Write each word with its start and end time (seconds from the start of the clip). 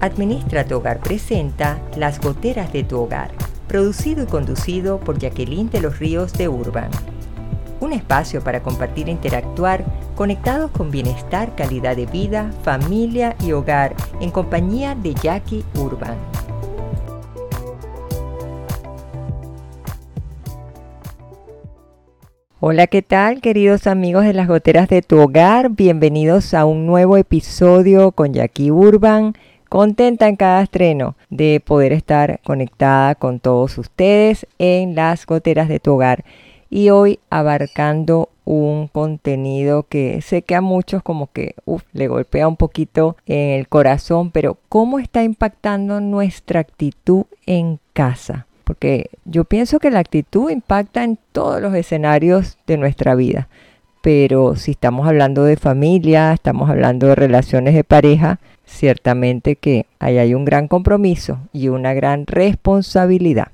Administra 0.00 0.64
tu 0.64 0.76
Hogar 0.76 1.00
presenta 1.00 1.78
Las 1.94 2.22
Goteras 2.22 2.72
de 2.72 2.84
tu 2.84 2.98
Hogar, 3.00 3.32
producido 3.68 4.22
y 4.24 4.26
conducido 4.26 4.98
por 4.98 5.18
Jacqueline 5.18 5.68
de 5.68 5.82
los 5.82 5.98
Ríos 5.98 6.32
de 6.32 6.48
Urban. 6.48 6.88
Un 7.80 7.92
espacio 7.92 8.42
para 8.42 8.62
compartir 8.62 9.08
e 9.08 9.12
interactuar 9.12 9.84
conectados 10.16 10.70
con 10.70 10.90
bienestar, 10.90 11.54
calidad 11.54 11.96
de 11.96 12.06
vida, 12.06 12.50
familia 12.62 13.36
y 13.44 13.52
hogar 13.52 13.94
en 14.22 14.30
compañía 14.30 14.94
de 14.94 15.12
Jackie 15.12 15.64
Urban. 15.74 16.16
Hola, 22.58 22.86
¿qué 22.86 23.02
tal 23.02 23.42
queridos 23.42 23.86
amigos 23.86 24.24
de 24.24 24.32
las 24.32 24.48
goteras 24.48 24.88
de 24.88 25.02
tu 25.02 25.18
hogar? 25.18 25.70
Bienvenidos 25.70 26.54
a 26.54 26.64
un 26.64 26.86
nuevo 26.86 27.18
episodio 27.18 28.12
con 28.12 28.32
Jackie 28.32 28.70
Urban. 28.70 29.34
Contenta 29.70 30.28
en 30.28 30.36
cada 30.36 30.62
estreno 30.62 31.16
de 31.30 31.62
poder 31.64 31.94
estar 31.94 32.40
conectada 32.44 33.14
con 33.14 33.40
todos 33.40 33.78
ustedes 33.78 34.46
en 34.58 34.94
las 34.94 35.24
goteras 35.24 35.68
de 35.68 35.80
tu 35.80 35.94
hogar. 35.94 36.24
Y 36.68 36.90
hoy 36.90 37.20
abarcando 37.30 38.28
un 38.44 38.88
contenido 38.88 39.84
que 39.84 40.20
sé 40.20 40.42
que 40.42 40.54
a 40.54 40.60
muchos 40.60 41.02
como 41.02 41.32
que 41.32 41.54
le 41.94 42.08
golpea 42.08 42.46
un 42.46 42.56
poquito 42.56 43.16
en 43.24 43.58
el 43.58 43.68
corazón, 43.68 44.30
pero 44.30 44.58
¿cómo 44.68 44.98
está 44.98 45.22
impactando 45.22 46.00
nuestra 46.00 46.60
actitud 46.60 47.24
en 47.46 47.80
casa? 47.94 48.46
porque 48.70 49.10
yo 49.24 49.42
pienso 49.42 49.80
que 49.80 49.90
la 49.90 49.98
actitud 49.98 50.48
impacta 50.48 51.02
en 51.02 51.18
todos 51.32 51.60
los 51.60 51.74
escenarios 51.74 52.56
de 52.68 52.76
nuestra 52.76 53.16
vida. 53.16 53.48
Pero 54.00 54.54
si 54.54 54.70
estamos 54.70 55.08
hablando 55.08 55.42
de 55.42 55.56
familia, 55.56 56.32
estamos 56.32 56.70
hablando 56.70 57.08
de 57.08 57.16
relaciones 57.16 57.74
de 57.74 57.82
pareja, 57.82 58.38
ciertamente 58.70 59.56
que 59.56 59.86
ahí 59.98 60.18
hay 60.18 60.34
un 60.34 60.44
gran 60.44 60.68
compromiso 60.68 61.38
y 61.52 61.68
una 61.68 61.94
gran 61.94 62.26
responsabilidad. 62.26 63.48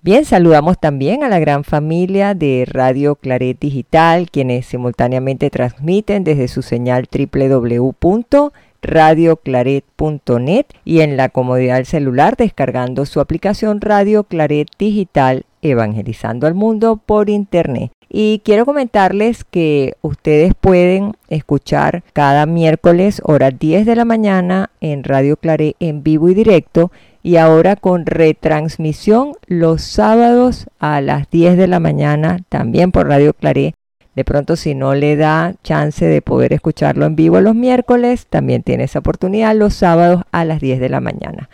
Bien, 0.00 0.24
saludamos 0.24 0.78
también 0.78 1.24
a 1.24 1.28
la 1.28 1.40
gran 1.40 1.64
familia 1.64 2.34
de 2.34 2.64
Radio 2.66 3.16
Claret 3.16 3.58
Digital, 3.58 4.30
quienes 4.30 4.66
simultáneamente 4.66 5.50
transmiten 5.50 6.22
desde 6.22 6.48
su 6.48 6.62
señal 6.62 7.08
www 7.10 8.50
radioclaret.net 8.82 10.66
y 10.84 11.00
en 11.00 11.16
la 11.16 11.28
comodidad 11.28 11.76
del 11.76 11.86
celular 11.86 12.36
descargando 12.36 13.06
su 13.06 13.20
aplicación 13.20 13.80
Radio 13.80 14.24
Claret 14.24 14.68
Digital 14.78 15.44
Evangelizando 15.62 16.46
al 16.46 16.54
Mundo 16.54 17.00
por 17.04 17.28
Internet. 17.28 17.90
Y 18.08 18.40
quiero 18.44 18.64
comentarles 18.64 19.44
que 19.44 19.94
ustedes 20.00 20.54
pueden 20.58 21.12
escuchar 21.28 22.02
cada 22.12 22.46
miércoles 22.46 23.20
hora 23.24 23.50
10 23.50 23.84
de 23.84 23.96
la 23.96 24.04
mañana 24.04 24.70
en 24.80 25.04
Radio 25.04 25.36
Claret 25.36 25.76
en 25.78 26.02
vivo 26.02 26.28
y 26.30 26.34
directo 26.34 26.90
y 27.22 27.36
ahora 27.36 27.76
con 27.76 28.06
retransmisión 28.06 29.32
los 29.46 29.82
sábados 29.82 30.68
a 30.78 31.02
las 31.02 31.28
10 31.30 31.58
de 31.58 31.66
la 31.66 31.80
mañana 31.80 32.38
también 32.48 32.92
por 32.92 33.08
Radio 33.08 33.34
Claret 33.34 33.74
de 34.18 34.24
pronto 34.24 34.56
si 34.56 34.74
no 34.74 34.96
le 34.96 35.14
da 35.14 35.54
chance 35.62 36.04
de 36.04 36.22
poder 36.22 36.52
escucharlo 36.52 37.06
en 37.06 37.14
vivo 37.14 37.40
los 37.40 37.54
miércoles, 37.54 38.26
también 38.28 38.64
tiene 38.64 38.82
esa 38.82 38.98
oportunidad 38.98 39.54
los 39.54 39.74
sábados 39.74 40.24
a 40.32 40.44
las 40.44 40.60
10 40.60 40.80
de 40.80 40.88
la 40.88 41.00
mañana. 41.00 41.48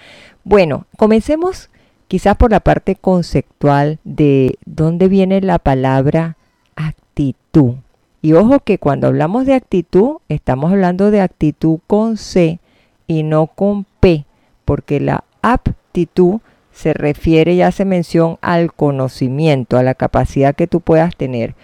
Bueno, 0.44 0.86
comencemos 0.96 1.68
quizás 2.08 2.36
por 2.36 2.50
la 2.50 2.60
parte 2.60 2.96
conceptual 2.96 3.98
de 4.04 4.56
dónde 4.64 5.08
viene 5.08 5.42
la 5.42 5.58
palabra 5.58 6.38
actitud. 6.76 7.74
Y 8.22 8.32
ojo 8.32 8.60
que 8.60 8.78
cuando 8.78 9.06
hablamos 9.06 9.46
de 9.46 9.54
actitud, 9.54 10.16
estamos 10.28 10.72
hablando 10.72 11.10
de 11.10 11.20
actitud 11.20 11.78
con 11.86 12.16
C 12.16 12.58
y 13.06 13.22
no 13.22 13.48
con 13.48 13.84
P, 14.00 14.24
porque 14.64 15.00
la 15.00 15.24
aptitud 15.42 16.40
se 16.72 16.94
refiere 16.94 17.54
y 17.54 17.62
hace 17.62 17.84
mención 17.84 18.38
al 18.40 18.72
conocimiento, 18.72 19.76
a 19.76 19.82
la 19.82 19.94
capacidad 19.94 20.54
que 20.56 20.66
tú 20.66 20.80
puedas 20.80 21.14
tener 21.16 21.54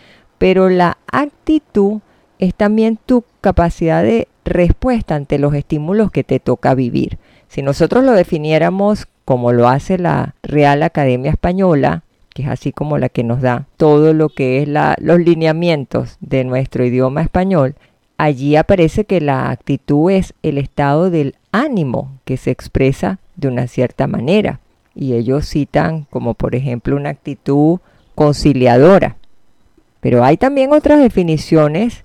pero 0.41 0.71
la 0.71 0.97
actitud 1.13 2.01
es 2.39 2.55
también 2.55 2.99
tu 3.05 3.25
capacidad 3.43 4.03
de 4.03 4.27
respuesta 4.47 5.15
ante 5.15 5.39
los 5.39 5.53
estímulos 5.53 6.11
que 6.11 6.25
te 6.25 6.41
toca 6.41 6.75
vivir. 6.75 7.19
Si 7.49 7.61
nosotros 7.61 8.05
lo 8.05 8.13
definiéramos 8.13 9.07
como 9.27 9.53
lo 9.53 9.69
hace 9.69 9.99
la 9.99 10.35
Real 10.43 10.83
Academia 10.83 11.31
Española, 11.31 12.05
que 12.35 12.43
es 12.43 12.49
así 12.49 12.73
como 12.73 12.99
la 12.99 13.09
que 13.09 13.25
nos 13.25 13.41
da 13.41 13.67
todo 13.77 14.15
lo 14.15 14.29
que 14.29 14.63
es 14.63 14.69
los 14.69 15.19
lineamientos 15.19 16.17
de 16.21 16.45
nuestro 16.45 16.85
idioma 16.85 17.23
español, 17.23 17.75
allí 18.19 18.57
aparece 18.57 19.05
que 19.05 19.21
la 19.21 19.51
actitud 19.51 20.11
es 20.11 20.35
el 20.43 20.59
estado 20.59 21.11
del 21.11 21.37
ánimo 21.53 22.19
que 22.25 22.37
se 22.37 22.51
expresa 22.51 23.19
de 23.37 23.49
una 23.49 23.67
cierta 23.67 24.07
manera. 24.07 24.61
Y 24.95 25.15
ellos 25.15 25.49
citan 25.49 26.07
como 26.11 26.35
por 26.35 26.55
ejemplo 26.55 26.97
una 26.97 27.11
actitud 27.11 27.79
conciliadora. 28.15 29.17
Pero 30.01 30.25
hay 30.25 30.37
también 30.37 30.73
otras 30.73 31.01
definiciones 31.01 32.05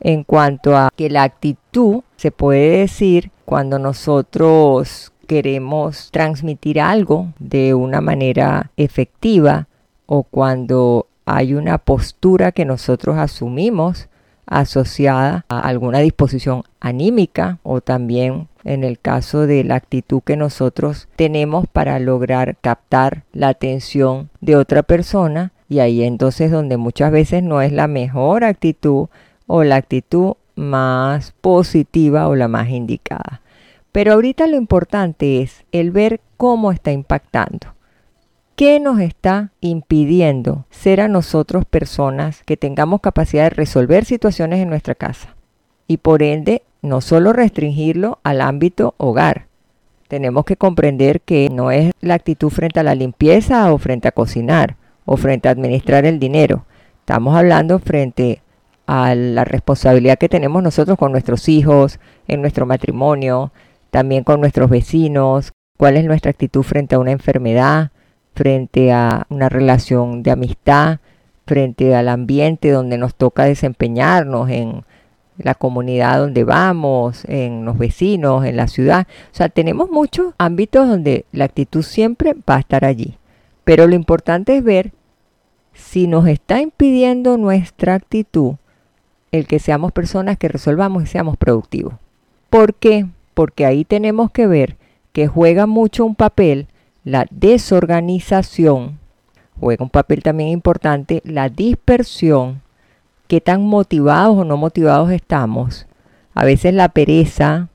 en 0.00 0.24
cuanto 0.24 0.76
a 0.76 0.90
que 0.94 1.10
la 1.10 1.22
actitud 1.22 2.02
se 2.16 2.30
puede 2.30 2.78
decir 2.78 3.30
cuando 3.44 3.78
nosotros 3.78 5.12
queremos 5.26 6.10
transmitir 6.10 6.80
algo 6.80 7.32
de 7.38 7.74
una 7.74 8.00
manera 8.00 8.70
efectiva 8.76 9.68
o 10.06 10.22
cuando 10.22 11.06
hay 11.24 11.54
una 11.54 11.78
postura 11.78 12.52
que 12.52 12.64
nosotros 12.64 13.18
asumimos 13.18 14.08
asociada 14.46 15.44
a 15.48 15.60
alguna 15.60 15.98
disposición 15.98 16.62
anímica 16.80 17.58
o 17.64 17.80
también 17.80 18.48
en 18.64 18.84
el 18.84 18.98
caso 18.98 19.46
de 19.46 19.64
la 19.64 19.74
actitud 19.74 20.22
que 20.22 20.36
nosotros 20.36 21.08
tenemos 21.16 21.66
para 21.66 21.98
lograr 21.98 22.56
captar 22.60 23.24
la 23.32 23.48
atención 23.48 24.30
de 24.40 24.56
otra 24.56 24.82
persona 24.82 25.52
y 25.68 25.80
ahí 25.80 26.04
entonces 26.04 26.50
donde 26.50 26.76
muchas 26.76 27.10
veces 27.10 27.42
no 27.42 27.60
es 27.60 27.72
la 27.72 27.88
mejor 27.88 28.44
actitud 28.44 29.08
o 29.48 29.64
la 29.64 29.76
actitud 29.76 30.34
más 30.54 31.32
positiva 31.40 32.28
o 32.28 32.34
la 32.34 32.48
más 32.48 32.68
indicada. 32.68 33.40
Pero 33.96 34.12
ahorita 34.12 34.46
lo 34.46 34.58
importante 34.58 35.40
es 35.40 35.64
el 35.72 35.90
ver 35.90 36.20
cómo 36.36 36.70
está 36.70 36.92
impactando. 36.92 37.68
¿Qué 38.54 38.78
nos 38.78 39.00
está 39.00 39.52
impidiendo 39.62 40.66
ser 40.68 41.00
a 41.00 41.08
nosotros 41.08 41.64
personas 41.64 42.42
que 42.44 42.58
tengamos 42.58 43.00
capacidad 43.00 43.44
de 43.44 43.56
resolver 43.56 44.04
situaciones 44.04 44.60
en 44.60 44.68
nuestra 44.68 44.94
casa? 44.94 45.34
Y 45.88 45.96
por 45.96 46.22
ende, 46.22 46.62
no 46.82 47.00
solo 47.00 47.32
restringirlo 47.32 48.18
al 48.22 48.42
ámbito 48.42 48.94
hogar. 48.98 49.46
Tenemos 50.08 50.44
que 50.44 50.58
comprender 50.58 51.22
que 51.22 51.48
no 51.48 51.70
es 51.70 51.94
la 52.02 52.16
actitud 52.16 52.50
frente 52.50 52.80
a 52.80 52.82
la 52.82 52.94
limpieza 52.94 53.72
o 53.72 53.78
frente 53.78 54.08
a 54.08 54.12
cocinar 54.12 54.76
o 55.06 55.16
frente 55.16 55.48
a 55.48 55.52
administrar 55.52 56.04
el 56.04 56.18
dinero. 56.18 56.66
Estamos 57.00 57.34
hablando 57.34 57.78
frente 57.78 58.42
a 58.86 59.14
la 59.14 59.44
responsabilidad 59.44 60.18
que 60.18 60.28
tenemos 60.28 60.62
nosotros 60.62 60.98
con 60.98 61.12
nuestros 61.12 61.48
hijos, 61.48 61.98
en 62.28 62.42
nuestro 62.42 62.66
matrimonio, 62.66 63.52
también 63.90 64.24
con 64.24 64.40
nuestros 64.40 64.70
vecinos, 64.70 65.52
cuál 65.76 65.96
es 65.96 66.04
nuestra 66.04 66.30
actitud 66.30 66.62
frente 66.62 66.94
a 66.94 66.98
una 66.98 67.12
enfermedad, 67.12 67.90
frente 68.34 68.92
a 68.92 69.26
una 69.30 69.48
relación 69.48 70.22
de 70.22 70.30
amistad, 70.30 70.98
frente 71.46 71.94
al 71.94 72.08
ambiente 72.08 72.70
donde 72.70 72.98
nos 72.98 73.14
toca 73.14 73.44
desempeñarnos, 73.44 74.50
en 74.50 74.84
la 75.38 75.54
comunidad 75.54 76.18
donde 76.18 76.44
vamos, 76.44 77.24
en 77.26 77.64
los 77.64 77.78
vecinos, 77.78 78.44
en 78.44 78.56
la 78.56 78.68
ciudad. 78.68 79.06
O 79.32 79.34
sea, 79.34 79.48
tenemos 79.48 79.90
muchos 79.90 80.34
ámbitos 80.38 80.88
donde 80.88 81.24
la 81.32 81.44
actitud 81.44 81.82
siempre 81.82 82.34
va 82.48 82.56
a 82.56 82.60
estar 82.60 82.84
allí. 82.84 83.18
Pero 83.64 83.86
lo 83.86 83.94
importante 83.94 84.56
es 84.56 84.64
ver 84.64 84.92
si 85.72 86.06
nos 86.06 86.26
está 86.26 86.60
impidiendo 86.60 87.36
nuestra 87.36 87.94
actitud 87.94 88.54
el 89.32 89.46
que 89.46 89.58
seamos 89.58 89.92
personas 89.92 90.38
que 90.38 90.48
resolvamos 90.48 91.02
y 91.02 91.06
seamos 91.06 91.36
productivos. 91.36 91.94
¿Por 92.48 92.74
qué? 92.74 93.06
Porque 93.36 93.66
ahí 93.66 93.84
tenemos 93.84 94.30
que 94.30 94.46
ver 94.46 94.78
que 95.12 95.26
juega 95.26 95.66
mucho 95.66 96.06
un 96.06 96.14
papel 96.14 96.68
la 97.04 97.26
desorganización, 97.30 98.98
juega 99.60 99.84
un 99.84 99.90
papel 99.90 100.22
también 100.22 100.48
importante 100.48 101.20
la 101.22 101.50
dispersión, 101.50 102.62
qué 103.28 103.42
tan 103.42 103.62
motivados 103.62 104.38
o 104.38 104.44
no 104.44 104.56
motivados 104.56 105.10
estamos. 105.10 105.86
A 106.32 106.46
veces 106.46 106.72
la 106.72 106.88
pereza, 106.88 107.68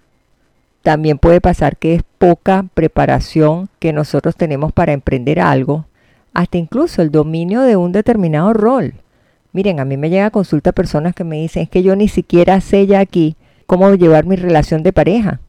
también 0.81 1.19
puede 1.19 1.41
pasar 1.41 1.77
que 1.77 1.93
es 1.93 2.01
poca 2.17 2.65
preparación 2.73 3.69
que 3.77 3.93
nosotros 3.93 4.35
tenemos 4.35 4.71
para 4.71 4.93
emprender 4.93 5.39
algo, 5.39 5.85
hasta 6.33 6.57
incluso 6.57 7.03
el 7.03 7.11
dominio 7.11 7.61
de 7.61 7.75
un 7.75 7.91
determinado 7.91 8.51
rol. 8.53 8.95
Miren, 9.53 9.79
a 9.79 9.85
mí 9.85 9.95
me 9.95 10.09
llega 10.09 10.25
a 10.25 10.31
consulta 10.31 10.71
personas 10.71 11.13
que 11.13 11.23
me 11.23 11.35
dicen, 11.37 11.61
es 11.61 11.69
que 11.69 11.83
yo 11.83 11.95
ni 11.95 12.07
siquiera 12.07 12.59
sé 12.61 12.87
ya 12.87 12.99
aquí 12.99 13.35
cómo 13.67 13.93
llevar 13.93 14.25
mi 14.25 14.37
relación 14.37 14.81
de 14.81 14.91
pareja. 14.91 15.39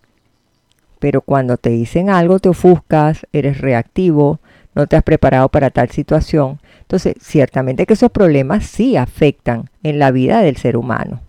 Pero 1.02 1.20
cuando 1.20 1.56
te 1.56 1.70
dicen 1.70 2.10
algo 2.10 2.38
te 2.38 2.48
ofuscas, 2.48 3.26
eres 3.32 3.60
reactivo, 3.60 4.38
no 4.76 4.86
te 4.86 4.94
has 4.94 5.02
preparado 5.02 5.48
para 5.48 5.70
tal 5.70 5.90
situación. 5.90 6.60
Entonces, 6.82 7.16
ciertamente 7.20 7.86
que 7.86 7.94
esos 7.94 8.12
problemas 8.12 8.66
sí 8.66 8.96
afectan 8.96 9.68
en 9.82 9.98
la 9.98 10.12
vida 10.12 10.42
del 10.42 10.58
ser 10.58 10.76
humano. 10.76 11.20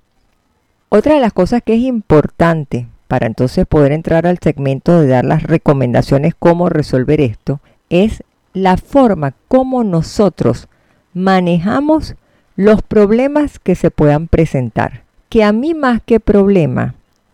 Otra 0.90 1.16
de 1.16 1.22
las 1.22 1.34
cosas 1.34 1.64
que 1.66 1.74
es 1.74 1.80
importante 1.80 2.86
para 3.08 3.26
entonces 3.26 3.66
poder 3.66 3.94
entrar 3.94 4.28
al 4.28 4.38
segmento 4.38 5.02
de 5.02 5.08
dar 5.08 5.26
las 5.26 5.42
recomendaciones 5.42 6.36
cómo 6.38 6.70
resolver 6.70 7.20
esto, 7.20 7.60
es 7.90 8.24
la 8.54 8.78
forma 8.78 9.34
como 9.48 9.84
nosotros 9.84 10.68
manejamos 11.16 12.14
los 12.56 12.84
problemas 12.84 13.58
que 13.58 13.74
se 13.74 13.90
puedan 13.90 14.28
presentar. 14.28 15.02
Que 15.30 15.44
a 15.44 15.52
mí 15.52 15.74
más 15.74 16.00
que 16.06 16.20
problema, 16.20 16.94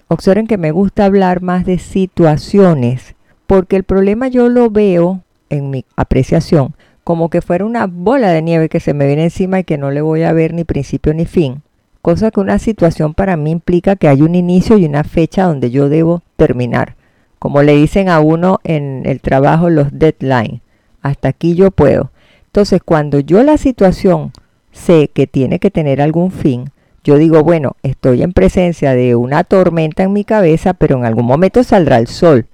observen 0.09 0.45
que 0.45 0.57
me 0.57 0.71
gusta 0.71 1.05
hablar 1.05 1.41
más 1.41 1.65
de 1.65 1.79
situaciones, 1.79 3.15
porque 3.47 3.77
el 3.77 3.83
problema 3.83 4.27
yo 4.27 4.49
lo 4.49 4.69
veo 4.69 5.23
en 5.49 5.69
mi 5.69 5.85
apreciación 5.95 6.75
como 7.09 7.29
que 7.29 7.41
fuera 7.41 7.65
una 7.65 7.87
bola 7.87 8.29
de 8.29 8.43
nieve 8.43 8.69
que 8.69 8.79
se 8.79 8.93
me 8.93 9.07
viene 9.07 9.23
encima 9.23 9.57
y 9.57 9.63
que 9.63 9.79
no 9.79 9.89
le 9.89 9.99
voy 9.99 10.21
a 10.21 10.31
ver 10.31 10.53
ni 10.53 10.63
principio 10.63 11.11
ni 11.11 11.25
fin. 11.25 11.63
Cosa 12.03 12.29
que 12.29 12.39
una 12.39 12.59
situación 12.59 13.15
para 13.15 13.35
mí 13.35 13.49
implica 13.49 13.95
que 13.95 14.07
hay 14.07 14.21
un 14.21 14.35
inicio 14.35 14.77
y 14.77 14.85
una 14.85 15.03
fecha 15.03 15.45
donde 15.45 15.71
yo 15.71 15.89
debo 15.89 16.21
terminar. 16.35 16.97
Como 17.39 17.63
le 17.63 17.75
dicen 17.75 18.09
a 18.09 18.19
uno 18.19 18.59
en 18.63 19.07
el 19.07 19.21
trabajo 19.21 19.71
los 19.71 19.87
deadlines. 19.91 20.61
Hasta 21.01 21.29
aquí 21.29 21.55
yo 21.55 21.71
puedo. 21.71 22.11
Entonces, 22.45 22.79
cuando 22.85 23.19
yo 23.21 23.41
la 23.41 23.57
situación 23.57 24.31
sé 24.71 25.09
que 25.11 25.25
tiene 25.25 25.57
que 25.57 25.71
tener 25.71 26.03
algún 26.03 26.29
fin, 26.29 26.69
yo 27.03 27.17
digo, 27.17 27.43
bueno, 27.43 27.75
estoy 27.83 28.23
en 28.23 28.33
presencia 28.33 28.93
de 28.93 29.15
una 29.15 29.43
tormenta 29.43 30.03
en 30.03 30.13
mi 30.13 30.23
cabeza, 30.23 30.73
pero 30.73 30.97
en 30.97 31.05
algún 31.05 31.25
momento 31.25 31.63
saldrá 31.63 31.97
el 31.97 32.07
sol. 32.07 32.45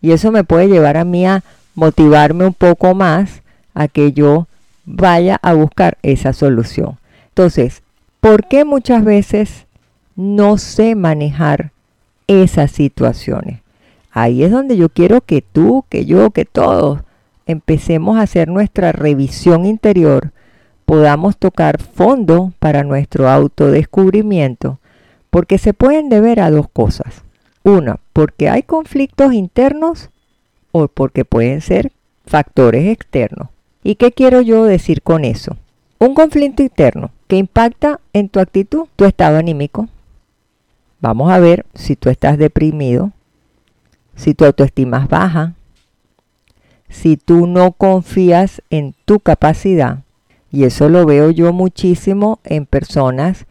Y 0.00 0.12
eso 0.12 0.30
me 0.30 0.44
puede 0.44 0.68
llevar 0.68 0.96
a 0.96 1.04
mí 1.04 1.26
a 1.26 1.42
motivarme 1.74 2.46
un 2.46 2.54
poco 2.54 2.94
más 2.94 3.42
a 3.74 3.88
que 3.88 4.12
yo 4.12 4.46
vaya 4.84 5.38
a 5.42 5.54
buscar 5.54 5.98
esa 6.02 6.32
solución. 6.32 6.98
Entonces, 7.28 7.82
¿por 8.20 8.46
qué 8.46 8.64
muchas 8.64 9.04
veces 9.04 9.66
no 10.14 10.58
sé 10.58 10.94
manejar 10.94 11.70
esas 12.26 12.70
situaciones? 12.70 13.60
Ahí 14.10 14.42
es 14.42 14.50
donde 14.50 14.76
yo 14.76 14.88
quiero 14.88 15.20
que 15.20 15.42
tú, 15.42 15.84
que 15.88 16.06
yo, 16.06 16.30
que 16.30 16.44
todos 16.44 17.00
empecemos 17.46 18.16
a 18.16 18.22
hacer 18.22 18.48
nuestra 18.48 18.92
revisión 18.92 19.66
interior, 19.66 20.32
podamos 20.86 21.36
tocar 21.36 21.82
fondo 21.82 22.52
para 22.58 22.84
nuestro 22.84 23.28
autodescubrimiento, 23.28 24.78
porque 25.30 25.58
se 25.58 25.74
pueden 25.74 26.08
deber 26.08 26.40
a 26.40 26.50
dos 26.50 26.68
cosas. 26.70 27.22
Una, 27.64 27.98
porque 28.12 28.48
hay 28.48 28.62
conflictos 28.62 29.32
internos 29.32 30.10
o 30.70 30.86
porque 30.88 31.24
pueden 31.24 31.60
ser 31.60 31.92
factores 32.24 32.86
externos. 32.88 33.48
¿Y 33.82 33.96
qué 33.96 34.12
quiero 34.12 34.40
yo 34.40 34.64
decir 34.64 35.02
con 35.02 35.24
eso? 35.24 35.56
Un 35.98 36.14
conflicto 36.14 36.62
interno 36.62 37.10
que 37.26 37.36
impacta 37.36 38.00
en 38.12 38.28
tu 38.28 38.38
actitud, 38.38 38.86
tu 38.94 39.04
estado 39.04 39.38
anímico. 39.38 39.88
Vamos 41.00 41.30
a 41.32 41.40
ver 41.40 41.66
si 41.74 41.96
tú 41.96 42.08
estás 42.08 42.38
deprimido, 42.38 43.12
si 44.14 44.34
tu 44.34 44.44
autoestima 44.44 45.02
es 45.02 45.08
baja, 45.08 45.54
si 46.88 47.16
tú 47.16 47.46
no 47.46 47.72
confías 47.72 48.62
en 48.70 48.94
tu 49.04 49.18
capacidad. 49.20 50.05
Y 50.56 50.64
eso 50.64 50.88
lo 50.88 51.04
veo 51.04 51.30
yo 51.30 51.52
muchísimo 51.52 52.40
en 52.42 52.64
personas 52.64 53.44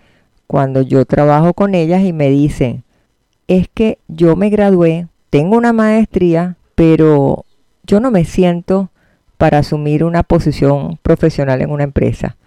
cuando 0.47 0.81
yo 0.81 1.05
trabajo 1.05 1.53
con 1.53 1.75
ellas 1.75 2.01
y 2.01 2.13
me 2.13 2.31
dicen, 2.31 2.83
es 3.47 3.67
que 3.71 3.99
yo 4.07 4.35
me 4.35 4.49
gradué, 4.49 5.07
tengo 5.29 5.55
una 5.55 5.71
maestría, 5.71 6.57
pero 6.73 7.45
yo 7.83 7.99
no 7.99 8.09
me 8.09 8.25
siento 8.25 8.89
para 9.37 9.59
asumir 9.59 10.03
una 10.03 10.23
posición 10.23 10.97
profesional 11.03 11.61
en 11.61 11.69
una 11.69 11.83
empresa. 11.83 12.37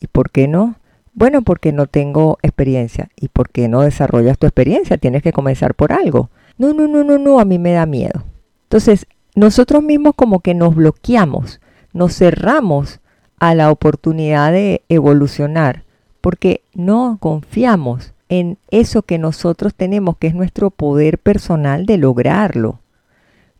¿Y 0.00 0.06
por 0.06 0.30
qué 0.30 0.48
no? 0.48 0.76
Bueno, 1.12 1.42
porque 1.42 1.72
no 1.72 1.84
tengo 1.84 2.38
experiencia. 2.40 3.10
¿Y 3.14 3.28
por 3.28 3.50
qué 3.50 3.68
no 3.68 3.82
desarrollas 3.82 4.38
tu 4.38 4.46
experiencia? 4.46 4.96
Tienes 4.96 5.22
que 5.22 5.34
comenzar 5.34 5.74
por 5.74 5.92
algo. 5.92 6.30
No, 6.56 6.72
no, 6.72 6.88
no, 6.88 7.04
no, 7.04 7.18
no, 7.18 7.40
a 7.40 7.44
mí 7.44 7.58
me 7.58 7.72
da 7.72 7.84
miedo. 7.84 8.24
Entonces, 8.62 9.06
nosotros 9.34 9.82
mismos 9.82 10.14
como 10.16 10.40
que 10.40 10.54
nos 10.54 10.74
bloqueamos, 10.74 11.60
nos 11.92 12.16
cerramos 12.16 13.02
a 13.38 13.54
la 13.54 13.70
oportunidad 13.70 14.52
de 14.52 14.82
evolucionar, 14.88 15.84
porque 16.20 16.62
no 16.74 17.18
confiamos 17.20 18.12
en 18.28 18.58
eso 18.70 19.02
que 19.02 19.18
nosotros 19.18 19.74
tenemos, 19.74 20.16
que 20.18 20.26
es 20.26 20.34
nuestro 20.34 20.70
poder 20.70 21.18
personal 21.18 21.86
de 21.86 21.98
lograrlo. 21.98 22.80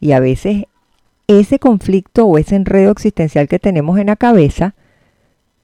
Y 0.00 0.12
a 0.12 0.20
veces 0.20 0.64
ese 1.26 1.58
conflicto 1.58 2.26
o 2.26 2.38
ese 2.38 2.56
enredo 2.56 2.90
existencial 2.90 3.48
que 3.48 3.58
tenemos 3.58 3.98
en 3.98 4.06
la 4.06 4.16
cabeza 4.16 4.74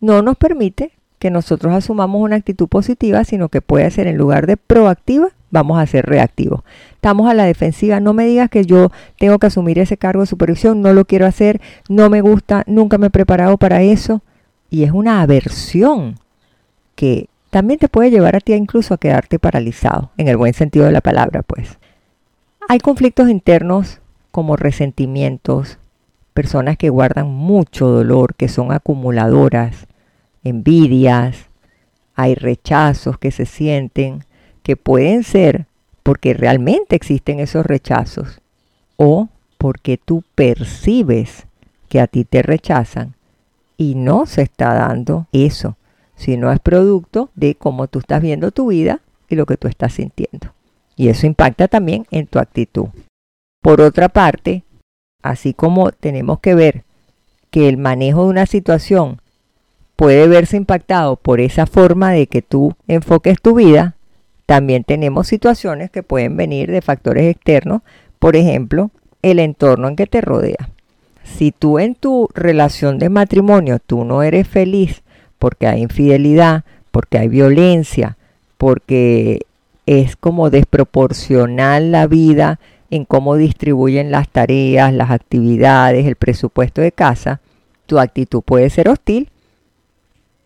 no 0.00 0.22
nos 0.22 0.36
permite 0.36 0.92
que 1.24 1.30
nosotros 1.30 1.72
asumamos 1.72 2.20
una 2.20 2.36
actitud 2.36 2.68
positiva, 2.68 3.24
sino 3.24 3.48
que 3.48 3.62
puede 3.62 3.90
ser 3.90 4.08
en 4.08 4.18
lugar 4.18 4.46
de 4.46 4.58
proactiva, 4.58 5.28
vamos 5.50 5.78
a 5.78 5.86
ser 5.86 6.04
reactivos. 6.04 6.60
Estamos 6.96 7.30
a 7.30 7.32
la 7.32 7.44
defensiva, 7.44 7.98
no 7.98 8.12
me 8.12 8.26
digas 8.26 8.50
que 8.50 8.66
yo 8.66 8.90
tengo 9.18 9.38
que 9.38 9.46
asumir 9.46 9.78
ese 9.78 9.96
cargo 9.96 10.20
de 10.20 10.26
supervisión, 10.26 10.82
no 10.82 10.92
lo 10.92 11.06
quiero 11.06 11.24
hacer, 11.24 11.62
no 11.88 12.10
me 12.10 12.20
gusta, 12.20 12.62
nunca 12.66 12.98
me 12.98 13.06
he 13.06 13.10
preparado 13.10 13.56
para 13.56 13.80
eso. 13.80 14.20
Y 14.68 14.84
es 14.84 14.92
una 14.92 15.22
aversión 15.22 16.16
que 16.94 17.30
también 17.48 17.80
te 17.80 17.88
puede 17.88 18.10
llevar 18.10 18.36
a 18.36 18.40
ti 18.40 18.52
incluso 18.52 18.92
a 18.92 18.98
quedarte 18.98 19.38
paralizado, 19.38 20.10
en 20.18 20.28
el 20.28 20.36
buen 20.36 20.52
sentido 20.52 20.84
de 20.84 20.92
la 20.92 21.00
palabra, 21.00 21.40
pues. 21.40 21.78
Hay 22.68 22.80
conflictos 22.80 23.30
internos 23.30 23.98
como 24.30 24.56
resentimientos, 24.56 25.78
personas 26.34 26.76
que 26.76 26.90
guardan 26.90 27.28
mucho 27.28 27.86
dolor, 27.86 28.34
que 28.34 28.48
son 28.48 28.72
acumuladoras, 28.72 29.86
envidias, 30.44 31.48
hay 32.14 32.34
rechazos 32.34 33.18
que 33.18 33.30
se 33.30 33.46
sienten, 33.46 34.24
que 34.62 34.76
pueden 34.76 35.24
ser 35.24 35.66
porque 36.02 36.34
realmente 36.34 36.94
existen 36.94 37.40
esos 37.40 37.66
rechazos 37.66 38.40
o 38.96 39.28
porque 39.58 39.96
tú 39.96 40.22
percibes 40.34 41.46
que 41.88 42.00
a 42.00 42.06
ti 42.06 42.24
te 42.24 42.42
rechazan 42.42 43.14
y 43.76 43.94
no 43.94 44.26
se 44.26 44.42
está 44.42 44.74
dando 44.74 45.26
eso, 45.32 45.76
sino 46.14 46.52
es 46.52 46.60
producto 46.60 47.30
de 47.34 47.54
cómo 47.54 47.88
tú 47.88 47.98
estás 47.98 48.22
viendo 48.22 48.50
tu 48.50 48.68
vida 48.68 49.00
y 49.28 49.36
lo 49.36 49.46
que 49.46 49.56
tú 49.56 49.66
estás 49.68 49.94
sintiendo. 49.94 50.52
Y 50.96 51.08
eso 51.08 51.26
impacta 51.26 51.66
también 51.66 52.06
en 52.10 52.26
tu 52.26 52.38
actitud. 52.38 52.88
Por 53.60 53.80
otra 53.80 54.08
parte, 54.08 54.62
así 55.22 55.54
como 55.54 55.90
tenemos 55.90 56.40
que 56.40 56.54
ver 56.54 56.84
que 57.50 57.68
el 57.68 57.78
manejo 57.78 58.24
de 58.24 58.30
una 58.30 58.46
situación 58.46 59.20
puede 59.96 60.26
verse 60.28 60.56
impactado 60.56 61.16
por 61.16 61.40
esa 61.40 61.66
forma 61.66 62.12
de 62.12 62.26
que 62.26 62.42
tú 62.42 62.74
enfoques 62.88 63.40
tu 63.40 63.54
vida, 63.54 63.94
también 64.46 64.84
tenemos 64.84 65.26
situaciones 65.26 65.90
que 65.90 66.02
pueden 66.02 66.36
venir 66.36 66.70
de 66.70 66.82
factores 66.82 67.30
externos, 67.30 67.82
por 68.18 68.36
ejemplo, 68.36 68.90
el 69.22 69.38
entorno 69.38 69.88
en 69.88 69.96
que 69.96 70.06
te 70.06 70.20
rodea. 70.20 70.68
Si 71.22 71.52
tú 71.52 71.78
en 71.78 71.94
tu 71.94 72.28
relación 72.34 72.98
de 72.98 73.08
matrimonio 73.08 73.78
tú 73.78 74.04
no 74.04 74.22
eres 74.22 74.46
feliz 74.46 75.02
porque 75.38 75.66
hay 75.66 75.82
infidelidad, 75.82 76.64
porque 76.90 77.18
hay 77.18 77.28
violencia, 77.28 78.16
porque 78.58 79.40
es 79.86 80.16
como 80.16 80.50
desproporcional 80.50 81.90
la 81.90 82.06
vida 82.06 82.60
en 82.90 83.04
cómo 83.04 83.36
distribuyen 83.36 84.10
las 84.10 84.28
tareas, 84.28 84.92
las 84.92 85.10
actividades, 85.10 86.06
el 86.06 86.16
presupuesto 86.16 86.80
de 86.80 86.92
casa, 86.92 87.40
tu 87.86 87.98
actitud 87.98 88.42
puede 88.42 88.70
ser 88.70 88.88
hostil. 88.88 89.28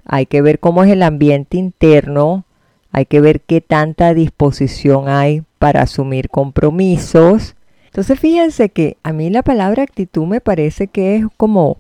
Hay 0.09 0.27
que 0.27 0.43
ver 0.43 0.59
cómo 0.59 0.83
es 0.83 0.91
el 0.91 1.03
ambiente 1.03 1.59
interno, 1.59 2.45
hay 2.91 3.05
que 3.05 3.21
ver 3.21 3.43
qué 3.43 3.61
tanta 3.61 4.15
disposición 4.15 5.09
hay 5.09 5.43
para 5.59 5.83
asumir 5.83 6.31
compromisos. 6.31 7.55
Entonces 7.87 8.19
fíjense 8.19 8.71
que 8.71 8.97
a 9.03 9.13
mí 9.13 9.31
la 9.31 9.43
palabra 9.43 9.83
actitud 9.83 10.27
me 10.27 10.41
parece 10.41 10.89
que 10.89 11.17
es 11.17 11.25
como 11.37 11.77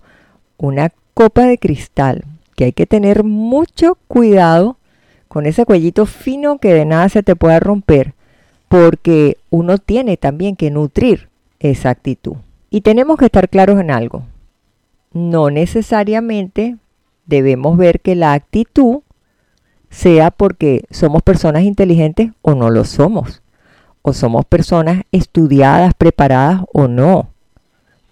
una 0.58 0.90
copa 1.14 1.46
de 1.46 1.58
cristal, 1.58 2.24
que 2.54 2.64
hay 2.64 2.72
que 2.72 2.86
tener 2.86 3.24
mucho 3.24 3.96
cuidado 4.06 4.76
con 5.26 5.46
ese 5.46 5.64
cuellito 5.64 6.06
fino 6.06 6.58
que 6.58 6.72
de 6.74 6.84
nada 6.84 7.08
se 7.08 7.22
te 7.22 7.34
pueda 7.34 7.60
romper 7.60 8.14
porque 8.68 9.38
uno 9.50 9.78
tiene 9.78 10.16
también 10.16 10.54
que 10.54 10.70
nutrir 10.70 11.28
esa 11.60 11.90
actitud. 11.90 12.36
Y 12.70 12.82
tenemos 12.82 13.16
que 13.16 13.24
estar 13.24 13.48
claros 13.48 13.80
en 13.80 13.90
algo. 13.90 14.24
No 15.12 15.50
necesariamente 15.50 16.76
debemos 17.28 17.76
ver 17.76 18.00
que 18.00 18.16
la 18.16 18.32
actitud 18.32 19.02
sea 19.90 20.30
porque 20.30 20.84
somos 20.90 21.22
personas 21.22 21.62
inteligentes 21.62 22.32
o 22.42 22.54
no 22.54 22.70
lo 22.70 22.84
somos. 22.84 23.42
O 24.02 24.12
somos 24.12 24.44
personas 24.46 25.02
estudiadas, 25.12 25.92
preparadas 25.94 26.62
o 26.72 26.88
no. 26.88 27.28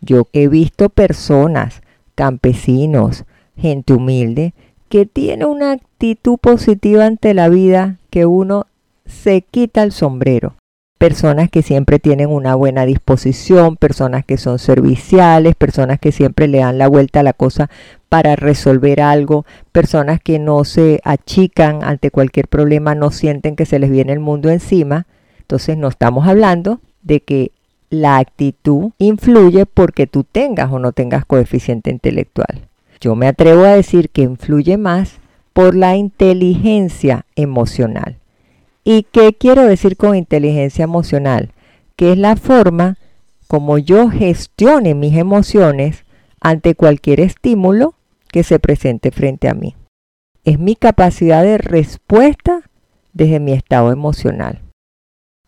Yo 0.00 0.28
he 0.32 0.46
visto 0.48 0.90
personas, 0.90 1.80
campesinos, 2.14 3.24
gente 3.56 3.94
humilde, 3.94 4.54
que 4.88 5.06
tiene 5.06 5.46
una 5.46 5.72
actitud 5.72 6.38
positiva 6.38 7.06
ante 7.06 7.34
la 7.34 7.48
vida 7.48 7.96
que 8.10 8.26
uno 8.26 8.66
se 9.06 9.40
quita 9.42 9.82
el 9.82 9.92
sombrero. 9.92 10.54
Personas 10.98 11.50
que 11.50 11.62
siempre 11.62 11.98
tienen 11.98 12.30
una 12.30 12.54
buena 12.54 12.86
disposición, 12.86 13.76
personas 13.76 14.24
que 14.24 14.38
son 14.38 14.58
serviciales, 14.58 15.54
personas 15.54 15.98
que 16.00 16.10
siempre 16.10 16.48
le 16.48 16.58
dan 16.58 16.78
la 16.78 16.88
vuelta 16.88 17.20
a 17.20 17.22
la 17.22 17.34
cosa 17.34 17.68
para 18.08 18.34
resolver 18.34 19.02
algo, 19.02 19.44
personas 19.72 20.20
que 20.22 20.38
no 20.38 20.64
se 20.64 21.00
achican 21.04 21.84
ante 21.84 22.10
cualquier 22.10 22.48
problema, 22.48 22.94
no 22.94 23.10
sienten 23.10 23.56
que 23.56 23.66
se 23.66 23.78
les 23.78 23.90
viene 23.90 24.14
el 24.14 24.20
mundo 24.20 24.48
encima. 24.48 25.06
Entonces 25.40 25.76
no 25.76 25.88
estamos 25.88 26.26
hablando 26.26 26.80
de 27.02 27.20
que 27.20 27.52
la 27.90 28.16
actitud 28.16 28.90
influye 28.98 29.66
porque 29.66 30.06
tú 30.06 30.24
tengas 30.24 30.72
o 30.72 30.78
no 30.78 30.92
tengas 30.92 31.24
coeficiente 31.24 31.90
intelectual. 31.90 32.68
Yo 33.00 33.14
me 33.14 33.28
atrevo 33.28 33.64
a 33.64 33.74
decir 33.74 34.10
que 34.10 34.22
influye 34.22 34.78
más 34.78 35.18
por 35.52 35.74
la 35.74 35.96
inteligencia 35.96 37.26
emocional. 37.36 38.16
¿Y 38.88 39.02
qué 39.02 39.34
quiero 39.34 39.64
decir 39.64 39.96
con 39.96 40.14
inteligencia 40.14 40.84
emocional? 40.84 41.50
Que 41.96 42.12
es 42.12 42.18
la 42.18 42.36
forma 42.36 42.98
como 43.48 43.78
yo 43.78 44.10
gestione 44.10 44.94
mis 44.94 45.16
emociones 45.16 46.04
ante 46.40 46.76
cualquier 46.76 47.18
estímulo 47.18 47.94
que 48.28 48.44
se 48.44 48.60
presente 48.60 49.10
frente 49.10 49.48
a 49.48 49.54
mí. 49.54 49.74
Es 50.44 50.60
mi 50.60 50.76
capacidad 50.76 51.42
de 51.42 51.58
respuesta 51.58 52.62
desde 53.12 53.40
mi 53.40 53.54
estado 53.54 53.90
emocional. 53.90 54.60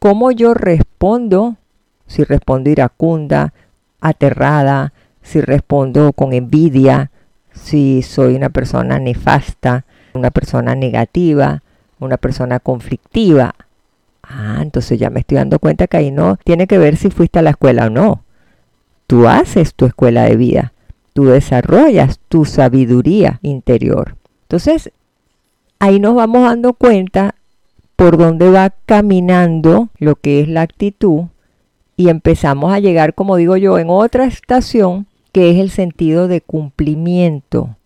¿Cómo 0.00 0.33
yo 0.33 0.52
respondo? 0.52 1.59
Si 2.09 2.25
respondo 2.25 2.71
iracunda, 2.71 3.54
aterrada, 4.00 4.92
si 5.23 5.40
respondo 5.40 6.12
con 6.12 6.33
envidia, 6.33 7.12
si 7.52 8.02
soy 8.02 8.35
una 8.35 8.49
persona 8.49 8.99
nefasta, 8.99 9.85
una 10.12 10.33
persona 10.33 10.75
negativa, 10.75 11.62
una 12.00 12.17
persona 12.17 12.61
conflictiva. 12.61 13.55
Ah, 14.23 14.59
entonces 14.61 14.99
ya 14.99 15.11
me 15.11 15.21
estoy 15.21 15.37
dando 15.37 15.59
cuenta 15.59 15.87
que 15.87 15.97
ahí 15.97 16.11
no 16.11 16.37
tiene 16.37 16.67
que 16.67 16.78
ver 16.78 16.97
si 16.97 17.11
fuiste 17.11 17.38
a 17.38 17.43
la 17.43 17.50
escuela 17.50 17.87
o 17.87 17.90
no. 17.90 18.25
Tú 19.07 19.26
haces 19.26 19.75
tu 19.75 19.87
escuela 19.87 20.25
de 20.25 20.37
vida, 20.37 20.73
tú 21.14 21.25
desarrollas 21.26 22.21
tu 22.28 22.45
sabiduría 22.45 23.38
interior. 23.43 24.17
Entonces, 24.43 24.93
ahí 25.78 25.99
nos 25.99 26.14
vamos 26.14 26.43
dando 26.43 26.75
cuenta 26.75 27.35
por 27.97 28.17
dónde 28.17 28.50
va 28.50 28.75
caminando 28.87 29.88
lo 29.99 30.17
que 30.17 30.40
es 30.40 30.49
la 30.49 30.62
actitud 30.62 31.25
y 31.97 32.11
empezamos 32.11 32.73
a 32.73 32.78
llegar, 32.78 33.14
como 33.14 33.37
digo 33.37 33.57
yo, 33.57 33.78
en 33.78 33.90
otra 33.90 34.25
estación 34.25 35.07
que 35.33 35.50
es 35.50 35.59
el 35.59 35.71
sentido 35.71 36.28
de 36.28 36.40
cumplimiento, 36.40 37.76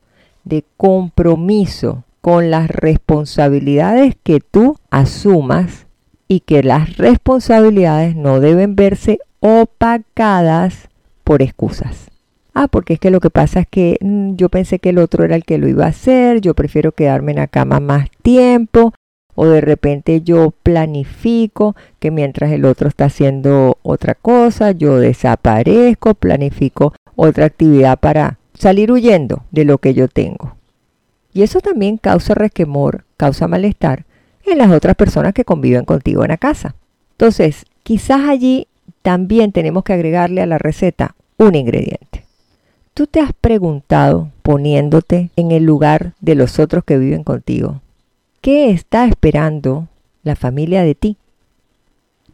de 0.45 0.65
compromiso 0.77 2.05
con 2.23 2.51
las 2.51 2.71
responsabilidades 2.71 4.15
que 4.23 4.41
tú 4.41 4.77
asumas 4.91 5.87
y 6.29 6.41
que 6.41 6.63
las 6.63 6.97
responsabilidades 6.97 8.17
no 8.17 8.41
deben 8.41 8.75
verse 8.77 9.19
opacadas 9.41 10.89
por 11.25 11.43
excusas. 11.43 12.11
Ah, 12.55 12.69
porque 12.69 12.95
es 12.95 13.01
que 13.01 13.11
lo 13.11 13.21
que 13.21 13.31
pasa 13.31 13.61
es 13.61 13.67
que 13.69 13.99
mm, 14.01 14.37
yo 14.37 14.49
pensé 14.49 14.79
que 14.79 14.91
el 14.91 14.99
otro 14.99 15.25
era 15.25 15.37
el 15.37 15.45
que 15.45 15.59
lo 15.59 15.69
iba 15.69 15.85
a 15.85 15.89
hacer, 15.89 16.41
yo 16.41 16.55
prefiero 16.55 16.93
quedarme 16.93 17.33
en 17.33 17.39
la 17.39 17.49
cama 17.49 17.81
más 17.81 18.09
tiempo, 18.23 18.95
o 19.35 19.47
de 19.47 19.61
repente 19.61 20.21
yo 20.21 20.53
planifico 20.63 21.75
que 21.99 22.11
mientras 22.11 22.53
el 22.53 22.65
otro 22.65 22.89
está 22.89 23.07
haciendo 23.07 23.79
otra 23.83 24.15
cosa, 24.15 24.71
yo 24.71 24.99
desaparezco, 24.99 26.15
planifico 26.15 26.95
otra 27.17 27.47
actividad 27.47 27.99
para 27.99 28.39
salir 28.55 28.93
huyendo 28.93 29.43
de 29.51 29.65
lo 29.65 29.79
que 29.79 29.95
yo 29.95 30.07
tengo. 30.07 30.57
Y 31.33 31.43
eso 31.43 31.61
también 31.61 31.97
causa 31.97 32.35
resquemor, 32.35 33.05
causa 33.17 33.49
malestar 33.49 34.05
en 34.45 34.59
las 34.59 34.71
otras 34.71 34.97
personas 34.97 35.33
que 35.33 35.45
conviven 35.45 35.85
contigo 35.85 36.25
en 36.25 36.31
la 36.31 36.37
casa. 36.37 36.75
Entonces, 37.13 37.65
quizás 37.83 38.29
allí 38.29 38.67
también 39.03 39.53
tenemos 39.53 39.85
que 39.85 39.93
agregarle 39.93 40.43
a 40.43 40.47
la 40.47 40.59
receta 40.59 41.15
un 41.39 41.55
ingrediente. 41.55 42.25
Tú 42.95 43.07
te 43.07 43.21
has 43.21 43.33
preguntado, 43.33 44.31
poniéndote 44.43 45.31
en 45.37 45.51
el 45.51 45.65
lugar 45.65 46.13
de 46.21 46.35
los 46.35 46.59
otros 46.59 46.85
que 46.85 46.99
viven 46.99 47.25
contigo, 47.25 47.81
¿qué 48.41 48.71
está 48.71 49.07
esperando 49.07 49.89
la 50.23 50.37
familia 50.37 50.83
de 50.83 50.95
ti? 50.95 51.17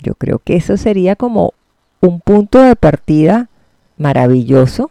Yo 0.01 0.15
creo 0.15 0.41
que 0.41 0.57
eso 0.57 0.77
sería 0.77 1.15
como 1.15 1.55
un 2.01 2.21
punto 2.21 2.61
de 2.61 2.77
partida 2.77 3.49
maravilloso 3.97 4.91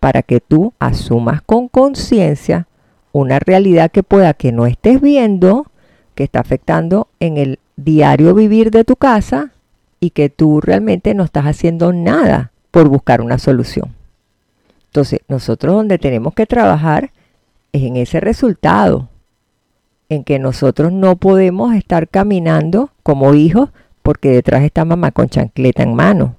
para 0.00 0.22
que 0.22 0.40
tú 0.40 0.72
asumas 0.78 1.40
con 1.42 1.68
conciencia 1.68 2.66
una 3.20 3.38
realidad 3.38 3.90
que 3.90 4.02
pueda 4.02 4.34
que 4.34 4.52
no 4.52 4.66
estés 4.66 5.00
viendo, 5.00 5.66
que 6.14 6.24
está 6.24 6.40
afectando 6.40 7.08
en 7.18 7.38
el 7.38 7.58
diario 7.76 8.34
vivir 8.34 8.70
de 8.70 8.84
tu 8.84 8.96
casa 8.96 9.52
y 10.00 10.10
que 10.10 10.28
tú 10.28 10.60
realmente 10.60 11.14
no 11.14 11.24
estás 11.24 11.46
haciendo 11.46 11.94
nada 11.94 12.52
por 12.70 12.88
buscar 12.88 13.22
una 13.22 13.38
solución. 13.38 13.94
Entonces, 14.86 15.20
nosotros 15.28 15.74
donde 15.74 15.98
tenemos 15.98 16.34
que 16.34 16.44
trabajar 16.44 17.10
es 17.72 17.84
en 17.84 17.96
ese 17.96 18.20
resultado, 18.20 19.08
en 20.10 20.22
que 20.22 20.38
nosotros 20.38 20.92
no 20.92 21.16
podemos 21.16 21.74
estar 21.74 22.08
caminando 22.08 22.90
como 23.02 23.34
hijos 23.34 23.70
porque 24.02 24.28
detrás 24.28 24.62
está 24.62 24.84
mamá 24.84 25.10
con 25.10 25.30
chancleta 25.30 25.82
en 25.82 25.94
mano, 25.94 26.36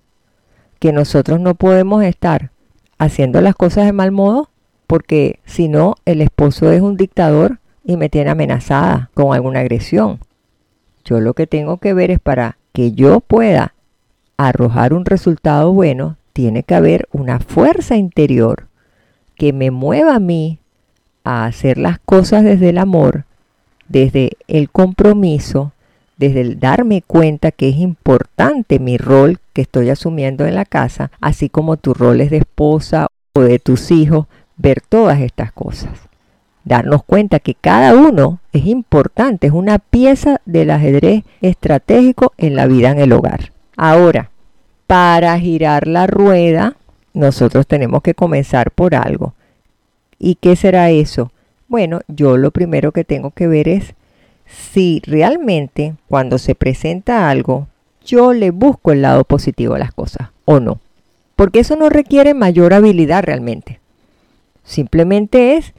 que 0.78 0.94
nosotros 0.94 1.40
no 1.40 1.56
podemos 1.56 2.04
estar 2.04 2.52
haciendo 3.00 3.42
las 3.42 3.56
cosas 3.56 3.86
de 3.86 3.94
mal 3.94 4.12
modo 4.12 4.50
porque 4.88 5.40
si 5.46 5.68
no, 5.68 5.96
el 6.06 6.22
esposo 6.22 6.72
es 6.72 6.82
un 6.82 6.98
dictador 6.98 7.60
y 7.84 7.98
me 7.98 8.10
tiene 8.10 8.32
amenazada 8.32 9.10
con 9.14 9.34
alguna 9.34 9.60
agresión. 9.60 10.20
Yo 11.06 11.20
lo 11.20 11.34
que 11.34 11.48
tengo 11.48 11.78
que 11.78 11.94
ver 11.94 12.12
es 12.12 12.20
para 12.20 12.58
que 12.74 12.94
yo 12.94 13.20
pueda 13.20 13.74
arrojar 14.38 14.94
un 14.94 15.06
resultado 15.06 15.72
bueno, 15.74 16.18
tiene 16.34 16.64
que 16.64 16.76
haber 16.76 17.08
una 17.12 17.40
fuerza 17.40 17.96
interior 17.96 18.68
que 19.36 19.54
me 19.54 19.72
mueva 19.72 20.16
a 20.16 20.20
mí 20.20 20.60
a 21.24 21.46
hacer 21.46 21.78
las 21.78 22.00
cosas 22.00 22.44
desde 22.44 22.70
el 22.70 22.78
amor, 22.78 23.26
desde 23.88 24.32
el 24.48 24.70
compromiso, 24.70 25.74
desde 26.18 26.42
el 26.42 26.60
darme 26.60 27.02
cuenta 27.02 27.52
que 27.52 27.70
es 27.70 27.78
importante 27.78 28.80
mi 28.80 28.98
rol 28.98 29.40
que 29.54 29.62
estoy 29.62 29.90
asumiendo 29.90 30.46
en 30.46 30.56
la 30.56 30.66
casa, 30.66 31.12
así 31.22 31.50
como 31.50 31.78
tu 31.78 31.94
rol 31.94 32.22
es 32.22 32.32
de 32.32 32.38
esposa 32.38 33.08
o 33.34 33.42
de 33.42 33.60
tus 33.60 33.92
hijos, 33.92 34.28
ver 34.58 34.82
todas 34.82 35.22
estas 35.22 35.52
cosas. 35.52 35.92
Darnos 36.64 37.04
cuenta 37.04 37.40
que 37.40 37.54
cada 37.56 37.96
uno 37.96 38.40
es 38.52 38.66
importante, 38.66 39.48
es 39.48 39.54
una 39.54 39.80
pieza 39.80 40.42
del 40.46 40.72
ajedrez 40.72 41.24
estratégico 41.42 42.34
en 42.38 42.56
la 42.56 42.68
vida 42.68 42.92
en 42.92 43.00
el 43.00 43.14
hogar. 43.14 43.54
Ahora, 43.78 44.32
para 44.86 45.40
girar 45.40 45.88
la 45.88 46.08
rueda, 46.08 46.76
nosotros 47.14 47.68
tenemos 47.68 48.02
que 48.02 48.16
comenzar 48.16 48.72
por 48.72 48.96
algo. 48.96 49.34
¿Y 50.20 50.36
qué 50.36 50.56
será 50.56 50.90
eso? 50.90 51.32
Bueno, 51.68 52.02
yo 52.08 52.38
lo 52.38 52.52
primero 52.52 52.92
que 52.92 53.04
tengo 53.04 53.32
que 53.32 53.48
ver 53.48 53.68
es 53.68 53.94
si 54.46 55.02
realmente 55.06 55.96
cuando 56.08 56.38
se 56.38 56.56
presenta 56.56 57.30
algo, 57.30 57.68
yo 58.06 58.34
le 58.34 58.52
busco 58.52 58.92
el 58.92 59.02
lado 59.02 59.24
positivo 59.26 59.76
a 59.76 59.80
las 59.80 59.94
cosas 59.94 60.30
o 60.46 60.60
no. 60.60 60.80
Porque 61.36 61.60
eso 61.60 61.76
no 61.76 61.90
requiere 61.90 62.34
mayor 62.34 62.74
habilidad 62.74 63.24
realmente. 63.24 63.80
Simplemente 64.68 65.56
es 65.56 65.74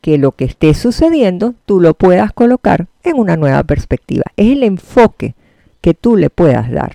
que 0.00 0.16
lo 0.16 0.32
que 0.32 0.44
esté 0.44 0.72
sucediendo 0.72 1.54
tú 1.66 1.80
lo 1.80 1.94
puedas 1.94 2.32
colocar 2.32 2.86
en 3.02 3.18
una 3.18 3.36
nueva 3.36 3.64
perspectiva. 3.64 4.22
Es 4.36 4.52
el 4.52 4.62
enfoque 4.62 5.34
que 5.80 5.94
tú 5.94 6.16
le 6.16 6.30
puedas 6.30 6.70
dar. 6.70 6.94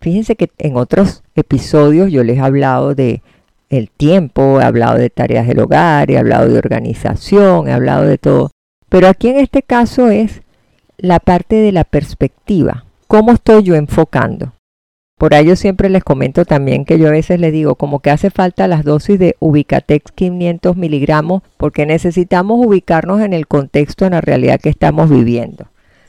Fíjense 0.00 0.36
que 0.36 0.48
en 0.58 0.76
otros 0.76 1.24
episodios 1.34 2.12
yo 2.12 2.22
les 2.22 2.38
he 2.38 2.40
hablado 2.40 2.94
de 2.94 3.20
el 3.68 3.90
tiempo, 3.90 4.60
he 4.60 4.64
hablado 4.64 4.96
de 4.96 5.10
tareas 5.10 5.48
del 5.48 5.58
hogar, 5.58 6.08
he 6.08 6.18
hablado 6.18 6.48
de 6.48 6.58
organización, 6.58 7.68
he 7.68 7.72
hablado 7.72 8.04
de 8.04 8.18
todo. 8.18 8.52
Pero 8.88 9.08
aquí 9.08 9.28
en 9.28 9.38
este 9.38 9.64
caso 9.64 10.08
es 10.08 10.42
la 10.98 11.18
parte 11.18 11.56
de 11.56 11.72
la 11.72 11.82
perspectiva. 11.82 12.84
¿Cómo 13.08 13.32
estoy 13.32 13.64
yo 13.64 13.74
enfocando? 13.74 14.52
Por 15.20 15.34
ello 15.34 15.54
siempre 15.54 15.90
les 15.90 16.02
comento 16.02 16.46
también 16.46 16.86
que 16.86 16.98
yo 16.98 17.08
a 17.08 17.10
veces 17.10 17.38
les 17.38 17.52
digo 17.52 17.74
como 17.74 18.00
que 18.00 18.08
hace 18.08 18.30
falta 18.30 18.66
las 18.66 18.84
dosis 18.84 19.18
de 19.18 19.36
Ubicatex 19.38 20.12
500 20.12 20.78
miligramos 20.78 21.42
porque 21.58 21.84
necesitamos 21.84 22.64
ubicarnos 22.64 23.20
en 23.20 23.34
el 23.34 23.46
contexto, 23.46 24.06
en 24.06 24.12
la 24.12 24.22
realidad 24.22 24.58
que 24.58 24.70
estamos 24.70 25.10
viviendo. 25.10 25.66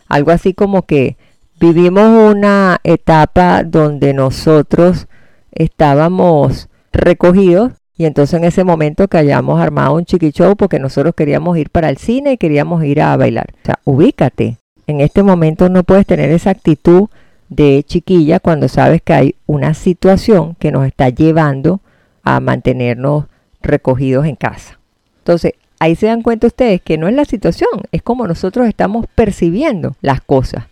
Algo 0.08 0.32
así 0.32 0.54
como 0.54 0.84
que 0.84 1.18
vivimos 1.60 2.32
una 2.34 2.80
etapa 2.86 3.66
donde 3.66 4.14
nosotros 4.14 5.08
estábamos 5.52 6.70
recogidos 6.94 7.74
y 7.98 8.06
entonces 8.06 8.36
en 8.36 8.46
ese 8.46 8.64
momento 8.64 9.10
que 9.10 9.18
hayamos 9.18 9.60
armado 9.60 9.96
un 9.96 10.06
chiquichou 10.06 10.56
porque 10.56 10.80
nosotros 10.80 11.16
queríamos 11.16 11.58
ir 11.58 11.70
para 11.70 11.90
el 11.90 11.98
cine 11.98 12.32
y 12.32 12.38
queríamos 12.38 12.82
ir 12.86 13.02
a 13.02 13.18
bailar. 13.18 13.56
O 13.64 13.66
sea, 13.66 13.80
ubícate. 13.84 14.60
En 14.88 15.02
este 15.02 15.22
momento 15.22 15.68
no 15.68 15.84
puedes 15.84 16.06
tener 16.06 16.32
esa 16.32 16.52
actitud 16.52 17.10
de 17.52 17.84
chiquilla 17.84 18.40
cuando 18.40 18.70
sabes 18.70 19.02
que 19.02 19.14
hay 19.14 19.36
una 19.46 19.74
situación 19.74 20.56
que 20.56 20.72
nos 20.72 20.88
está 20.88 21.10
llevando 21.10 21.82
a 22.24 22.40
mantenernos 22.40 23.26
recogidos 23.62 24.26
en 24.26 24.38
casa. 24.38 24.80
Entonces, 25.20 25.54
ahí 25.78 25.96
se 25.96 26.08
dan 26.08 26.22
cuenta 26.22 26.48
ustedes 26.48 26.82
que 26.82 26.98
no 26.98 27.10
es 27.10 27.14
la 27.14 27.26
situación, 27.26 27.70
es 27.92 28.02
como 28.02 28.26
nosotros 28.26 28.68
estamos 28.68 29.06
percibiendo 29.16 29.98
las 30.02 30.22
cosas. 30.22 30.66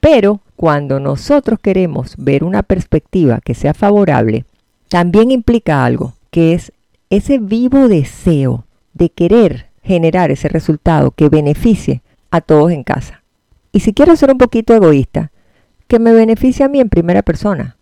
Pero 0.00 0.40
cuando 0.56 1.00
nosotros 1.00 1.58
queremos 1.60 2.14
ver 2.16 2.44
una 2.44 2.62
perspectiva 2.62 3.40
que 3.44 3.54
sea 3.54 3.74
favorable, 3.74 4.46
también 4.88 5.30
implica 5.30 5.84
algo, 5.84 6.14
que 6.30 6.54
es 6.54 6.72
ese 7.10 7.38
vivo 7.38 7.88
deseo 7.88 8.64
de 8.94 9.10
querer 9.10 9.66
generar 9.82 10.30
ese 10.30 10.48
resultado 10.48 11.10
que 11.10 11.28
beneficie 11.28 12.00
a 12.30 12.40
todos 12.40 12.72
en 12.72 12.84
casa. 12.84 13.22
Y 13.70 13.80
si 13.80 13.92
quiero 13.92 14.16
ser 14.16 14.30
un 14.30 14.38
poquito 14.38 14.74
egoísta, 14.74 15.31
que 15.92 15.98
me 15.98 16.14
beneficia 16.14 16.64
a 16.64 16.68
mí 16.70 16.80
en 16.80 16.88
primera 16.88 17.20
persona. 17.20 17.76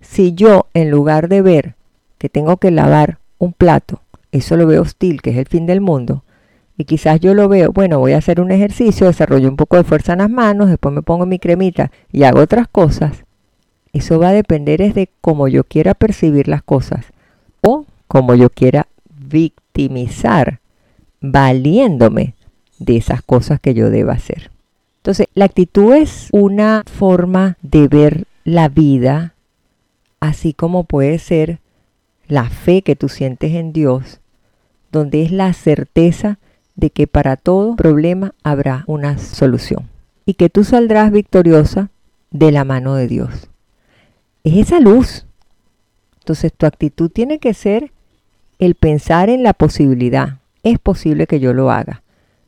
Si 0.00 0.32
yo, 0.32 0.68
en 0.74 0.92
lugar 0.92 1.28
de 1.28 1.42
ver 1.42 1.74
que 2.16 2.28
tengo 2.28 2.58
que 2.58 2.70
lavar 2.70 3.18
un 3.38 3.52
plato, 3.52 4.00
eso 4.30 4.56
lo 4.56 4.64
veo 4.68 4.82
hostil, 4.82 5.20
que 5.20 5.30
es 5.30 5.36
el 5.38 5.48
fin 5.48 5.66
del 5.66 5.80
mundo, 5.80 6.22
y 6.78 6.84
quizás 6.84 7.18
yo 7.18 7.34
lo 7.34 7.48
veo, 7.48 7.72
bueno, 7.72 7.98
voy 7.98 8.12
a 8.12 8.18
hacer 8.18 8.40
un 8.40 8.52
ejercicio, 8.52 9.08
desarrollo 9.08 9.48
un 9.48 9.56
poco 9.56 9.76
de 9.76 9.82
fuerza 9.82 10.12
en 10.12 10.20
las 10.20 10.30
manos, 10.30 10.68
después 10.68 10.94
me 10.94 11.02
pongo 11.02 11.26
mi 11.26 11.40
cremita 11.40 11.90
y 12.12 12.22
hago 12.22 12.38
otras 12.38 12.68
cosas, 12.68 13.24
eso 13.92 14.20
va 14.20 14.28
a 14.28 14.32
depender 14.32 14.80
es 14.80 14.94
de 14.94 15.10
cómo 15.20 15.48
yo 15.48 15.64
quiera 15.64 15.94
percibir 15.94 16.46
las 16.46 16.62
cosas 16.62 17.06
o 17.60 17.86
cómo 18.06 18.36
yo 18.36 18.50
quiera 18.50 18.86
victimizar, 19.10 20.60
valiéndome 21.20 22.36
de 22.78 22.98
esas 22.98 23.20
cosas 23.20 23.58
que 23.58 23.74
yo 23.74 23.90
deba 23.90 24.12
hacer. 24.12 24.51
Entonces, 25.02 25.26
la 25.34 25.46
actitud 25.46 25.94
es 25.94 26.28
una 26.30 26.84
forma 26.86 27.56
de 27.60 27.88
ver 27.88 28.24
la 28.44 28.68
vida, 28.68 29.34
así 30.20 30.52
como 30.52 30.84
puede 30.84 31.18
ser 31.18 31.58
la 32.28 32.48
fe 32.48 32.82
que 32.82 32.94
tú 32.94 33.08
sientes 33.08 33.50
en 33.56 33.72
Dios, 33.72 34.20
donde 34.92 35.24
es 35.24 35.32
la 35.32 35.52
certeza 35.54 36.38
de 36.76 36.90
que 36.90 37.08
para 37.08 37.36
todo 37.36 37.74
problema 37.74 38.32
habrá 38.44 38.84
una 38.86 39.18
solución 39.18 39.88
y 40.24 40.34
que 40.34 40.50
tú 40.50 40.62
saldrás 40.62 41.10
victoriosa 41.10 41.90
de 42.30 42.52
la 42.52 42.62
mano 42.62 42.94
de 42.94 43.08
Dios. 43.08 43.48
Es 44.44 44.56
esa 44.56 44.78
luz. 44.78 45.26
Entonces 46.20 46.52
tu 46.52 46.64
actitud 46.64 47.10
tiene 47.10 47.40
que 47.40 47.54
ser 47.54 47.90
el 48.60 48.76
pensar 48.76 49.30
en 49.30 49.42
la 49.42 49.52
posibilidad. 49.52 50.38
Es 50.62 50.78
posible 50.78 51.26
que 51.26 51.40
yo 51.40 51.54
lo 51.54 51.72
haga. 51.72 52.04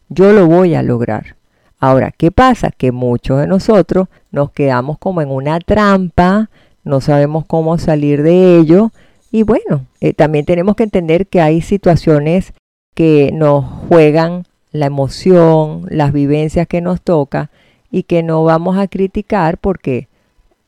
Yo 0.09 0.33
lo 0.33 0.47
voy 0.47 0.77
a 0.77 0.85
lograr. 0.85 1.35
Ahora, 1.79 2.13
¿qué 2.17 2.31
pasa? 2.31 2.71
Que 2.71 2.93
muchos 2.93 3.41
de 3.41 3.47
nosotros 3.47 4.09
nos 4.31 4.51
quedamos 4.51 4.99
como 4.99 5.21
en 5.21 5.31
una 5.31 5.59
trampa, 5.61 6.49
no 6.83 7.01
sabemos 7.01 7.45
cómo 7.47 7.79
salir 7.79 8.23
de 8.23 8.59
ello. 8.59 8.91
Y 9.31 9.43
bueno, 9.43 9.87
eh, 10.01 10.13
también 10.13 10.45
tenemos 10.45 10.77
que 10.77 10.85
entender 10.85 11.27
que 11.27 11.41
hay 11.41 11.61
situaciones 11.61 12.53
que 12.95 13.31
nos 13.33 13.65
juegan 13.89 14.45
la 14.71 14.87
emoción, 14.87 15.87
las 15.89 16.13
vivencias 16.13 16.67
que 16.67 16.81
nos 16.81 17.01
toca 17.01 17.51
y 17.91 18.05
que 18.05 18.23
no 18.23 18.45
vamos 18.45 18.79
a 18.79 18.89
criticar 18.89 19.59
porque, 19.59 20.09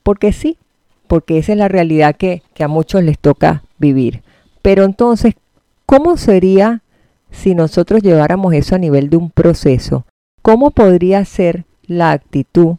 porque 0.03 0.33
sí, 0.33 0.59
porque 1.07 1.39
esa 1.39 1.53
es 1.53 1.59
la 1.59 1.69
realidad 1.69 2.17
que, 2.17 2.43
que 2.55 2.65
a 2.65 2.69
muchos 2.69 3.03
les 3.03 3.19
toca 3.19 3.63
vivir. 3.79 4.23
Pero 4.63 4.85
entonces, 4.85 5.35
¿cómo 5.87 6.17
sería 6.17 6.83
si 7.31 7.55
nosotros 7.55 8.03
lleváramos 8.03 8.55
eso 8.55 8.75
a 8.75 8.79
nivel 8.79 9.11
de 9.11 9.17
un 9.17 9.31
proceso? 9.31 10.05
¿Cómo 10.47 10.71
podría 10.71 11.25
ser 11.25 11.65
la 11.88 12.12
actitud 12.12 12.76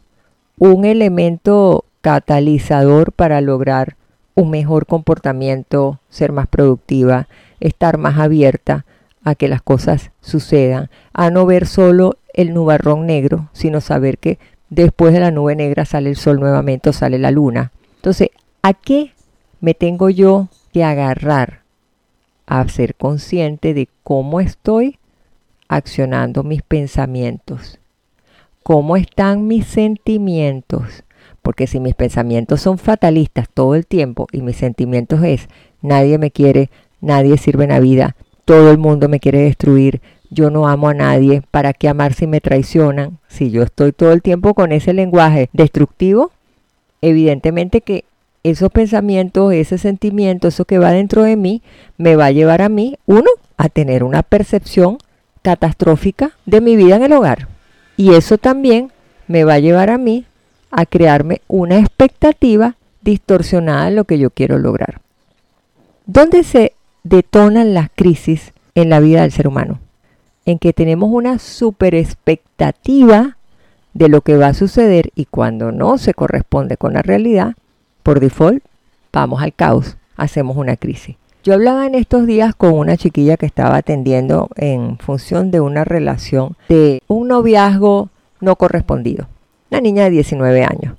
un 0.56 0.86
elemento 0.86 1.84
catalizador 2.00 3.12
para 3.12 3.42
lograr 3.42 3.96
un 4.34 4.48
mejor 4.48 4.86
comportamiento, 4.86 6.00
ser 6.08 6.32
más 6.32 6.46
productiva, 6.46 7.28
estar 7.60 7.98
más 7.98 8.18
abierta 8.18 8.86
a 9.22 9.34
que 9.34 9.48
las 9.48 9.60
cosas 9.60 10.12
sucedan, 10.22 10.88
a 11.12 11.28
no 11.28 11.44
ver 11.44 11.66
solo 11.66 12.16
el 12.32 12.54
nubarrón 12.54 13.04
negro, 13.04 13.50
sino 13.52 13.82
saber 13.82 14.16
que 14.16 14.38
después 14.70 15.12
de 15.12 15.20
la 15.20 15.30
nube 15.30 15.54
negra 15.54 15.84
sale 15.84 16.08
el 16.08 16.16
sol 16.16 16.40
nuevamente 16.40 16.88
o 16.88 16.94
sale 16.94 17.18
la 17.18 17.32
luna. 17.32 17.72
Entonces, 17.96 18.30
¿a 18.62 18.72
qué 18.72 19.12
me 19.60 19.74
tengo 19.74 20.08
yo 20.08 20.48
que 20.72 20.84
agarrar? 20.84 21.60
A 22.46 22.66
ser 22.70 22.94
consciente 22.94 23.74
de 23.74 23.90
cómo 24.04 24.40
estoy 24.40 24.98
accionando 25.68 26.42
mis 26.42 26.62
pensamientos. 26.62 27.78
¿Cómo 28.62 28.96
están 28.96 29.46
mis 29.46 29.66
sentimientos? 29.66 31.04
Porque 31.42 31.66
si 31.66 31.80
mis 31.80 31.94
pensamientos 31.94 32.60
son 32.60 32.78
fatalistas 32.78 33.48
todo 33.52 33.74
el 33.74 33.86
tiempo 33.86 34.26
y 34.32 34.42
mis 34.42 34.56
sentimientos 34.56 35.22
es 35.22 35.48
nadie 35.80 36.18
me 36.18 36.30
quiere, 36.30 36.70
nadie 37.00 37.38
sirve 37.38 37.64
en 37.64 37.70
la 37.70 37.80
vida, 37.80 38.16
todo 38.44 38.70
el 38.70 38.78
mundo 38.78 39.08
me 39.08 39.20
quiere 39.20 39.40
destruir, 39.40 40.00
yo 40.30 40.50
no 40.50 40.68
amo 40.68 40.88
a 40.88 40.94
nadie, 40.94 41.42
¿para 41.50 41.72
qué 41.72 41.88
amar 41.88 42.12
si 42.12 42.26
me 42.26 42.40
traicionan? 42.40 43.18
Si 43.28 43.50
yo 43.50 43.62
estoy 43.62 43.92
todo 43.92 44.12
el 44.12 44.22
tiempo 44.22 44.54
con 44.54 44.72
ese 44.72 44.92
lenguaje 44.92 45.48
destructivo, 45.52 46.32
evidentemente 47.00 47.80
que 47.80 48.04
esos 48.42 48.70
pensamientos, 48.70 49.52
ese 49.52 49.78
sentimiento, 49.78 50.48
eso 50.48 50.64
que 50.64 50.78
va 50.78 50.92
dentro 50.92 51.22
de 51.22 51.36
mí, 51.36 51.62
me 51.96 52.16
va 52.16 52.26
a 52.26 52.32
llevar 52.32 52.62
a 52.62 52.68
mí, 52.68 52.96
uno, 53.06 53.30
a 53.56 53.68
tener 53.68 54.04
una 54.04 54.22
percepción 54.22 54.98
catastrófica 55.48 56.32
de 56.44 56.60
mi 56.60 56.76
vida 56.76 56.96
en 56.96 57.04
el 57.04 57.12
hogar. 57.14 57.48
Y 57.96 58.12
eso 58.12 58.36
también 58.36 58.92
me 59.28 59.44
va 59.44 59.54
a 59.54 59.58
llevar 59.58 59.88
a 59.88 59.96
mí 59.96 60.26
a 60.70 60.84
crearme 60.84 61.40
una 61.48 61.78
expectativa 61.78 62.74
distorsionada 63.00 63.86
de 63.86 63.92
lo 63.92 64.04
que 64.04 64.18
yo 64.18 64.28
quiero 64.28 64.58
lograr. 64.58 65.00
¿Dónde 66.04 66.44
se 66.44 66.74
detonan 67.02 67.72
las 67.72 67.88
crisis 67.94 68.52
en 68.74 68.90
la 68.90 69.00
vida 69.00 69.22
del 69.22 69.32
ser 69.32 69.48
humano? 69.48 69.80
En 70.44 70.58
que 70.58 70.74
tenemos 70.74 71.08
una 71.10 71.38
super 71.38 71.94
expectativa 71.94 73.38
de 73.94 74.10
lo 74.10 74.20
que 74.20 74.36
va 74.36 74.48
a 74.48 74.54
suceder 74.54 75.12
y 75.14 75.24
cuando 75.24 75.72
no 75.72 75.96
se 75.96 76.12
corresponde 76.12 76.76
con 76.76 76.92
la 76.92 77.00
realidad, 77.00 77.54
por 78.02 78.20
default, 78.20 78.62
vamos 79.14 79.40
al 79.40 79.54
caos, 79.54 79.96
hacemos 80.14 80.58
una 80.58 80.76
crisis. 80.76 81.16
Yo 81.44 81.54
hablaba 81.54 81.86
en 81.86 81.94
estos 81.94 82.26
días 82.26 82.54
con 82.54 82.74
una 82.74 82.96
chiquilla 82.96 83.36
que 83.36 83.46
estaba 83.46 83.76
atendiendo 83.76 84.48
en 84.56 84.98
función 84.98 85.50
de 85.50 85.60
una 85.60 85.84
relación 85.84 86.56
de 86.68 87.02
un 87.06 87.28
noviazgo 87.28 88.10
no 88.40 88.56
correspondido, 88.56 89.28
una 89.70 89.80
niña 89.80 90.04
de 90.04 90.10
19 90.10 90.64
años. 90.64 90.96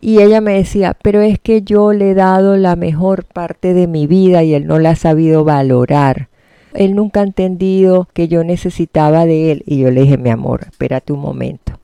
Y 0.00 0.20
ella 0.20 0.40
me 0.40 0.54
decía, 0.54 0.96
pero 1.00 1.20
es 1.20 1.38
que 1.38 1.62
yo 1.62 1.92
le 1.92 2.10
he 2.10 2.14
dado 2.14 2.56
la 2.56 2.74
mejor 2.74 3.24
parte 3.24 3.72
de 3.72 3.86
mi 3.86 4.08
vida 4.08 4.42
y 4.42 4.52
él 4.52 4.66
no 4.66 4.80
la 4.80 4.90
ha 4.90 4.96
sabido 4.96 5.44
valorar. 5.44 6.28
Él 6.74 6.96
nunca 6.96 7.20
ha 7.20 7.24
entendido 7.24 8.08
que 8.12 8.26
yo 8.26 8.42
necesitaba 8.42 9.26
de 9.26 9.52
él. 9.52 9.62
Y 9.64 9.78
yo 9.78 9.92
le 9.92 10.02
dije, 10.02 10.18
mi 10.18 10.30
amor, 10.30 10.62
espérate 10.62 11.12
un 11.12 11.20
momento. 11.20 11.78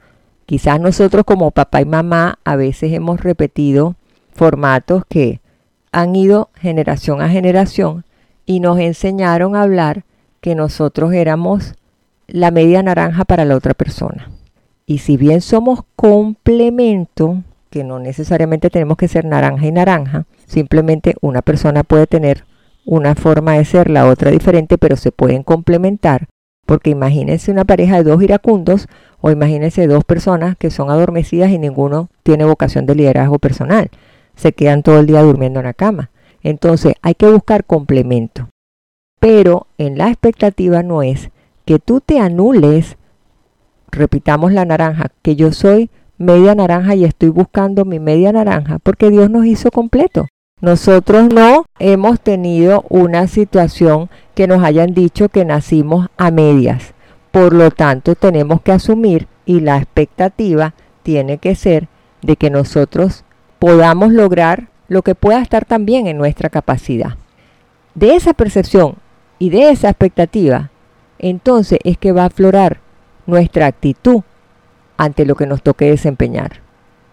Quizás 0.46 0.80
nosotros 0.80 1.24
como 1.24 1.52
papá 1.52 1.80
y 1.80 1.84
mamá 1.84 2.40
a 2.42 2.56
veces 2.56 2.92
hemos 2.92 3.20
repetido 3.20 3.94
formatos 4.32 5.04
que 5.08 5.40
han 5.92 6.16
ido 6.16 6.50
generación 6.54 7.20
a 7.20 7.28
generación 7.28 8.04
y 8.46 8.60
nos 8.60 8.78
enseñaron 8.78 9.56
a 9.56 9.62
hablar 9.62 10.04
que 10.40 10.54
nosotros 10.54 11.12
éramos 11.12 11.74
la 12.26 12.50
media 12.50 12.82
naranja 12.82 13.24
para 13.24 13.44
la 13.44 13.56
otra 13.56 13.74
persona. 13.74 14.30
Y 14.86 14.98
si 14.98 15.16
bien 15.16 15.40
somos 15.40 15.80
complemento, 15.96 17.42
que 17.70 17.84
no 17.84 17.98
necesariamente 17.98 18.70
tenemos 18.70 18.96
que 18.96 19.08
ser 19.08 19.24
naranja 19.24 19.66
y 19.66 19.72
naranja, 19.72 20.24
simplemente 20.46 21.14
una 21.20 21.42
persona 21.42 21.84
puede 21.84 22.06
tener 22.06 22.44
una 22.86 23.14
forma 23.14 23.52
de 23.52 23.66
ser, 23.66 23.90
la 23.90 24.06
otra 24.06 24.30
diferente, 24.30 24.78
pero 24.78 24.96
se 24.96 25.12
pueden 25.12 25.42
complementar. 25.42 26.28
Porque 26.64 26.90
imagínense 26.90 27.50
una 27.50 27.66
pareja 27.66 27.96
de 27.96 28.10
dos 28.10 28.22
iracundos 28.22 28.88
o 29.20 29.30
imagínense 29.30 29.86
dos 29.86 30.04
personas 30.04 30.56
que 30.56 30.70
son 30.70 30.90
adormecidas 30.90 31.50
y 31.50 31.58
ninguno 31.58 32.08
tiene 32.22 32.44
vocación 32.44 32.86
de 32.86 32.94
liderazgo 32.94 33.38
personal. 33.38 33.90
Se 34.38 34.52
quedan 34.52 34.84
todo 34.84 35.00
el 35.00 35.06
día 35.06 35.20
durmiendo 35.20 35.58
en 35.58 35.66
la 35.66 35.74
cama. 35.74 36.10
Entonces 36.42 36.94
hay 37.02 37.16
que 37.16 37.26
buscar 37.26 37.64
complemento. 37.64 38.48
Pero 39.18 39.66
en 39.78 39.98
la 39.98 40.08
expectativa 40.08 40.84
no 40.84 41.02
es 41.02 41.30
que 41.64 41.80
tú 41.80 42.00
te 42.00 42.20
anules, 42.20 42.96
repitamos 43.90 44.52
la 44.52 44.64
naranja, 44.64 45.10
que 45.22 45.34
yo 45.34 45.52
soy 45.52 45.90
media 46.18 46.54
naranja 46.54 46.94
y 46.94 47.04
estoy 47.04 47.30
buscando 47.30 47.84
mi 47.84 47.98
media 47.98 48.32
naranja, 48.32 48.78
porque 48.78 49.10
Dios 49.10 49.28
nos 49.28 49.44
hizo 49.44 49.72
completo. 49.72 50.28
Nosotros 50.60 51.28
no 51.34 51.64
hemos 51.80 52.20
tenido 52.20 52.84
una 52.88 53.26
situación 53.26 54.08
que 54.36 54.46
nos 54.46 54.62
hayan 54.62 54.94
dicho 54.94 55.28
que 55.28 55.44
nacimos 55.44 56.08
a 56.16 56.30
medias. 56.30 56.94
Por 57.32 57.52
lo 57.52 57.72
tanto, 57.72 58.14
tenemos 58.14 58.60
que 58.62 58.72
asumir 58.72 59.26
y 59.46 59.60
la 59.60 59.78
expectativa 59.78 60.74
tiene 61.02 61.38
que 61.38 61.56
ser 61.56 61.88
de 62.22 62.36
que 62.36 62.50
nosotros 62.50 63.24
podamos 63.58 64.12
lograr 64.12 64.68
lo 64.88 65.02
que 65.02 65.14
pueda 65.14 65.40
estar 65.40 65.64
también 65.64 66.06
en 66.06 66.16
nuestra 66.16 66.48
capacidad. 66.48 67.16
De 67.94 68.14
esa 68.14 68.32
percepción 68.34 68.96
y 69.38 69.50
de 69.50 69.70
esa 69.70 69.90
expectativa, 69.90 70.70
entonces 71.18 71.78
es 71.84 71.98
que 71.98 72.12
va 72.12 72.22
a 72.22 72.26
aflorar 72.26 72.80
nuestra 73.26 73.66
actitud 73.66 74.22
ante 74.96 75.24
lo 75.24 75.34
que 75.34 75.46
nos 75.46 75.62
toque 75.62 75.90
desempeñar. 75.90 76.60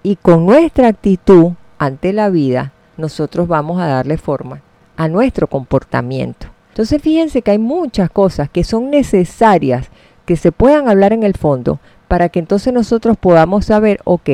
Y 0.03 0.15
con 0.15 0.45
nuestra 0.45 0.87
actitud 0.87 1.53
ante 1.77 2.13
la 2.13 2.29
vida, 2.29 2.73
nosotros 2.97 3.47
vamos 3.47 3.81
a 3.81 3.87
darle 3.87 4.17
forma 4.17 4.61
a 4.95 5.07
nuestro 5.07 5.47
comportamiento. 5.47 6.47
Entonces 6.69 7.01
fíjense 7.01 7.41
que 7.41 7.51
hay 7.51 7.59
muchas 7.59 8.09
cosas 8.09 8.49
que 8.49 8.63
son 8.63 8.89
necesarias 8.89 9.89
que 10.25 10.35
se 10.35 10.51
puedan 10.51 10.89
hablar 10.89 11.13
en 11.13 11.23
el 11.23 11.35
fondo 11.35 11.79
para 12.07 12.29
que 12.29 12.39
entonces 12.39 12.73
nosotros 12.73 13.17
podamos 13.17 13.65
saber, 13.65 13.99
ok, 14.03 14.29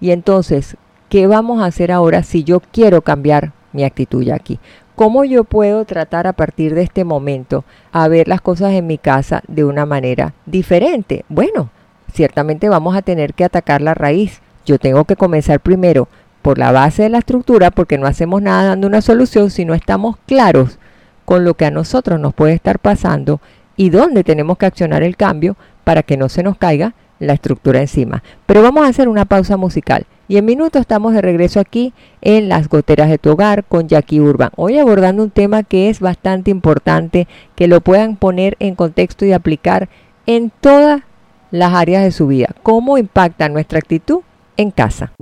y 0.00 0.10
entonces, 0.10 0.76
¿qué 1.14 1.28
vamos 1.28 1.62
a 1.62 1.66
hacer 1.66 1.92
ahora 1.92 2.24
si 2.24 2.42
yo 2.42 2.58
quiero 2.58 3.02
cambiar 3.02 3.52
mi 3.72 3.84
actitud 3.84 4.24
ya 4.24 4.34
aquí? 4.34 4.58
¿Cómo 4.96 5.24
yo 5.24 5.44
puedo 5.44 5.84
tratar 5.84 6.26
a 6.26 6.32
partir 6.32 6.74
de 6.74 6.82
este 6.82 7.04
momento 7.04 7.64
a 7.92 8.08
ver 8.08 8.26
las 8.26 8.40
cosas 8.40 8.72
en 8.72 8.88
mi 8.88 8.98
casa 8.98 9.40
de 9.46 9.64
una 9.64 9.86
manera 9.86 10.34
diferente? 10.44 11.24
Bueno, 11.28 11.70
ciertamente 12.12 12.68
vamos 12.68 12.96
a 12.96 13.02
tener 13.02 13.32
que 13.32 13.44
atacar 13.44 13.80
la 13.80 13.94
raíz 13.94 14.42
yo 14.66 14.80
tengo 14.80 15.04
que 15.04 15.14
comenzar 15.14 15.60
primero 15.60 16.08
por 16.42 16.58
la 16.58 16.72
base 16.72 17.04
de 17.04 17.10
la 17.10 17.18
estructura 17.18 17.70
porque 17.70 17.96
no 17.96 18.08
hacemos 18.08 18.42
nada 18.42 18.70
dando 18.70 18.88
una 18.88 19.00
solución 19.00 19.50
si 19.50 19.64
no 19.64 19.74
estamos 19.74 20.16
claros 20.26 20.80
con 21.24 21.44
lo 21.44 21.54
que 21.54 21.66
a 21.66 21.70
nosotros 21.70 22.18
nos 22.18 22.34
puede 22.34 22.54
estar 22.54 22.80
pasando 22.80 23.40
y 23.76 23.90
dónde 23.90 24.24
tenemos 24.24 24.58
que 24.58 24.66
accionar 24.66 25.04
el 25.04 25.16
cambio 25.16 25.56
para 25.84 26.02
que 26.02 26.16
no 26.16 26.28
se 26.28 26.42
nos 26.42 26.58
caiga 26.58 26.94
la 27.20 27.34
estructura 27.34 27.80
encima. 27.80 28.24
Pero 28.46 28.62
vamos 28.62 28.84
a 28.84 28.88
hacer 28.88 29.08
una 29.08 29.26
pausa 29.26 29.56
musical 29.56 30.06
y 30.28 30.36
en 30.36 30.44
minutos 30.44 30.80
estamos 30.80 31.12
de 31.12 31.22
regreso 31.22 31.60
aquí 31.60 31.92
en 32.22 32.48
Las 32.48 32.68
Goteras 32.68 33.10
de 33.10 33.18
tu 33.18 33.30
Hogar 33.30 33.64
con 33.64 33.88
Jackie 33.88 34.20
Urban. 34.20 34.50
Hoy 34.56 34.78
abordando 34.78 35.22
un 35.22 35.30
tema 35.30 35.62
que 35.62 35.90
es 35.90 36.00
bastante 36.00 36.50
importante, 36.50 37.26
que 37.54 37.68
lo 37.68 37.80
puedan 37.80 38.16
poner 38.16 38.56
en 38.60 38.74
contexto 38.74 39.24
y 39.24 39.32
aplicar 39.32 39.88
en 40.26 40.50
todas 40.60 41.02
las 41.50 41.74
áreas 41.74 42.02
de 42.02 42.12
su 42.12 42.26
vida. 42.26 42.48
¿Cómo 42.62 42.98
impacta 42.98 43.48
nuestra 43.48 43.78
actitud 43.78 44.20
en 44.56 44.70
casa? 44.70 45.12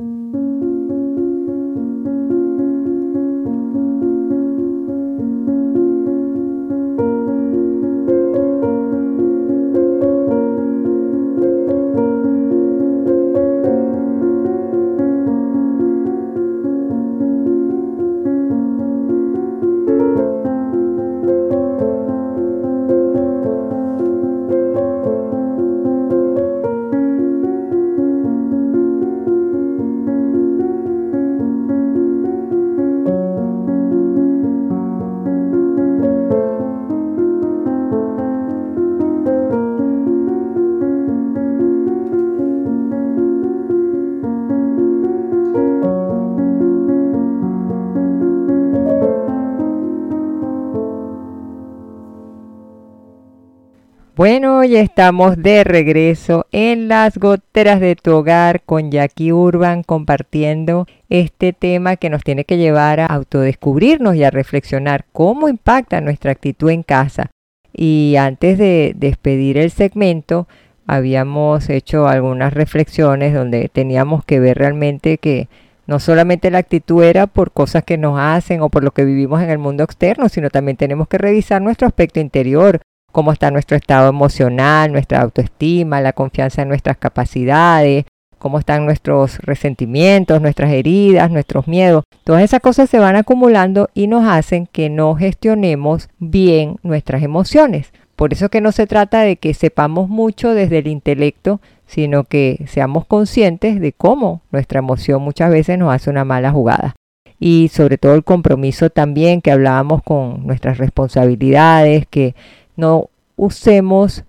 Bueno, 54.14 54.62
ya 54.62 54.80
estamos 54.80 55.38
de 55.38 55.64
regreso 55.64 56.44
en 56.52 56.86
las 56.88 57.16
goteras 57.16 57.80
de 57.80 57.96
tu 57.96 58.12
hogar 58.12 58.60
con 58.60 58.90
Jackie 58.90 59.32
Urban 59.32 59.82
compartiendo 59.82 60.86
este 61.08 61.54
tema 61.54 61.96
que 61.96 62.10
nos 62.10 62.22
tiene 62.22 62.44
que 62.44 62.58
llevar 62.58 63.00
a 63.00 63.06
autodescubrirnos 63.06 64.14
y 64.16 64.24
a 64.24 64.30
reflexionar 64.30 65.06
cómo 65.12 65.48
impacta 65.48 66.02
nuestra 66.02 66.30
actitud 66.30 66.68
en 66.68 66.82
casa. 66.82 67.30
Y 67.72 68.16
antes 68.18 68.58
de 68.58 68.92
despedir 68.94 69.56
el 69.56 69.70
segmento, 69.70 70.46
habíamos 70.86 71.70
hecho 71.70 72.06
algunas 72.06 72.52
reflexiones 72.52 73.32
donde 73.32 73.70
teníamos 73.70 74.26
que 74.26 74.40
ver 74.40 74.58
realmente 74.58 75.16
que 75.16 75.48
no 75.86 76.00
solamente 76.00 76.50
la 76.50 76.58
actitud 76.58 77.02
era 77.02 77.26
por 77.26 77.50
cosas 77.50 77.82
que 77.82 77.96
nos 77.96 78.18
hacen 78.20 78.60
o 78.60 78.68
por 78.68 78.84
lo 78.84 78.90
que 78.90 79.06
vivimos 79.06 79.40
en 79.40 79.48
el 79.48 79.58
mundo 79.58 79.84
externo, 79.84 80.28
sino 80.28 80.50
también 80.50 80.76
tenemos 80.76 81.08
que 81.08 81.16
revisar 81.16 81.62
nuestro 81.62 81.86
aspecto 81.86 82.20
interior, 82.20 82.82
cómo 83.12 83.32
está 83.32 83.50
nuestro 83.50 83.76
estado 83.76 84.08
emocional, 84.08 84.90
nuestra 84.90 85.20
autoestima, 85.20 86.00
la 86.00 86.12
confianza 86.12 86.62
en 86.62 86.68
nuestras 86.68 86.96
capacidades, 86.96 88.06
cómo 88.38 88.58
están 88.58 88.84
nuestros 88.84 89.38
resentimientos, 89.38 90.42
nuestras 90.42 90.72
heridas, 90.72 91.30
nuestros 91.30 91.68
miedos. 91.68 92.02
Todas 92.24 92.42
esas 92.42 92.60
cosas 92.60 92.90
se 92.90 92.98
van 92.98 93.14
acumulando 93.14 93.88
y 93.94 94.08
nos 94.08 94.26
hacen 94.28 94.66
que 94.66 94.90
no 94.90 95.14
gestionemos 95.14 96.08
bien 96.18 96.78
nuestras 96.82 97.22
emociones. 97.22 97.92
Por 98.16 98.32
eso 98.32 98.48
que 98.48 98.60
no 98.60 98.72
se 98.72 98.88
trata 98.88 99.20
de 99.20 99.36
que 99.36 99.54
sepamos 99.54 100.08
mucho 100.08 100.54
desde 100.54 100.78
el 100.78 100.88
intelecto, 100.88 101.60
sino 101.86 102.24
que 102.24 102.64
seamos 102.66 103.06
conscientes 103.06 103.80
de 103.80 103.92
cómo 103.92 104.40
nuestra 104.50 104.80
emoción 104.80 105.22
muchas 105.22 105.50
veces 105.50 105.78
nos 105.78 105.94
hace 105.94 106.10
una 106.10 106.24
mala 106.24 106.50
jugada. 106.50 106.96
Y 107.38 107.68
sobre 107.68 107.98
todo 107.98 108.14
el 108.14 108.24
compromiso 108.24 108.90
también 108.90 109.40
que 109.40 109.50
hablábamos 109.50 110.02
con 110.02 110.46
nuestras 110.46 110.78
responsabilidades, 110.78 112.06
que 112.08 112.34
no 112.76 113.08
usemos 113.36 114.24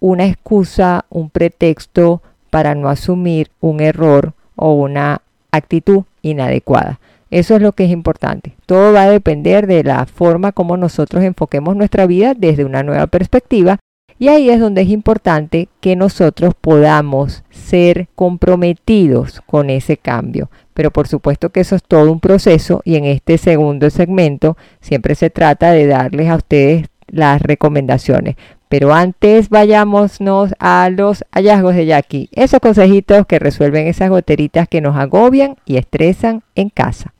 una 0.00 0.26
excusa, 0.26 1.04
un 1.10 1.30
pretexto 1.30 2.22
para 2.50 2.74
no 2.74 2.88
asumir 2.88 3.50
un 3.60 3.80
error 3.80 4.34
o 4.56 4.74
una 4.74 5.22
actitud 5.52 6.04
inadecuada. 6.22 6.98
Eso 7.30 7.56
es 7.56 7.62
lo 7.62 7.72
que 7.72 7.84
es 7.84 7.90
importante. 7.90 8.54
Todo 8.66 8.92
va 8.92 9.04
a 9.04 9.10
depender 9.10 9.66
de 9.66 9.84
la 9.84 10.04
forma 10.06 10.52
como 10.52 10.76
nosotros 10.76 11.24
enfoquemos 11.24 11.76
nuestra 11.76 12.06
vida 12.06 12.34
desde 12.34 12.64
una 12.64 12.82
nueva 12.82 13.06
perspectiva 13.06 13.78
y 14.18 14.28
ahí 14.28 14.50
es 14.50 14.60
donde 14.60 14.82
es 14.82 14.88
importante 14.88 15.68
que 15.80 15.96
nosotros 15.96 16.54
podamos 16.54 17.42
ser 17.50 18.08
comprometidos 18.14 19.40
con 19.46 19.70
ese 19.70 19.96
cambio. 19.96 20.50
Pero 20.74 20.90
por 20.90 21.08
supuesto 21.08 21.50
que 21.50 21.60
eso 21.60 21.74
es 21.74 21.82
todo 21.82 22.12
un 22.12 22.20
proceso 22.20 22.82
y 22.84 22.96
en 22.96 23.04
este 23.04 23.38
segundo 23.38 23.90
segmento 23.90 24.56
siempre 24.80 25.14
se 25.14 25.30
trata 25.30 25.72
de 25.72 25.86
darles 25.86 26.28
a 26.28 26.36
ustedes 26.36 26.86
las 27.12 27.40
recomendaciones. 27.40 28.34
Pero 28.68 28.92
antes 28.92 29.50
vayámonos 29.50 30.18
a 30.58 30.90
los 30.90 31.24
hallazgos 31.30 31.76
de 31.76 31.86
Jackie, 31.86 32.28
esos 32.32 32.58
consejitos 32.58 33.26
que 33.26 33.38
resuelven 33.38 33.86
esas 33.86 34.10
goteritas 34.10 34.66
que 34.66 34.80
nos 34.80 34.96
agobian 34.96 35.56
y 35.64 35.76
estresan 35.76 36.42
en 36.56 36.70
casa. 36.70 37.14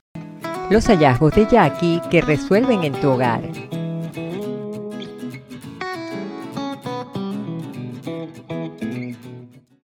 Los 0.70 0.86
hallazgos 0.86 1.34
de 1.34 1.46
Jackie 1.46 2.00
que 2.10 2.22
resuelven 2.22 2.82
en 2.82 2.92
tu 2.94 3.10
hogar. 3.10 3.42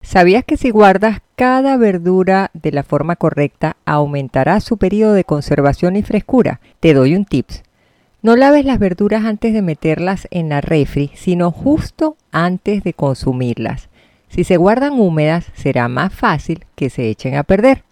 ¿Sabías 0.01 0.43
que 0.43 0.57
si 0.57 0.71
guardas 0.71 1.21
cada 1.37 1.77
verdura 1.77 2.51
de 2.55 2.73
la 2.73 2.83
forma 2.83 3.15
correcta 3.17 3.77
aumentará 3.85 4.59
su 4.61 4.79
periodo 4.79 5.13
de 5.13 5.25
conservación 5.25 5.97
y 5.97 6.03
frescura? 6.03 6.61
Te 6.81 6.95
doy 6.95 7.15
un 7.15 7.27
tips. 7.27 7.68
No 8.21 8.35
laves 8.35 8.65
las 8.65 8.81
verduras 8.81 9.25
antes 9.25 9.53
de 9.53 9.63
meterlas 9.63 10.27
en 10.33 10.49
la 10.49 10.61
refri, 10.61 11.13
sino 11.15 11.53
justo 11.53 12.17
antes 12.33 12.83
de 12.83 12.93
consumirlas. 12.93 13.91
Si 14.29 14.43
se 14.43 14.57
guardan 14.57 14.99
húmedas, 14.99 15.47
será 15.55 15.87
más 15.87 16.13
fácil 16.13 16.65
que 16.75 16.91
se 16.91 17.11
echen 17.11 17.37
a 17.37 17.45
perder. 17.45 17.85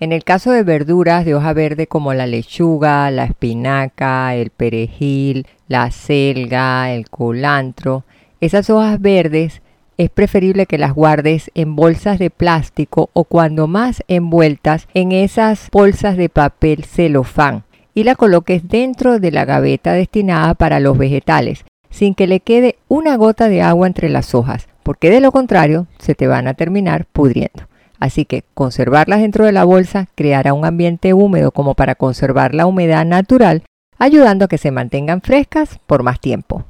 En 0.00 0.10
el 0.10 0.24
caso 0.24 0.50
de 0.50 0.64
verduras 0.64 1.24
de 1.24 1.36
hoja 1.36 1.52
verde 1.52 1.86
como 1.86 2.12
la 2.12 2.26
lechuga, 2.26 3.08
la 3.12 3.26
espinaca, 3.26 4.34
el 4.34 4.50
perejil, 4.50 5.46
la 5.68 5.92
selga, 5.92 6.92
el 6.92 7.08
culantro, 7.08 8.02
esas 8.40 8.70
hojas 8.70 9.00
verdes 9.00 9.62
es 9.96 10.10
preferible 10.10 10.66
que 10.66 10.78
las 10.78 10.92
guardes 10.92 11.52
en 11.54 11.76
bolsas 11.76 12.18
de 12.18 12.30
plástico 12.30 13.10
o 13.12 13.22
cuando 13.22 13.68
más 13.68 14.02
envueltas 14.08 14.88
en 14.92 15.12
esas 15.12 15.68
bolsas 15.70 16.16
de 16.16 16.28
papel 16.28 16.84
celofán 16.84 17.62
y 17.98 18.04
la 18.04 18.14
coloques 18.14 18.68
dentro 18.68 19.18
de 19.18 19.32
la 19.32 19.44
gaveta 19.44 19.92
destinada 19.92 20.54
para 20.54 20.78
los 20.78 20.96
vegetales, 20.96 21.64
sin 21.90 22.14
que 22.14 22.28
le 22.28 22.38
quede 22.38 22.76
una 22.86 23.16
gota 23.16 23.48
de 23.48 23.60
agua 23.60 23.88
entre 23.88 24.08
las 24.08 24.36
hojas, 24.36 24.68
porque 24.84 25.10
de 25.10 25.20
lo 25.20 25.32
contrario 25.32 25.88
se 25.98 26.14
te 26.14 26.28
van 26.28 26.46
a 26.46 26.54
terminar 26.54 27.06
pudriendo. 27.06 27.66
Así 27.98 28.24
que 28.24 28.44
conservarlas 28.54 29.20
dentro 29.20 29.46
de 29.46 29.50
la 29.50 29.64
bolsa 29.64 30.06
creará 30.14 30.52
un 30.52 30.64
ambiente 30.64 31.12
húmedo 31.12 31.50
como 31.50 31.74
para 31.74 31.96
conservar 31.96 32.54
la 32.54 32.66
humedad 32.66 33.04
natural, 33.04 33.64
ayudando 33.98 34.44
a 34.44 34.48
que 34.48 34.58
se 34.58 34.70
mantengan 34.70 35.20
frescas 35.20 35.80
por 35.88 36.04
más 36.04 36.20
tiempo. 36.20 36.66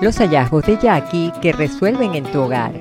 Los 0.00 0.18
hallazgos 0.18 0.66
de 0.66 0.78
Jackie 0.80 1.32
que 1.42 1.50
resuelven 1.50 2.14
en 2.14 2.22
tu 2.26 2.42
hogar. 2.42 2.74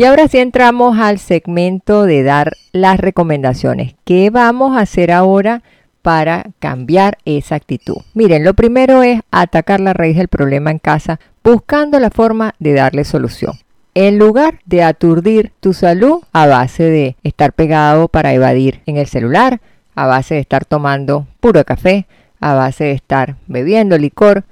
Y 0.00 0.04
ahora 0.04 0.28
sí 0.28 0.38
entramos 0.38 0.98
al 0.98 1.18
segmento 1.18 2.04
de 2.04 2.22
dar 2.22 2.56
las 2.72 2.98
recomendaciones. 2.98 3.96
¿Qué 4.06 4.30
vamos 4.30 4.74
a 4.74 4.80
hacer 4.80 5.12
ahora 5.12 5.62
para 6.00 6.46
cambiar 6.58 7.18
esa 7.26 7.56
actitud? 7.56 7.98
Miren, 8.14 8.42
lo 8.42 8.54
primero 8.54 9.02
es 9.02 9.20
atacar 9.30 9.78
la 9.78 9.92
raíz 9.92 10.16
del 10.16 10.28
problema 10.28 10.70
en 10.70 10.78
casa 10.78 11.20
buscando 11.44 12.00
la 12.00 12.08
forma 12.08 12.54
de 12.58 12.72
darle 12.72 13.04
solución. 13.04 13.58
En 13.92 14.18
lugar 14.18 14.60
de 14.64 14.82
aturdir 14.84 15.52
tu 15.60 15.74
salud 15.74 16.22
a 16.32 16.46
base 16.46 16.84
de 16.84 17.16
estar 17.22 17.52
pegado 17.52 18.08
para 18.08 18.32
evadir 18.32 18.80
en 18.86 18.96
el 18.96 19.06
celular, 19.06 19.60
a 19.94 20.06
base 20.06 20.36
de 20.36 20.40
estar 20.40 20.64
tomando 20.64 21.26
puro 21.40 21.62
café, 21.66 22.06
a 22.40 22.54
base 22.54 22.84
de 22.84 22.92
estar 22.92 23.36
bebiendo 23.48 23.98
licor, 23.98 24.44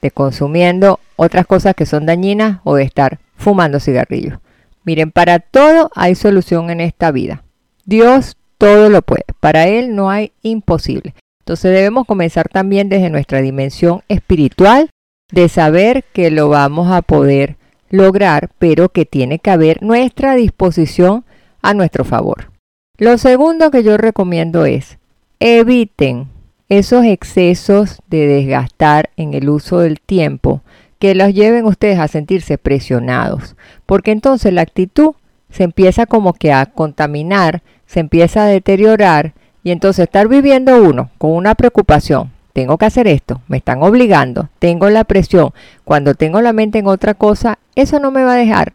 de 0.00 0.12
consumiendo 0.12 1.00
otras 1.16 1.48
cosas 1.48 1.74
que 1.74 1.86
son 1.86 2.06
dañinas 2.06 2.60
o 2.62 2.76
de 2.76 2.84
estar 2.84 3.18
fumando 3.36 3.80
cigarrillos. 3.80 4.38
Miren, 4.84 5.10
para 5.10 5.38
todo 5.38 5.90
hay 5.94 6.14
solución 6.14 6.70
en 6.70 6.80
esta 6.80 7.10
vida. 7.10 7.44
Dios 7.84 8.36
todo 8.58 8.88
lo 8.88 9.02
puede. 9.02 9.24
Para 9.40 9.66
Él 9.66 9.94
no 9.94 10.10
hay 10.10 10.32
imposible. 10.42 11.14
Entonces 11.40 11.72
debemos 11.72 12.06
comenzar 12.06 12.48
también 12.48 12.88
desde 12.88 13.10
nuestra 13.10 13.40
dimensión 13.40 14.02
espiritual 14.08 14.90
de 15.32 15.48
saber 15.48 16.04
que 16.12 16.30
lo 16.30 16.48
vamos 16.48 16.92
a 16.92 17.02
poder 17.02 17.56
lograr, 17.90 18.50
pero 18.58 18.88
que 18.88 19.04
tiene 19.04 19.38
que 19.38 19.50
haber 19.50 19.82
nuestra 19.82 20.34
disposición 20.34 21.24
a 21.60 21.74
nuestro 21.74 22.04
favor. 22.04 22.52
Lo 22.98 23.18
segundo 23.18 23.70
que 23.70 23.82
yo 23.82 23.96
recomiendo 23.96 24.64
es 24.64 24.98
eviten 25.40 26.28
esos 26.68 27.04
excesos 27.04 28.00
de 28.06 28.26
desgastar 28.26 29.10
en 29.16 29.34
el 29.34 29.48
uso 29.48 29.80
del 29.80 30.00
tiempo 30.00 30.62
que 31.02 31.16
los 31.16 31.34
lleven 31.34 31.64
ustedes 31.64 31.98
a 31.98 32.06
sentirse 32.06 32.58
presionados, 32.58 33.56
porque 33.86 34.12
entonces 34.12 34.52
la 34.52 34.62
actitud 34.62 35.16
se 35.50 35.64
empieza 35.64 36.06
como 36.06 36.32
que 36.32 36.52
a 36.52 36.66
contaminar, 36.66 37.64
se 37.86 37.98
empieza 37.98 38.44
a 38.44 38.46
deteriorar 38.46 39.32
y 39.64 39.72
entonces 39.72 40.04
estar 40.04 40.28
viviendo 40.28 40.80
uno 40.80 41.10
con 41.18 41.32
una 41.32 41.56
preocupación, 41.56 42.30
tengo 42.52 42.78
que 42.78 42.84
hacer 42.84 43.08
esto, 43.08 43.40
me 43.48 43.56
están 43.56 43.82
obligando, 43.82 44.48
tengo 44.60 44.88
la 44.90 45.02
presión, 45.02 45.50
cuando 45.82 46.14
tengo 46.14 46.40
la 46.40 46.52
mente 46.52 46.78
en 46.78 46.86
otra 46.86 47.14
cosa, 47.14 47.58
eso 47.74 47.98
no 47.98 48.12
me 48.12 48.22
va 48.22 48.34
a 48.34 48.36
dejar 48.36 48.72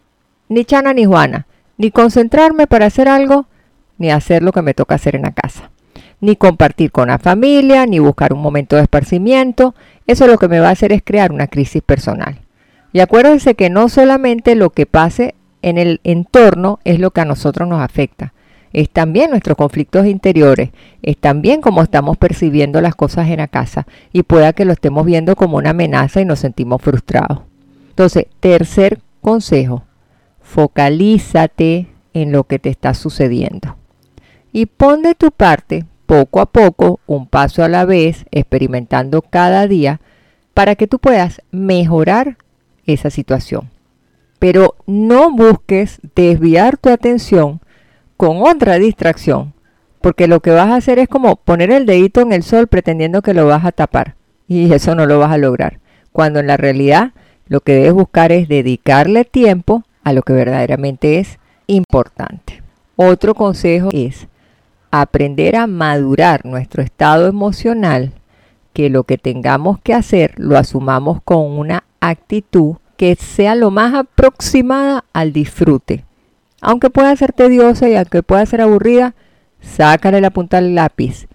ni 0.49 0.65
Chana 0.65 0.93
ni 0.93 1.05
Juana, 1.05 1.47
ni 1.77 1.91
concentrarme 1.91 2.67
para 2.67 2.87
hacer 2.87 3.07
algo, 3.07 3.45
ni 3.97 4.11
hacer 4.11 4.43
lo 4.43 4.51
que 4.51 4.61
me 4.61 4.73
toca 4.73 4.95
hacer 4.95 5.15
en 5.15 5.21
la 5.21 5.31
casa, 5.31 5.71
ni 6.19 6.35
compartir 6.35 6.91
con 6.91 7.07
la 7.07 7.19
familia, 7.19 7.85
ni 7.85 7.99
buscar 7.99 8.33
un 8.33 8.41
momento 8.41 8.75
de 8.75 8.81
esparcimiento, 8.81 9.75
eso 10.07 10.27
lo 10.27 10.37
que 10.37 10.47
me 10.47 10.59
va 10.59 10.69
a 10.69 10.71
hacer 10.71 10.91
es 10.91 11.01
crear 11.03 11.31
una 11.31 11.47
crisis 11.47 11.81
personal. 11.81 12.39
Y 12.93 12.99
acuérdense 12.99 13.55
que 13.55 13.69
no 13.69 13.89
solamente 13.89 14.55
lo 14.55 14.69
que 14.71 14.85
pase 14.85 15.35
en 15.61 15.77
el 15.77 15.99
entorno 16.03 16.79
es 16.83 16.99
lo 16.99 17.11
que 17.11 17.21
a 17.21 17.25
nosotros 17.25 17.67
nos 17.67 17.81
afecta, 17.81 18.33
es 18.73 18.89
también 18.89 19.31
nuestros 19.31 19.57
conflictos 19.57 20.05
interiores, 20.05 20.69
es 21.01 21.17
también 21.17 21.61
cómo 21.61 21.81
estamos 21.81 22.17
percibiendo 22.17 22.81
las 22.81 22.95
cosas 22.95 23.27
en 23.29 23.37
la 23.37 23.47
casa 23.47 23.87
y 24.13 24.23
pueda 24.23 24.53
que 24.53 24.65
lo 24.65 24.73
estemos 24.73 25.05
viendo 25.05 25.35
como 25.35 25.57
una 25.57 25.71
amenaza 25.71 26.21
y 26.21 26.25
nos 26.25 26.39
sentimos 26.39 26.81
frustrados. 26.81 27.39
Entonces, 27.89 28.27
tercer 28.39 28.99
consejo, 29.21 29.83
focalízate 30.41 31.87
en 32.13 32.31
lo 32.31 32.43
que 32.43 32.59
te 32.59 32.69
está 32.69 32.93
sucediendo 32.93 33.77
y 34.51 34.65
pon 34.65 35.01
de 35.01 35.15
tu 35.15 35.31
parte 35.31 35.85
poco 36.07 36.39
a 36.39 36.47
poco, 36.47 36.99
un 37.05 37.27
paso 37.27 37.63
a 37.63 37.67
la 37.67 37.85
vez, 37.85 38.25
experimentando 38.31 39.21
cada 39.21 39.67
día 39.67 40.01
para 40.55 40.75
que 40.75 40.87
tú 40.87 40.97
puedas 40.97 41.41
mejorar 41.51 42.37
esa 42.87 43.11
situación. 43.11 43.69
Pero 44.39 44.75
no 44.87 45.31
busques 45.31 45.99
desviar 46.15 46.77
tu 46.77 46.89
atención 46.89 47.59
con 48.15 48.41
otra 48.41 48.79
distracción, 48.79 49.53
porque 50.01 50.27
lo 50.27 50.39
que 50.39 50.51
vas 50.51 50.69
a 50.69 50.77
hacer 50.77 50.97
es 50.97 51.07
como 51.07 51.35
poner 51.35 51.71
el 51.71 51.85
dedito 51.85 52.21
en 52.21 52.31
el 52.31 52.41
sol 52.41 52.67
pretendiendo 52.67 53.21
que 53.21 53.35
lo 53.35 53.45
vas 53.45 53.65
a 53.65 53.71
tapar, 53.71 54.15
y 54.47 54.73
eso 54.73 54.95
no 54.95 55.05
lo 55.05 55.19
vas 55.19 55.31
a 55.31 55.37
lograr, 55.37 55.79
cuando 56.11 56.39
en 56.39 56.47
la 56.47 56.57
realidad 56.57 57.11
lo 57.47 57.59
que 57.59 57.73
debes 57.73 57.93
buscar 57.93 58.31
es 58.31 58.47
dedicarle 58.47 59.25
tiempo 59.25 59.83
a 60.03 60.13
lo 60.13 60.21
que 60.21 60.33
verdaderamente 60.33 61.19
es 61.19 61.37
importante. 61.67 62.63
Otro 62.95 63.35
consejo 63.35 63.89
es 63.91 64.27
aprender 64.91 65.55
a 65.55 65.67
madurar 65.67 66.45
nuestro 66.45 66.81
estado 66.81 67.27
emocional, 67.27 68.13
que 68.73 68.89
lo 68.89 69.03
que 69.03 69.17
tengamos 69.17 69.79
que 69.79 69.93
hacer 69.93 70.33
lo 70.37 70.57
asumamos 70.57 71.21
con 71.23 71.57
una 71.57 71.83
actitud 71.99 72.75
que 72.95 73.15
sea 73.15 73.55
lo 73.55 73.71
más 73.71 73.93
aproximada 73.93 75.05
al 75.13 75.33
disfrute 75.33 76.03
aunque 76.61 76.89
pueda 76.89 77.15
ser 77.15 77.33
tediosa 77.33 77.89
y 77.89 77.95
aunque 77.95 78.23
pueda 78.23 78.45
ser 78.45 78.61
aburrida, 78.61 79.15
sácale 79.61 80.21
la 80.21 80.31
punta 80.31 80.57
al 80.57 80.75
lápiz. 80.75 81.27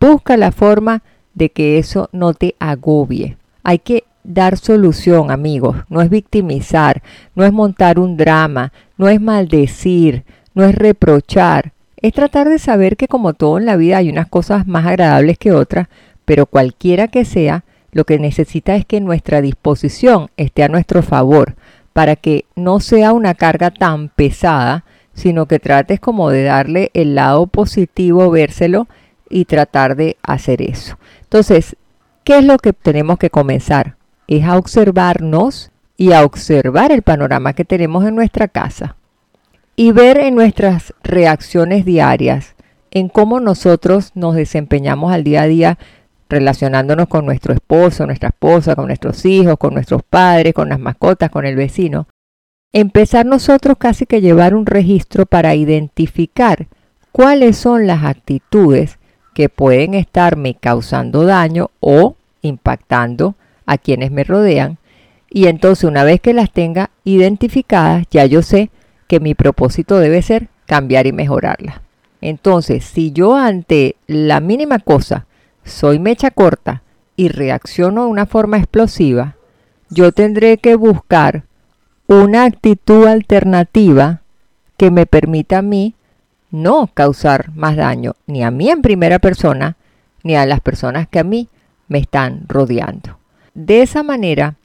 Busca 0.00 0.36
la 0.36 0.52
forma 0.52 1.02
de 1.34 1.50
que 1.50 1.78
eso 1.78 2.08
no 2.12 2.34
te 2.34 2.54
agobie. 2.58 3.36
Hay 3.62 3.80
que 3.80 4.04
dar 4.22 4.56
solución, 4.56 5.30
amigos. 5.30 5.76
No 5.88 6.00
es 6.00 6.10
victimizar, 6.10 7.02
no 7.34 7.44
es 7.44 7.52
montar 7.52 7.98
un 7.98 8.16
drama, 8.16 8.72
no 8.96 9.08
es 9.08 9.20
maldecir, 9.20 10.24
no 10.54 10.64
es 10.64 10.74
reprochar. 10.74 11.72
Es 12.00 12.12
tratar 12.12 12.48
de 12.48 12.60
saber 12.60 12.96
que 12.96 13.08
como 13.08 13.34
todo 13.34 13.58
en 13.58 13.66
la 13.66 13.76
vida 13.76 13.96
hay 13.96 14.08
unas 14.08 14.28
cosas 14.28 14.68
más 14.68 14.86
agradables 14.86 15.36
que 15.36 15.52
otras, 15.52 15.88
pero 16.24 16.46
cualquiera 16.46 17.08
que 17.08 17.24
sea, 17.24 17.64
lo 17.90 18.04
que 18.04 18.20
necesita 18.20 18.76
es 18.76 18.86
que 18.86 19.00
nuestra 19.00 19.40
disposición 19.40 20.30
esté 20.36 20.62
a 20.62 20.68
nuestro 20.68 21.02
favor 21.02 21.56
para 21.92 22.14
que 22.14 22.44
no 22.54 22.78
sea 22.78 23.12
una 23.12 23.34
carga 23.34 23.72
tan 23.72 24.10
pesada, 24.10 24.84
sino 25.12 25.46
que 25.46 25.58
trates 25.58 25.98
como 25.98 26.30
de 26.30 26.44
darle 26.44 26.90
el 26.94 27.16
lado 27.16 27.48
positivo, 27.48 28.30
vérselo 28.30 28.86
y 29.28 29.46
tratar 29.46 29.96
de 29.96 30.16
hacer 30.22 30.62
eso. 30.62 30.98
Entonces, 31.22 31.74
¿qué 32.22 32.38
es 32.38 32.44
lo 32.44 32.58
que 32.58 32.72
tenemos 32.72 33.18
que 33.18 33.30
comenzar? 33.30 33.96
Es 34.28 34.44
a 34.44 34.56
observarnos 34.56 35.72
y 35.96 36.12
a 36.12 36.24
observar 36.24 36.92
el 36.92 37.02
panorama 37.02 37.54
que 37.54 37.64
tenemos 37.64 38.06
en 38.06 38.14
nuestra 38.14 38.46
casa 38.46 38.97
y 39.78 39.92
ver 39.92 40.18
en 40.18 40.34
nuestras 40.34 40.92
reacciones 41.04 41.84
diarias, 41.84 42.56
en 42.90 43.08
cómo 43.08 43.38
nosotros 43.38 44.10
nos 44.16 44.34
desempeñamos 44.34 45.12
al 45.12 45.22
día 45.22 45.42
a 45.42 45.46
día 45.46 45.78
relacionándonos 46.28 47.06
con 47.06 47.24
nuestro 47.24 47.54
esposo, 47.54 48.04
nuestra 48.04 48.30
esposa, 48.30 48.74
con 48.74 48.88
nuestros 48.88 49.24
hijos, 49.24 49.56
con 49.56 49.74
nuestros 49.74 50.02
padres, 50.02 50.52
con 50.52 50.68
las 50.68 50.80
mascotas, 50.80 51.30
con 51.30 51.46
el 51.46 51.54
vecino, 51.54 52.08
empezar 52.72 53.24
nosotros 53.24 53.76
casi 53.78 54.04
que 54.04 54.20
llevar 54.20 54.56
un 54.56 54.66
registro 54.66 55.26
para 55.26 55.54
identificar 55.54 56.66
cuáles 57.12 57.56
son 57.56 57.86
las 57.86 58.02
actitudes 58.02 58.98
que 59.32 59.48
pueden 59.48 59.94
estarme 59.94 60.56
causando 60.56 61.24
daño 61.24 61.70
o 61.78 62.16
impactando 62.42 63.36
a 63.64 63.78
quienes 63.78 64.10
me 64.10 64.24
rodean. 64.24 64.78
Y 65.30 65.46
entonces 65.46 65.84
una 65.84 66.02
vez 66.02 66.20
que 66.20 66.34
las 66.34 66.50
tenga 66.50 66.90
identificadas, 67.04 68.06
ya 68.10 68.26
yo 68.26 68.42
sé 68.42 68.72
que 69.08 69.18
mi 69.18 69.34
propósito 69.34 69.98
debe 69.98 70.22
ser 70.22 70.48
cambiar 70.66 71.06
y 71.06 71.12
mejorarlas. 71.12 71.80
Entonces, 72.20 72.84
si 72.84 73.10
yo 73.12 73.34
ante 73.34 73.96
la 74.06 74.40
mínima 74.40 74.78
cosa 74.78 75.26
soy 75.64 75.98
mecha 75.98 76.30
corta 76.30 76.82
y 77.16 77.28
reacciono 77.28 78.04
de 78.04 78.10
una 78.10 78.26
forma 78.26 78.58
explosiva, 78.58 79.36
yo 79.90 80.12
tendré 80.12 80.58
que 80.58 80.76
buscar 80.76 81.44
una 82.06 82.44
actitud 82.44 83.06
alternativa 83.06 84.22
que 84.76 84.90
me 84.90 85.06
permita 85.06 85.58
a 85.58 85.62
mí 85.62 85.94
no 86.50 86.88
causar 86.92 87.50
más 87.54 87.76
daño 87.76 88.14
ni 88.26 88.42
a 88.42 88.50
mí 88.50 88.70
en 88.70 88.82
primera 88.82 89.18
persona 89.18 89.76
ni 90.22 90.36
a 90.36 90.46
las 90.46 90.60
personas 90.60 91.08
que 91.08 91.18
a 91.18 91.24
mí 91.24 91.48
me 91.88 91.98
están 91.98 92.42
rodeando. 92.48 93.18
De 93.54 93.82
esa 93.82 94.02
manera, 94.02 94.56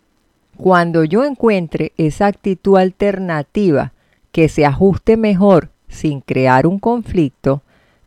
cuando 0.57 1.03
yo 1.03 1.23
encuentre 1.23 1.93
esa 1.97 2.27
actitud 2.27 2.77
alternativa 2.77 3.93
que 4.33 4.49
se 4.49 4.65
ajuste 4.65 5.15
mejor 5.15 5.69
sin 5.87 6.19
crear 6.19 6.67
un 6.67 6.79
conflicto, 6.79 7.61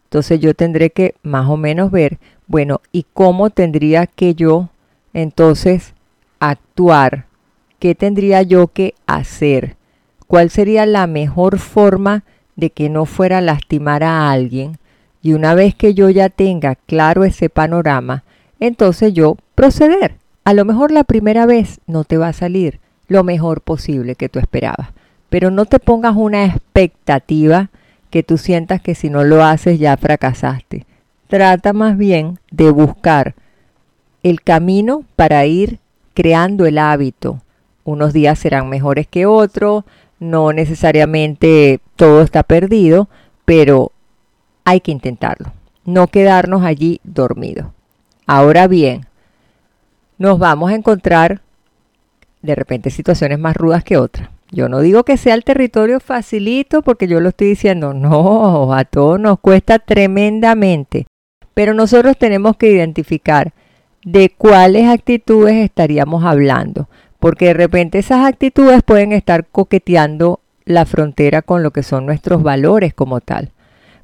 entonces 0.05 0.41
yo 0.41 0.53
tendré 0.53 0.91
que 0.91 1.15
más 1.23 1.49
o 1.49 1.57
menos 1.57 1.91
ver 1.91 2.19
bueno, 2.47 2.81
¿y 2.93 3.05
cómo 3.13 3.51
tendría 3.51 4.07
que 4.07 4.35
yo 4.35 4.69
entonces 5.13 5.95
actuar? 6.39 7.27
¿Qué 7.81 7.95
tendría 7.95 8.43
yo 8.43 8.69
que 8.69 8.95
hacer? 9.07 9.77
¿Cuál 10.29 10.51
sería 10.51 10.87
la 10.87 11.07
mejor 11.07 11.59
forma 11.59 12.23
de 12.55 12.71
que 12.71 12.89
no 12.89 13.05
fuera 13.05 13.39
a 13.39 13.43
lastimar 13.43 14.05
a 14.05 14.31
alguien? 14.31 14.79
Y 15.23 15.33
una 15.33 15.55
vez 15.55 15.75
que 15.75 15.93
yo 15.93 16.09
ya 16.09 16.29
tenga 16.29 16.77
claro 16.77 17.25
ese 17.25 17.49
panorama, 17.51 18.23
entonces 18.61 19.13
yo 19.13 19.37
proceder. 19.57 20.15
A 20.45 20.55
lo 20.55 20.65
mejor 20.65 20.93
la 20.93 21.03
primera 21.03 21.47
vez 21.47 21.81
no 21.89 22.05
te 22.05 22.17
va 22.17 22.29
a 22.29 22.33
salir 22.33 22.79
lo 23.09 23.25
mejor 23.25 23.61
posible 23.61 24.15
que 24.15 24.29
tú 24.29 24.39
esperabas, 24.39 24.91
pero 25.29 25.51
no 25.51 25.65
te 25.65 25.79
pongas 25.79 26.15
una 26.17 26.45
expectativa 26.45 27.71
que 28.11 28.23
tú 28.23 28.39
sientas 28.39 28.81
que 28.81 28.95
si 28.95 29.11
no 29.11 29.25
lo 29.25 29.45
haces 29.45 29.79
ya 29.79 29.97
fracasaste 29.97 30.87
trata 31.29 31.73
más 31.73 31.97
bien 31.97 32.39
de 32.51 32.71
buscar 32.71 33.35
el 34.23 34.43
camino 34.43 35.05
para 35.17 35.47
ir 35.47 35.79
creando 36.15 36.67
el 36.67 36.79
hábito. 36.79 37.43
Unos 37.85 38.13
días 38.13 38.39
serán 38.39 38.69
mejores 38.69 39.07
que 39.07 39.27
otros, 39.27 39.85
no 40.19 40.53
necesariamente 40.53 41.81
todo 41.95 42.23
está 42.23 42.43
perdido, 42.43 43.09
pero 43.45 43.93
hay 44.65 44.81
que 44.81 44.91
intentarlo, 44.91 45.53
no 45.85 46.09
quedarnos 46.09 46.65
allí 46.65 47.01
dormidos. 47.05 47.67
Ahora 48.27 48.67
bien, 48.67 49.07
nos 50.19 50.39
vamos 50.39 50.71
a 50.71 50.75
encontrar 50.75 51.43
de 52.43 52.55
repente 52.55 52.91
situaciones 52.91 53.39
más 53.39 53.57
rudas 53.57 53.85
que 53.85 53.97
otras. 53.97 54.31
Yo 54.51 54.69
no 54.69 54.81
digo 54.81 55.05
que 55.05 55.17
sea 55.17 55.35
el 55.35 55.45
territorio 55.45 56.01
facilito 56.01 56.83
porque 56.83 57.09
yo 57.09 57.21
lo 57.21 57.31
estoy 57.31 57.49
diciendo, 57.49 57.95
no, 57.95 58.73
a 58.73 58.85
todos 58.85 59.19
nos 59.19 59.41
cuesta 59.41 59.79
tremendamente. 59.79 61.07
Pero 61.55 61.75
nosotros 61.75 62.17
tenemos 62.17 62.57
que 62.57 62.71
identificar 62.71 63.53
de 64.05 64.31
cuáles 64.31 64.89
actitudes 64.89 65.57
estaríamos 65.57 66.25
hablando, 66.25 66.89
porque 67.19 67.47
de 67.47 67.55
repente 67.55 67.99
esas 67.99 68.25
actitudes 68.25 68.83
pueden 68.85 69.13
estar 69.13 69.47
coqueteando 69.47 70.41
la 70.65 70.85
frontera 70.85 71.43
con 71.43 71.63
lo 71.63 71.73
que 71.73 71.83
son 71.83 72.07
nuestros 72.07 72.43
valores 72.43 72.95
como 72.95 73.21
tal. 73.21 73.53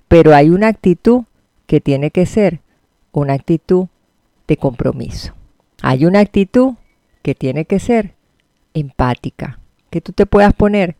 Pero 0.09 0.35
hay 0.35 0.51
una 0.51 0.69
actitud 0.69 1.23
que 1.67 1.81
tiene 1.81 2.11
que 2.11 2.27
ser 2.27 2.61
una 3.13 3.35
actitud 3.35 3.87
de 4.49 4.57
compromiso. 4.57 5.35
Hay 5.83 6.05
una 6.05 6.21
actitud 6.21 6.75
que 7.23 7.35
tiene 7.35 7.65
que 7.65 7.79
ser 7.79 8.15
empática, 8.75 9.61
que 9.93 10.01
tú 10.01 10.13
te 10.13 10.25
puedas 10.25 10.55
poner 10.55 10.97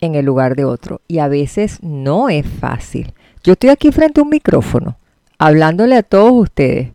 en 0.00 0.14
el 0.14 0.26
lugar 0.26 0.56
de 0.56 0.66
otro. 0.66 1.00
Y 1.08 1.20
a 1.20 1.26
veces 1.26 1.82
no 1.82 2.28
es 2.28 2.46
fácil. 2.46 3.14
Yo 3.42 3.54
estoy 3.54 3.70
aquí 3.70 3.90
frente 3.92 4.20
a 4.20 4.24
un 4.24 4.28
micrófono, 4.28 4.98
hablándole 5.38 5.96
a 5.96 6.02
todos 6.02 6.32
ustedes, 6.32 6.92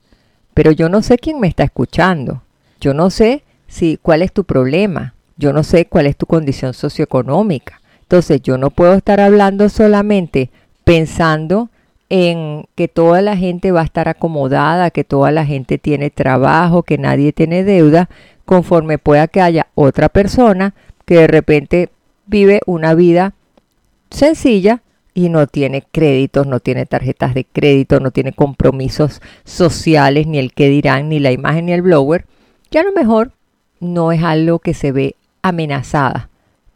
pero 0.54 0.72
yo 0.72 0.88
no 0.88 1.02
sé 1.02 1.18
quién 1.18 1.40
me 1.40 1.48
está 1.48 1.64
escuchando. 1.64 2.44
Yo 2.80 2.94
no 2.94 3.10
sé 3.10 3.44
si 3.68 3.98
cuál 3.98 4.22
es 4.22 4.32
tu 4.32 4.44
problema. 4.44 5.16
Yo 5.36 5.52
no 5.52 5.64
sé 5.64 5.88
cuál 5.88 6.06
es 6.06 6.16
tu 6.16 6.28
condición 6.28 6.76
socioeconómica. 6.76 7.82
Entonces 8.04 8.44
yo 8.44 8.60
no 8.60 8.70
puedo 8.70 8.94
estar 8.94 9.20
hablando 9.20 9.68
solamente 9.70 10.52
pensando 10.84 11.70
en 12.10 12.66
que 12.76 12.88
toda 12.88 13.24
la 13.24 13.36
gente 13.36 13.72
va 13.72 13.82
a 13.82 13.86
estar 13.86 14.10
acomodada, 14.10 14.92
que 14.92 15.04
toda 15.04 15.32
la 15.32 15.46
gente 15.46 15.80
tiene 15.80 16.12
trabajo, 16.12 16.84
que 16.84 17.00
nadie 17.00 17.34
tiene 17.34 17.64
deuda, 17.64 18.10
conforme 18.46 19.00
pueda 19.00 19.28
que 19.28 19.42
haya 19.42 19.68
otra 19.74 20.10
persona 20.10 20.76
que 21.12 21.18
de 21.18 21.28
repente 21.28 21.90
vive 22.26 22.62
una 22.66 22.96
vida 22.96 23.34
sencilla 24.12 24.82
y 25.14 25.28
no 25.28 25.46
tiene 25.46 25.84
créditos, 25.92 26.48
no 26.48 26.62
tiene 26.62 26.86
tarjetas 26.86 27.34
de 27.34 27.44
crédito, 27.44 28.00
no 28.00 28.12
tiene 28.12 28.32
compromisos 28.32 29.22
sociales, 29.44 30.26
ni 30.26 30.40
el 30.40 30.54
que 30.54 30.70
dirán, 30.70 31.10
ni 31.10 31.20
la 31.20 31.34
imagen, 31.34 31.66
ni 31.66 31.74
el 31.74 31.82
blower, 31.82 32.28
que 32.70 32.80
a 32.80 32.84
lo 32.84 32.94
mejor 32.94 33.34
no 33.82 34.14
es 34.14 34.24
algo 34.24 34.60
que 34.60 34.74
se 34.74 34.94
ve 34.94 35.18
amenazada. 35.42 36.30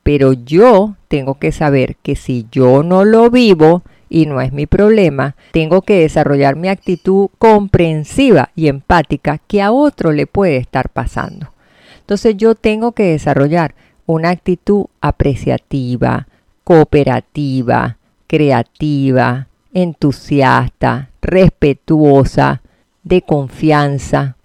Pero 0.03 0.33
yo 0.33 0.97
tengo 1.07 1.35
que 1.35 1.53
saber 1.53 1.95
que 1.95 2.17
si 2.17 2.45
yo 2.51 2.83
no 2.83 3.05
lo 3.05 3.29
vivo, 3.29 3.83
y 4.09 4.25
no 4.25 4.41
es 4.41 4.51
mi 4.51 4.65
problema, 4.65 5.37
tengo 5.53 5.81
que 5.81 6.01
desarrollar 6.01 6.57
mi 6.57 6.67
actitud 6.67 7.29
comprensiva 7.37 8.49
y 8.53 8.67
empática 8.67 9.37
que 9.47 9.61
a 9.61 9.71
otro 9.71 10.11
le 10.11 10.27
puede 10.27 10.57
estar 10.57 10.89
pasando. 10.89 11.53
Entonces 12.01 12.35
yo 12.35 12.53
tengo 12.53 12.91
que 12.91 13.03
desarrollar 13.03 13.75
una 14.05 14.29
actitud 14.29 14.85
apreciativa, 15.01 16.27
cooperativa, 16.63 17.97
creativa, 18.27 19.47
entusiasta, 19.73 21.09
respetuosa, 21.21 22.61
de 23.03 23.21
confianza, 23.21 24.35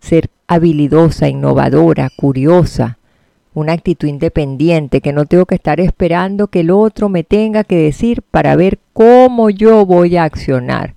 ser 0.00 0.30
habilidosa, 0.46 1.28
innovadora, 1.28 2.10
curiosa, 2.14 2.98
una 3.54 3.72
actitud 3.72 4.08
independiente, 4.08 5.00
que 5.00 5.12
no 5.12 5.26
tengo 5.26 5.46
que 5.46 5.56
estar 5.56 5.80
esperando 5.80 6.48
que 6.48 6.60
el 6.60 6.70
otro 6.70 7.08
me 7.08 7.24
tenga 7.24 7.64
que 7.64 7.76
decir 7.76 8.22
para 8.22 8.56
ver 8.56 8.78
cómo 8.92 9.50
yo 9.50 9.84
voy 9.84 10.16
a 10.16 10.24
accionar. 10.24 10.94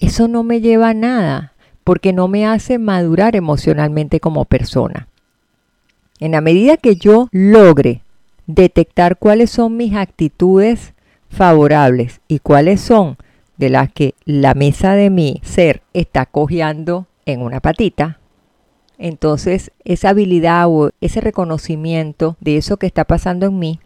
Eso 0.00 0.28
no 0.28 0.44
me 0.44 0.60
lleva 0.60 0.90
a 0.90 0.94
nada, 0.94 1.54
porque 1.82 2.12
no 2.12 2.28
me 2.28 2.46
hace 2.46 2.78
madurar 2.78 3.34
emocionalmente 3.34 4.20
como 4.20 4.44
persona. 4.44 5.08
En 6.20 6.32
la 6.32 6.40
medida 6.40 6.76
que 6.76 6.96
yo 6.96 7.28
logre 7.30 8.02
detectar 8.46 9.18
cuáles 9.18 9.50
son 9.50 9.76
mis 9.76 9.94
actitudes 9.94 10.94
favorables 11.28 12.20
y 12.28 12.40
cuáles 12.40 12.80
son 12.80 13.16
de 13.56 13.68
las 13.68 13.92
que 13.92 14.14
la 14.24 14.54
mesa 14.54 14.94
de 14.94 15.10
mi 15.10 15.40
ser 15.44 15.82
está 15.92 16.26
cojeando 16.26 17.06
en 17.26 17.42
una 17.42 17.60
patita, 17.60 18.18
entonces 18.98 19.70
esa 19.84 20.10
habilidad 20.10 20.66
o 20.68 20.90
ese 21.00 21.20
reconocimiento 21.20 22.36
de 22.40 22.56
eso 22.56 22.78
que 22.78 22.86
está 22.86 23.04
pasando 23.04 23.46
en 23.46 23.58
mí 23.58 23.80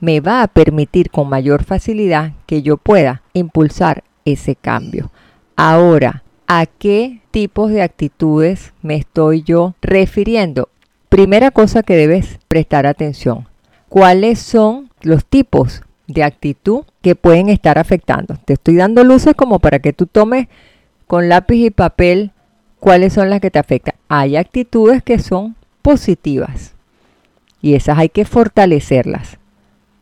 me 0.00 0.20
va 0.20 0.42
a 0.42 0.48
permitir 0.48 1.10
con 1.10 1.28
mayor 1.28 1.64
facilidad 1.64 2.32
que 2.46 2.62
yo 2.62 2.76
pueda 2.76 3.22
impulsar 3.32 4.04
ese 4.24 4.54
cambio. 4.54 5.10
Ahora, 5.56 6.22
¿a 6.46 6.66
qué 6.66 7.20
tipos 7.30 7.70
de 7.70 7.82
actitudes 7.82 8.72
me 8.82 8.96
estoy 8.96 9.42
yo 9.42 9.74
refiriendo? 9.80 10.68
Primera 11.16 11.50
cosa 11.50 11.82
que 11.82 11.96
debes 11.96 12.38
prestar 12.46 12.86
atención. 12.86 13.48
¿Cuáles 13.88 14.38
son 14.38 14.90
los 15.00 15.24
tipos 15.24 15.80
de 16.06 16.22
actitud 16.22 16.84
que 17.00 17.14
pueden 17.14 17.48
estar 17.48 17.78
afectando? 17.78 18.36
Te 18.44 18.52
estoy 18.52 18.76
dando 18.76 19.02
luces 19.02 19.34
como 19.34 19.58
para 19.58 19.78
que 19.78 19.94
tú 19.94 20.04
tomes 20.04 20.46
con 21.06 21.30
lápiz 21.30 21.56
y 21.56 21.70
papel 21.70 22.32
cuáles 22.80 23.14
son 23.14 23.30
las 23.30 23.40
que 23.40 23.50
te 23.50 23.58
afectan. 23.58 23.94
Hay 24.08 24.36
actitudes 24.36 25.02
que 25.02 25.18
son 25.18 25.56
positivas 25.80 26.74
y 27.62 27.76
esas 27.76 27.96
hay 27.96 28.10
que 28.10 28.26
fortalecerlas. 28.26 29.38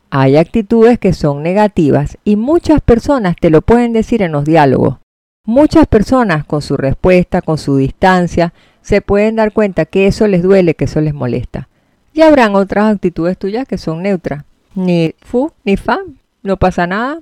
Hay 0.09 0.35
actitudes 0.35 0.99
que 0.99 1.13
son 1.13 1.43
negativas 1.43 2.17
y 2.25 2.35
muchas 2.35 2.81
personas 2.81 3.37
te 3.39 3.49
lo 3.49 3.61
pueden 3.61 3.93
decir 3.93 4.21
en 4.21 4.33
los 4.33 4.43
diálogos. 4.43 4.97
Muchas 5.45 5.87
personas 5.87 6.43
con 6.43 6.61
su 6.61 6.75
respuesta, 6.75 7.41
con 7.41 7.57
su 7.57 7.77
distancia, 7.77 8.51
se 8.85 9.01
pueden 9.01 9.35
dar 9.35 9.51
cuenta 9.51 9.85
que 9.85 10.05
eso 10.05 10.27
les 10.27 10.43
duele, 10.43 10.75
que 10.75 10.85
eso 10.85 11.01
les 11.01 11.15
molesta. 11.15 11.67
Y 12.13 12.21
habrán 12.21 12.53
otras 12.55 12.93
actitudes 12.93 13.35
tuyas 13.35 13.67
que 13.67 13.79
son 13.79 14.03
neutras. 14.03 14.43
Ni 14.75 15.15
fu, 15.23 15.51
ni 15.63 15.75
fa, 15.75 16.01
no 16.43 16.57
pasa 16.57 16.85
nada, 16.85 17.21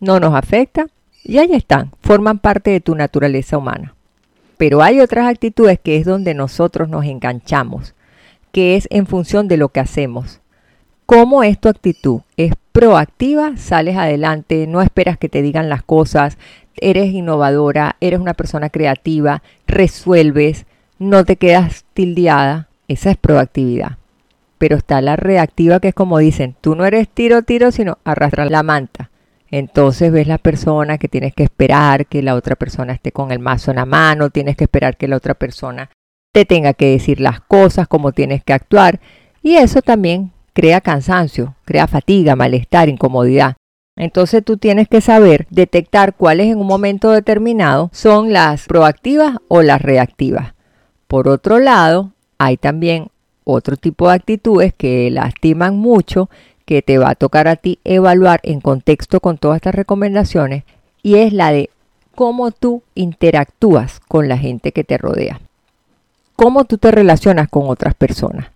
no 0.00 0.18
nos 0.18 0.34
afecta. 0.34 0.88
Y 1.22 1.38
ahí 1.38 1.52
están, 1.52 1.92
forman 2.02 2.40
parte 2.40 2.72
de 2.72 2.80
tu 2.80 2.96
naturaleza 2.96 3.56
humana. 3.56 3.94
Pero 4.56 4.82
hay 4.82 4.98
otras 4.98 5.28
actitudes 5.28 5.78
que 5.78 5.98
es 5.98 6.04
donde 6.04 6.34
nosotros 6.34 6.88
nos 6.88 7.04
enganchamos, 7.04 7.94
que 8.50 8.74
es 8.74 8.88
en 8.90 9.06
función 9.06 9.46
de 9.46 9.56
lo 9.56 9.68
que 9.68 9.78
hacemos. 9.78 10.40
¿Cómo 11.06 11.44
es 11.44 11.60
tu 11.60 11.68
actitud? 11.68 12.22
¿Es 12.36 12.54
proactiva? 12.72 13.56
¿Sales 13.56 13.96
adelante? 13.96 14.66
¿No 14.66 14.82
esperas 14.82 15.16
que 15.16 15.28
te 15.28 15.42
digan 15.42 15.68
las 15.68 15.84
cosas? 15.84 16.38
¿Eres 16.76 17.12
innovadora? 17.12 17.94
¿Eres 18.00 18.18
una 18.18 18.34
persona 18.34 18.68
creativa? 18.68 19.44
¿Resuelves? 19.68 20.66
¿No 21.04 21.26
te 21.26 21.36
quedas 21.36 21.84
tildeada? 21.92 22.68
Esa 22.88 23.10
es 23.10 23.18
proactividad. 23.18 23.98
Pero 24.56 24.78
está 24.78 25.02
la 25.02 25.16
reactiva 25.16 25.78
que 25.78 25.88
es 25.88 25.94
como 25.94 26.16
dicen, 26.16 26.56
tú 26.62 26.74
no 26.74 26.86
eres 26.86 27.10
tiro, 27.10 27.42
tiro, 27.42 27.72
sino 27.72 27.98
arrastra 28.04 28.46
la 28.46 28.62
manta. 28.62 29.10
Entonces 29.50 30.10
ves 30.10 30.26
la 30.26 30.38
persona 30.38 30.96
que 30.96 31.08
tienes 31.08 31.34
que 31.34 31.42
esperar 31.42 32.06
que 32.06 32.22
la 32.22 32.34
otra 32.34 32.56
persona 32.56 32.94
esté 32.94 33.12
con 33.12 33.32
el 33.32 33.38
mazo 33.38 33.70
en 33.70 33.76
la 33.76 33.84
mano, 33.84 34.30
tienes 34.30 34.56
que 34.56 34.64
esperar 34.64 34.96
que 34.96 35.06
la 35.06 35.16
otra 35.16 35.34
persona 35.34 35.90
te 36.32 36.46
tenga 36.46 36.72
que 36.72 36.92
decir 36.92 37.20
las 37.20 37.38
cosas, 37.42 37.86
cómo 37.86 38.12
tienes 38.12 38.42
que 38.42 38.54
actuar. 38.54 38.98
Y 39.42 39.56
eso 39.56 39.82
también 39.82 40.32
crea 40.54 40.80
cansancio, 40.80 41.54
crea 41.66 41.86
fatiga, 41.86 42.34
malestar, 42.34 42.88
incomodidad. 42.88 43.56
Entonces 43.94 44.42
tú 44.42 44.56
tienes 44.56 44.88
que 44.88 45.02
saber 45.02 45.46
detectar 45.50 46.14
cuáles 46.14 46.46
en 46.46 46.60
un 46.60 46.66
momento 46.66 47.10
determinado 47.10 47.90
son 47.92 48.32
las 48.32 48.64
proactivas 48.64 49.36
o 49.48 49.60
las 49.60 49.82
reactivas. 49.82 50.54
Por 51.06 51.28
otro 51.28 51.58
lado, 51.58 52.10
hay 52.38 52.56
también 52.56 53.08
otro 53.44 53.76
tipo 53.76 54.08
de 54.08 54.14
actitudes 54.14 54.72
que 54.74 55.10
lastiman 55.10 55.76
mucho 55.76 56.30
que 56.64 56.82
te 56.82 56.98
va 56.98 57.10
a 57.10 57.14
tocar 57.14 57.46
a 57.46 57.56
ti 57.56 57.78
evaluar 57.84 58.40
en 58.42 58.60
contexto 58.60 59.20
con 59.20 59.38
todas 59.38 59.56
estas 59.56 59.74
recomendaciones 59.74 60.64
y 61.02 61.16
es 61.16 61.32
la 61.32 61.52
de 61.52 61.70
cómo 62.14 62.50
tú 62.50 62.82
interactúas 62.94 64.00
con 64.08 64.28
la 64.28 64.38
gente 64.38 64.72
que 64.72 64.84
te 64.84 64.96
rodea. 64.96 65.40
Cómo 66.36 66.64
tú 66.64 66.78
te 66.78 66.90
relacionas 66.90 67.48
con 67.48 67.68
otras 67.68 67.94
personas. 67.94 68.46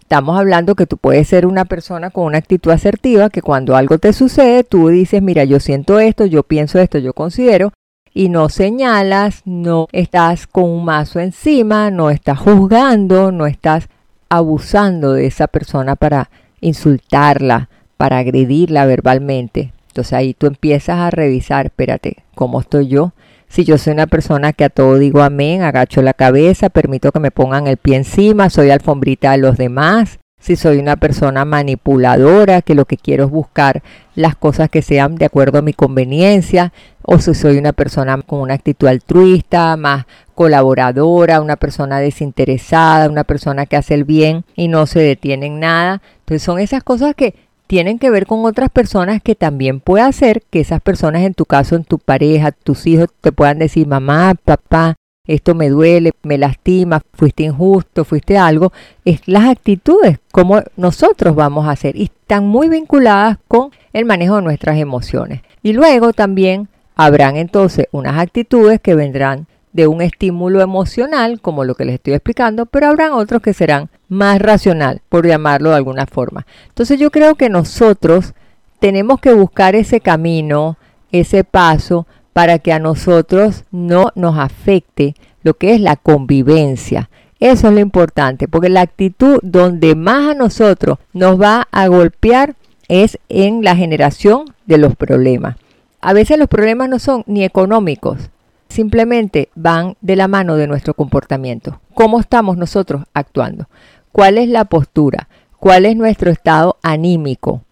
Estamos 0.00 0.38
hablando 0.38 0.74
que 0.74 0.86
tú 0.86 0.96
puedes 0.96 1.28
ser 1.28 1.44
una 1.44 1.66
persona 1.66 2.08
con 2.08 2.24
una 2.24 2.38
actitud 2.38 2.70
asertiva, 2.70 3.28
que 3.28 3.42
cuando 3.42 3.76
algo 3.76 3.98
te 3.98 4.14
sucede, 4.14 4.64
tú 4.64 4.88
dices, 4.88 5.20
mira, 5.20 5.44
yo 5.44 5.60
siento 5.60 6.00
esto, 6.00 6.24
yo 6.24 6.44
pienso 6.44 6.78
esto, 6.78 6.96
yo 6.96 7.12
considero, 7.12 7.72
y 8.14 8.28
no 8.28 8.48
señalas, 8.48 9.42
no 9.44 9.88
estás 9.92 10.46
con 10.46 10.64
un 10.64 10.84
mazo 10.84 11.20
encima, 11.20 11.90
no 11.90 12.10
estás 12.10 12.38
juzgando, 12.38 13.32
no 13.32 13.46
estás 13.46 13.88
abusando 14.28 15.12
de 15.12 15.26
esa 15.26 15.46
persona 15.46 15.96
para 15.96 16.30
insultarla, 16.60 17.68
para 17.96 18.18
agredirla 18.18 18.86
verbalmente. 18.86 19.72
Entonces 19.88 20.12
ahí 20.12 20.34
tú 20.34 20.46
empiezas 20.46 20.98
a 20.98 21.10
revisar, 21.10 21.66
espérate, 21.66 22.18
¿cómo 22.34 22.60
estoy 22.60 22.88
yo? 22.88 23.12
Si 23.48 23.64
yo 23.64 23.78
soy 23.78 23.94
una 23.94 24.06
persona 24.06 24.52
que 24.52 24.64
a 24.64 24.68
todo 24.68 24.98
digo 24.98 25.22
amén, 25.22 25.62
agacho 25.62 26.02
la 26.02 26.12
cabeza, 26.12 26.68
permito 26.68 27.12
que 27.12 27.20
me 27.20 27.30
pongan 27.30 27.66
el 27.66 27.78
pie 27.78 27.96
encima, 27.96 28.50
soy 28.50 28.70
alfombrita 28.70 29.32
de 29.32 29.38
los 29.38 29.56
demás. 29.56 30.18
Si 30.48 30.56
soy 30.56 30.78
una 30.78 30.96
persona 30.96 31.44
manipuladora, 31.44 32.62
que 32.62 32.74
lo 32.74 32.86
que 32.86 32.96
quiero 32.96 33.26
es 33.26 33.30
buscar 33.30 33.82
las 34.14 34.34
cosas 34.34 34.70
que 34.70 34.80
sean 34.80 35.16
de 35.16 35.26
acuerdo 35.26 35.58
a 35.58 35.62
mi 35.62 35.74
conveniencia, 35.74 36.72
o 37.02 37.18
si 37.18 37.34
soy 37.34 37.58
una 37.58 37.74
persona 37.74 38.22
con 38.22 38.40
una 38.40 38.54
actitud 38.54 38.88
altruista, 38.88 39.76
más 39.76 40.06
colaboradora, 40.34 41.42
una 41.42 41.56
persona 41.56 42.00
desinteresada, 42.00 43.10
una 43.10 43.24
persona 43.24 43.66
que 43.66 43.76
hace 43.76 43.92
el 43.92 44.04
bien 44.04 44.46
y 44.56 44.68
no 44.68 44.86
se 44.86 45.00
detiene 45.00 45.48
en 45.48 45.60
nada. 45.60 46.00
Entonces 46.20 46.44
son 46.44 46.60
esas 46.60 46.82
cosas 46.82 47.14
que 47.14 47.34
tienen 47.66 47.98
que 47.98 48.08
ver 48.08 48.24
con 48.24 48.46
otras 48.46 48.70
personas 48.70 49.20
que 49.22 49.34
también 49.34 49.80
puede 49.80 50.04
hacer 50.04 50.40
que 50.48 50.60
esas 50.60 50.80
personas, 50.80 51.24
en 51.24 51.34
tu 51.34 51.44
caso, 51.44 51.76
en 51.76 51.84
tu 51.84 51.98
pareja, 51.98 52.52
tus 52.52 52.86
hijos, 52.86 53.08
te 53.20 53.32
puedan 53.32 53.58
decir, 53.58 53.86
mamá, 53.86 54.34
papá, 54.42 54.94
esto 55.28 55.54
me 55.54 55.68
duele, 55.68 56.12
me 56.22 56.38
lastima, 56.38 57.00
fuiste 57.12 57.44
injusto, 57.44 58.04
fuiste 58.04 58.36
algo, 58.36 58.72
es 59.04 59.20
las 59.26 59.44
actitudes, 59.44 60.18
como 60.32 60.62
nosotros 60.76 61.36
vamos 61.36 61.68
a 61.68 61.72
hacer, 61.72 61.94
y 61.96 62.04
están 62.04 62.46
muy 62.46 62.68
vinculadas 62.68 63.38
con 63.46 63.70
el 63.92 64.06
manejo 64.06 64.36
de 64.36 64.42
nuestras 64.42 64.78
emociones. 64.78 65.42
Y 65.62 65.74
luego 65.74 66.12
también 66.12 66.68
habrán 66.96 67.36
entonces 67.36 67.86
unas 67.92 68.18
actitudes 68.18 68.80
que 68.80 68.94
vendrán 68.94 69.46
de 69.72 69.86
un 69.86 70.00
estímulo 70.00 70.62
emocional, 70.62 71.40
como 71.40 71.64
lo 71.64 71.74
que 71.74 71.84
les 71.84 71.96
estoy 71.96 72.14
explicando, 72.14 72.66
pero 72.66 72.86
habrán 72.86 73.12
otros 73.12 73.42
que 73.42 73.52
serán 73.52 73.90
más 74.08 74.40
racional, 74.40 75.02
por 75.10 75.26
llamarlo 75.26 75.70
de 75.70 75.76
alguna 75.76 76.06
forma. 76.06 76.46
Entonces 76.68 76.98
yo 76.98 77.10
creo 77.10 77.34
que 77.34 77.50
nosotros 77.50 78.32
tenemos 78.80 79.20
que 79.20 79.34
buscar 79.34 79.74
ese 79.74 80.00
camino, 80.00 80.78
ese 81.12 81.44
paso, 81.44 82.06
para 82.38 82.60
que 82.60 82.72
a 82.72 82.78
nosotros 82.78 83.64
no 83.72 84.12
nos 84.14 84.38
afecte 84.38 85.16
lo 85.42 85.54
que 85.54 85.74
es 85.74 85.80
la 85.80 85.96
convivencia. 85.96 87.10
Eso 87.40 87.66
es 87.66 87.74
lo 87.74 87.80
importante, 87.80 88.46
porque 88.46 88.68
la 88.68 88.82
actitud 88.82 89.40
donde 89.42 89.96
más 89.96 90.30
a 90.30 90.34
nosotros 90.34 90.98
nos 91.12 91.40
va 91.40 91.66
a 91.72 91.88
golpear 91.88 92.54
es 92.86 93.18
en 93.28 93.64
la 93.64 93.74
generación 93.74 94.54
de 94.66 94.78
los 94.78 94.94
problemas. 94.94 95.56
A 96.00 96.12
veces 96.12 96.38
los 96.38 96.46
problemas 96.46 96.88
no 96.88 97.00
son 97.00 97.24
ni 97.26 97.42
económicos, 97.42 98.30
simplemente 98.68 99.48
van 99.56 99.96
de 100.00 100.14
la 100.14 100.28
mano 100.28 100.54
de 100.54 100.68
nuestro 100.68 100.94
comportamiento. 100.94 101.80
¿Cómo 101.92 102.20
estamos 102.20 102.56
nosotros 102.56 103.02
actuando? 103.14 103.68
¿Cuál 104.12 104.38
es 104.38 104.48
la 104.48 104.64
postura? 104.66 105.26
¿Cuál 105.58 105.86
es 105.86 105.96
nuestro 105.96 106.30
estado 106.30 106.76
anímico? 106.84 107.62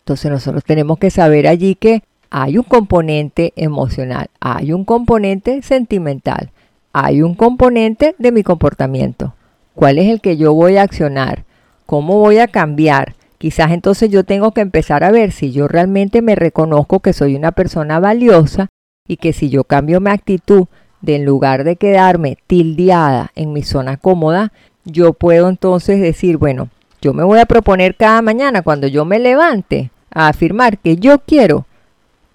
Entonces 0.00 0.32
nosotros 0.32 0.64
tenemos 0.64 0.98
que 0.98 1.12
saber 1.12 1.46
allí 1.46 1.76
que 1.76 2.02
hay 2.30 2.58
un 2.58 2.64
componente 2.64 3.52
emocional, 3.56 4.28
hay 4.40 4.72
un 4.72 4.84
componente 4.84 5.62
sentimental, 5.62 6.50
hay 6.92 7.22
un 7.22 7.34
componente 7.34 8.14
de 8.18 8.32
mi 8.32 8.42
comportamiento. 8.42 9.34
¿Cuál 9.74 9.98
es 9.98 10.08
el 10.08 10.20
que 10.20 10.36
yo 10.36 10.54
voy 10.54 10.76
a 10.76 10.82
accionar? 10.82 11.44
¿Cómo 11.86 12.18
voy 12.18 12.38
a 12.38 12.46
cambiar? 12.46 13.14
Quizás 13.38 13.72
entonces 13.72 14.10
yo 14.10 14.24
tengo 14.24 14.52
que 14.52 14.60
empezar 14.60 15.02
a 15.02 15.10
ver 15.10 15.32
si 15.32 15.50
yo 15.50 15.66
realmente 15.66 16.22
me 16.22 16.36
reconozco 16.36 17.00
que 17.00 17.12
soy 17.12 17.34
una 17.34 17.52
persona 17.52 17.98
valiosa 17.98 18.68
y 19.08 19.16
que 19.16 19.32
si 19.32 19.50
yo 19.50 19.64
cambio 19.64 20.00
mi 20.00 20.10
actitud 20.10 20.66
de 21.00 21.16
en 21.16 21.24
lugar 21.24 21.64
de 21.64 21.76
quedarme 21.76 22.36
tildeada 22.46 23.32
en 23.34 23.52
mi 23.52 23.62
zona 23.62 23.96
cómoda, 23.96 24.52
yo 24.84 25.14
puedo 25.14 25.48
entonces 25.48 26.00
decir, 26.00 26.36
bueno, 26.36 26.68
yo 27.00 27.14
me 27.14 27.24
voy 27.24 27.38
a 27.38 27.46
proponer 27.46 27.96
cada 27.96 28.22
mañana 28.22 28.62
cuando 28.62 28.86
yo 28.86 29.04
me 29.04 29.18
levante 29.18 29.90
a 30.12 30.28
afirmar 30.28 30.78
que 30.78 30.96
yo 30.96 31.20
quiero 31.20 31.64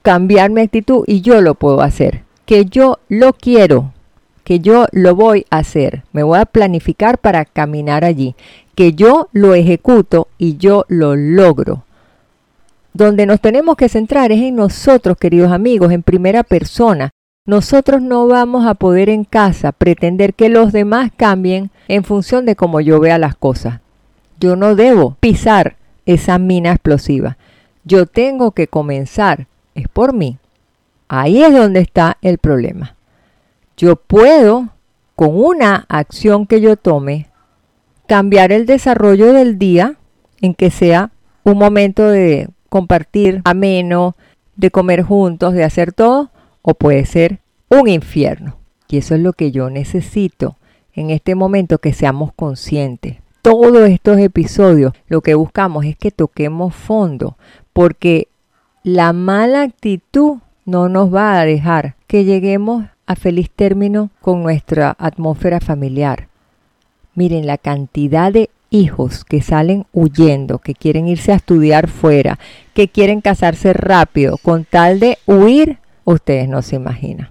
cambiar 0.06 0.51
mi 0.51 0.62
actitud 0.62 1.03
y 1.08 1.22
yo 1.22 1.41
lo 1.41 1.56
puedo 1.56 1.82
hacer, 1.82 2.22
que 2.45 2.66
yo 2.66 2.99
lo 3.10 3.34
quiero, 3.34 3.91
que 4.43 4.60
yo 4.60 4.86
lo 4.91 5.16
voy 5.16 5.47
a 5.49 5.58
hacer, 5.58 6.03
me 6.14 6.22
voy 6.22 6.38
a 6.38 6.45
planificar 6.45 7.18
para 7.18 7.43
caminar 7.43 8.06
allí, 8.06 8.36
que 8.76 8.93
yo 8.93 9.30
lo 9.32 9.56
ejecuto 9.56 10.28
y 10.38 10.58
yo 10.58 10.86
lo 10.89 11.16
logro. 11.16 11.86
Donde 12.93 13.26
nos 13.26 13.41
tenemos 13.41 13.78
que 13.78 13.89
centrar 13.89 14.32
es 14.32 14.43
en 14.43 14.58
nosotros, 14.58 15.18
queridos 15.18 15.51
amigos, 15.51 15.91
en 15.91 16.03
primera 16.03 16.43
persona. 16.43 17.10
Nosotros 17.47 17.99
no 18.03 18.28
vamos 18.28 18.68
a 18.68 18.76
poder 18.76 19.10
en 19.10 19.24
casa 19.24 19.72
pretender 19.72 20.36
que 20.36 20.49
los 20.49 20.72
demás 20.72 21.10
cambien 21.18 21.72
en 21.88 22.03
función 22.03 22.45
de 22.45 22.56
cómo 22.56 22.80
yo 22.80 22.99
vea 22.99 23.18
las 23.18 23.36
cosas. 23.36 23.82
Yo 24.39 24.56
no 24.56 24.76
debo 24.76 25.18
pisar 25.20 25.78
esa 26.06 26.38
mina 26.38 26.74
explosiva. 26.74 27.38
Yo 27.86 28.06
tengo 28.06 28.51
que 28.51 28.68
comenzar, 28.68 29.47
es 29.76 29.88
por 29.88 30.13
mí. 30.13 30.38
Ahí 31.07 31.43
es 31.43 31.53
donde 31.53 31.82
está 31.82 32.17
el 32.21 32.39
problema. 32.39 32.95
Yo 33.78 33.95
puedo, 33.95 34.69
con 35.15 35.30
una 35.36 35.86
acción 35.89 36.47
que 36.47 36.61
yo 36.61 36.78
tome, 36.78 37.28
cambiar 38.07 38.51
el 38.51 38.65
desarrollo 38.65 39.34
del 39.34 39.59
día 39.59 39.95
en 40.41 40.53
que 40.53 40.71
sea 40.71 41.11
un 41.43 41.57
momento 41.57 42.07
de 42.07 42.49
compartir 42.69 43.41
ameno, 43.45 44.15
de 44.55 44.71
comer 44.71 45.03
juntos, 45.03 45.53
de 45.53 45.63
hacer 45.63 45.93
todo, 45.93 46.32
o 46.61 46.73
puede 46.73 47.05
ser 47.05 47.39
un 47.69 47.88
infierno. 47.88 48.57
Y 48.88 48.97
eso 48.97 49.15
es 49.15 49.21
lo 49.21 49.34
que 49.34 49.51
yo 49.51 49.69
necesito 49.69 50.57
en 50.93 51.09
este 51.09 51.36
momento 51.36 51.78
que 51.80 51.93
seamos 51.93 52.32
conscientes. 52.34 53.17
Todos 53.41 53.89
estos 53.89 54.17
episodios 54.17 54.93
lo 55.07 55.21
que 55.21 55.36
buscamos 55.36 55.86
es 55.86 55.95
que 55.97 56.09
toquemos 56.11 56.73
fondo, 56.73 57.38
porque 57.73 58.28
la 58.86 59.13
mala 59.13 59.63
actitud 59.63 60.38
no 60.63 60.89
nos 60.89 61.11
va 61.11 61.39
a 61.39 61.45
dejar 61.45 61.95
que 62.05 62.23
lleguemos 62.23 62.86
a 63.07 63.15
feliz 63.15 63.49
término 63.49 64.11
con 64.21 64.43
nuestra 64.43 64.95
atmósfera 64.99 65.59
familiar. 65.59 66.27
Miren 67.15 67.47
la 67.47 67.57
cantidad 67.57 68.31
de 68.31 68.51
hijos 68.69 69.25
que 69.25 69.41
salen 69.41 69.88
huyendo, 69.91 70.59
que 70.59 70.75
quieren 70.75 71.07
irse 71.07 71.31
a 71.31 71.38
estudiar 71.38 71.88
fuera, 71.88 72.38
que 72.75 72.88
quieren 72.88 73.21
casarse 73.21 73.73
rápido, 73.73 74.38
con 74.38 74.65
tal 74.65 74.99
de 74.99 75.17
huir, 75.25 75.79
ustedes 76.03 76.47
no 76.47 76.61
se 76.61 76.75
imaginan. 76.75 77.29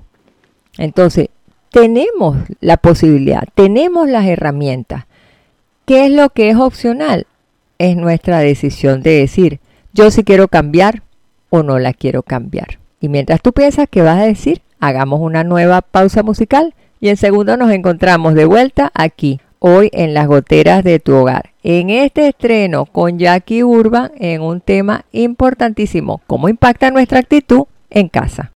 Entonces, 0.76 1.28
tenemos 1.70 2.36
la 2.60 2.78
posibilidad, 2.78 3.44
tenemos 3.54 4.08
las 4.08 4.26
herramientas. 4.26 5.04
¿Qué 5.86 6.06
es 6.06 6.10
lo 6.10 6.30
que 6.30 6.50
es 6.50 6.56
opcional? 6.56 7.28
Es 7.78 7.96
nuestra 7.96 8.40
decisión 8.40 9.04
de 9.04 9.20
decir, 9.20 9.60
yo 9.92 10.10
sí 10.10 10.24
quiero 10.24 10.48
cambiar 10.48 11.03
o 11.54 11.62
no 11.62 11.78
la 11.78 11.92
quiero 11.92 12.24
cambiar. 12.24 12.80
Y 13.00 13.08
mientras 13.08 13.40
tú 13.40 13.52
piensas 13.52 13.86
que 13.88 14.02
vas 14.02 14.18
a 14.18 14.26
decir, 14.26 14.62
hagamos 14.80 15.20
una 15.20 15.44
nueva 15.44 15.82
pausa 15.82 16.24
musical 16.24 16.74
y 16.98 17.10
en 17.10 17.16
segundo 17.16 17.56
nos 17.56 17.70
encontramos 17.70 18.34
de 18.34 18.44
vuelta 18.44 18.90
aquí 18.92 19.40
hoy 19.60 19.88
en 19.92 20.14
las 20.14 20.26
goteras 20.26 20.82
de 20.82 20.98
tu 20.98 21.14
hogar. 21.14 21.50
En 21.62 21.90
este 21.90 22.26
estreno 22.26 22.86
con 22.86 23.20
Jackie 23.20 23.62
Urban 23.62 24.10
en 24.16 24.42
un 24.42 24.60
tema 24.60 25.04
importantísimo, 25.12 26.22
cómo 26.26 26.48
impacta 26.48 26.90
nuestra 26.90 27.20
actitud 27.20 27.66
en 27.88 28.08
casa. 28.08 28.53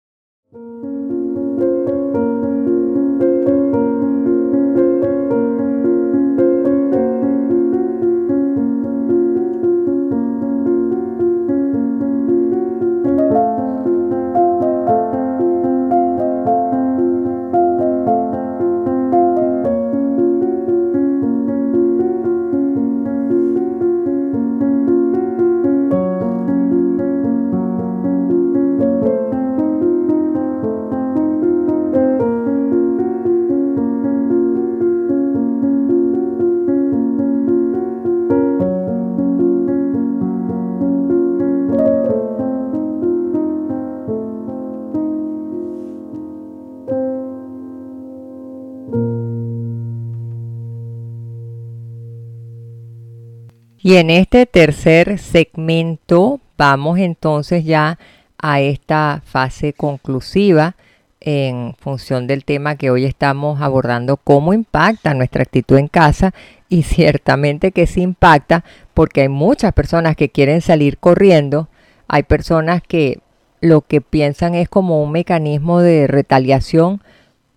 Y 53.87 53.95
en 53.95 54.09
este 54.09 54.45
tercer 54.45 55.17
segmento 55.17 56.41
vamos 56.57 56.99
entonces 56.99 57.63
ya 57.63 57.97
a 58.37 58.59
esta 58.59 59.21
fase 59.23 59.71
conclusiva 59.71 60.75
en 61.21 61.73
función 61.79 62.27
del 62.27 62.43
tema 62.43 62.75
que 62.75 62.91
hoy 62.91 63.05
estamos 63.05 63.61
abordando, 63.61 64.17
cómo 64.17 64.51
impacta 64.51 65.13
nuestra 65.13 65.43
actitud 65.43 65.77
en 65.77 65.87
casa 65.87 66.33
y 66.67 66.83
ciertamente 66.83 67.71
que 67.71 67.87
sí 67.87 68.01
impacta 68.01 68.65
porque 68.93 69.21
hay 69.21 69.29
muchas 69.29 69.71
personas 69.71 70.17
que 70.17 70.27
quieren 70.27 70.59
salir 70.59 70.97
corriendo, 70.97 71.69
hay 72.09 72.23
personas 72.23 72.81
que 72.85 73.21
lo 73.61 73.83
que 73.83 74.01
piensan 74.01 74.53
es 74.53 74.67
como 74.67 75.01
un 75.01 75.13
mecanismo 75.13 75.79
de 75.79 76.07
retaliación. 76.07 77.01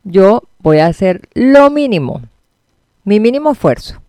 Yo 0.04 0.44
voy 0.60 0.78
a 0.78 0.86
hacer 0.86 1.22
lo 1.34 1.70
mínimo, 1.70 2.22
mi 3.02 3.18
mínimo 3.18 3.50
esfuerzo 3.50 4.00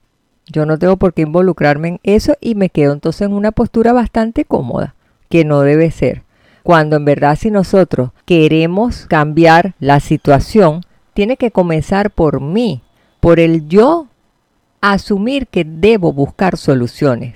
yo 0.52 0.66
no 0.66 0.78
tengo 0.78 0.98
por 0.98 1.14
qué 1.14 1.24
involucrarme 1.24 1.88
en 1.88 2.00
eso 2.04 2.36
y 2.42 2.56
me 2.56 2.70
quedo 2.70 2.94
entonces 2.94 3.22
en 3.22 3.34
una 3.34 3.52
postura 3.52 3.94
bastante 3.94 4.46
cómoda, 4.46 4.96
que 5.30 5.46
no 5.46 5.62
debe 5.62 5.92
ser. 5.92 6.24
Cuando 6.64 6.96
en 6.96 7.06
verdad 7.06 7.38
si 7.40 7.50
nosotros 7.50 8.12
queremos 8.26 9.06
cambiar 9.08 9.74
la 9.80 10.00
situación, 10.00 10.82
tiene 11.14 11.38
que 11.38 11.52
comenzar 11.52 12.12
por 12.12 12.42
mí, 12.42 12.82
por 13.20 13.40
el 13.40 13.68
yo 13.68 14.08
asumir 14.82 15.48
que 15.48 15.64
debo 15.64 16.14
buscar 16.14 16.58
soluciones, 16.58 17.36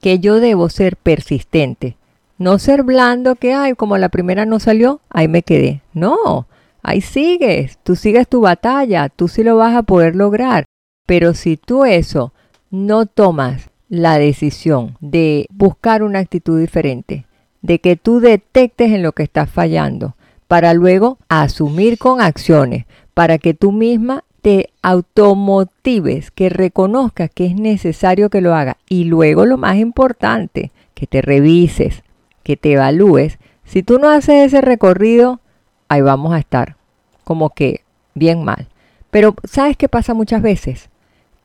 que 0.00 0.18
yo 0.18 0.40
debo 0.40 0.68
ser 0.68 0.96
persistente, 0.96 1.96
no 2.38 2.58
ser 2.58 2.82
blando 2.82 3.34
que, 3.34 3.52
ay, 3.52 3.74
como 3.74 3.98
la 3.98 4.08
primera 4.08 4.46
no 4.46 4.60
salió, 4.60 5.00
ahí 5.10 5.26
me 5.28 5.42
quedé. 5.42 5.82
No, 5.92 6.46
ahí 6.82 7.00
sigues, 7.00 7.78
tú 7.82 7.96
sigues 7.96 8.28
tu 8.28 8.40
batalla, 8.40 9.08
tú 9.08 9.28
sí 9.28 9.42
lo 9.42 9.56
vas 9.56 9.74
a 9.74 9.82
poder 9.82 10.14
lograr. 10.14 10.64
Pero 11.04 11.34
si 11.34 11.56
tú 11.56 11.84
eso 11.84 12.32
no 12.70 13.06
tomas 13.06 13.70
la 13.88 14.18
decisión 14.18 14.96
de 15.00 15.46
buscar 15.50 16.02
una 16.02 16.18
actitud 16.18 16.60
diferente, 16.60 17.26
de 17.62 17.80
que 17.80 17.96
tú 17.96 18.20
detectes 18.20 18.92
en 18.92 19.02
lo 19.02 19.12
que 19.12 19.22
estás 19.22 19.50
fallando, 19.50 20.16
para 20.46 20.74
luego 20.74 21.18
asumir 21.28 21.98
con 21.98 22.20
acciones, 22.20 22.86
para 23.14 23.38
que 23.38 23.54
tú 23.54 23.72
misma 23.72 24.24
te 24.40 24.70
automotives, 24.82 26.30
que 26.30 26.48
reconozcas 26.48 27.30
que 27.30 27.46
es 27.46 27.54
necesario 27.54 28.30
que 28.30 28.40
lo 28.40 28.54
hagas. 28.54 28.76
Y 28.88 29.04
luego 29.04 29.44
lo 29.46 29.58
más 29.58 29.76
importante, 29.76 30.72
que 30.94 31.06
te 31.06 31.22
revises, 31.22 32.02
que 32.42 32.56
te 32.56 32.72
evalúes. 32.72 33.38
Si 33.64 33.82
tú 33.82 33.98
no 33.98 34.08
haces 34.08 34.46
ese 34.46 34.60
recorrido, 34.60 35.40
ahí 35.88 36.00
vamos 36.00 36.32
a 36.32 36.38
estar, 36.38 36.76
como 37.24 37.50
que 37.50 37.82
bien 38.14 38.44
mal. 38.44 38.68
Pero 39.10 39.34
¿sabes 39.44 39.76
qué 39.76 39.88
pasa 39.88 40.14
muchas 40.14 40.42
veces? 40.42 40.88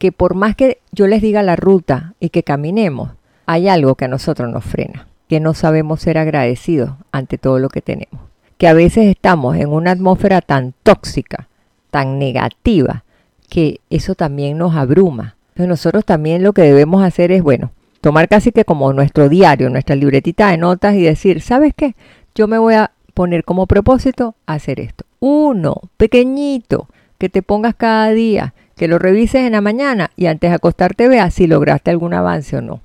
Que 0.03 0.11
por 0.11 0.35
más 0.35 0.57
que 0.57 0.79
yo 0.91 1.07
les 1.07 1.21
diga 1.21 1.43
la 1.43 1.55
ruta 1.55 2.13
y 2.19 2.27
que 2.27 2.43
caminemos, 2.43 3.11
hay 3.45 3.69
algo 3.69 3.95
que 3.95 4.03
a 4.03 4.09
nosotros 4.09 4.51
nos 4.51 4.65
frena, 4.65 5.07
que 5.29 5.39
no 5.39 5.53
sabemos 5.53 6.01
ser 6.01 6.17
agradecidos 6.17 6.91
ante 7.13 7.37
todo 7.37 7.57
lo 7.57 7.69
que 7.69 7.79
tenemos. 7.79 8.21
Que 8.57 8.67
a 8.67 8.73
veces 8.73 9.05
estamos 9.05 9.55
en 9.55 9.69
una 9.69 9.91
atmósfera 9.91 10.41
tan 10.41 10.73
tóxica, 10.83 11.47
tan 11.89 12.19
negativa, 12.19 13.05
que 13.47 13.79
eso 13.89 14.13
también 14.13 14.57
nos 14.57 14.75
abruma. 14.75 15.37
Entonces 15.51 15.69
nosotros 15.69 16.03
también 16.03 16.43
lo 16.43 16.51
que 16.51 16.63
debemos 16.63 17.01
hacer 17.01 17.31
es, 17.31 17.41
bueno, 17.41 17.71
tomar 18.01 18.27
casi 18.27 18.51
que 18.51 18.65
como 18.65 18.91
nuestro 18.91 19.29
diario, 19.29 19.69
nuestra 19.69 19.95
libretita 19.95 20.49
de 20.49 20.57
notas 20.57 20.95
y 20.95 21.03
decir, 21.03 21.39
¿sabes 21.39 21.71
qué? 21.73 21.95
Yo 22.35 22.49
me 22.49 22.57
voy 22.57 22.73
a 22.73 22.91
poner 23.13 23.45
como 23.45 23.67
propósito 23.67 24.35
hacer 24.47 24.81
esto. 24.81 25.05
Uno, 25.21 25.75
pequeñito, 25.95 26.89
que 27.17 27.29
te 27.29 27.41
pongas 27.41 27.73
cada 27.75 28.09
día, 28.09 28.53
que 28.75 28.87
lo 28.87 28.99
revises 28.99 29.41
en 29.41 29.53
la 29.53 29.61
mañana 29.61 30.11
y 30.15 30.25
antes 30.25 30.49
de 30.49 30.55
acostarte 30.55 31.07
veas 31.07 31.33
si 31.33 31.47
lograste 31.47 31.91
algún 31.91 32.13
avance 32.13 32.57
o 32.57 32.61
no. 32.61 32.81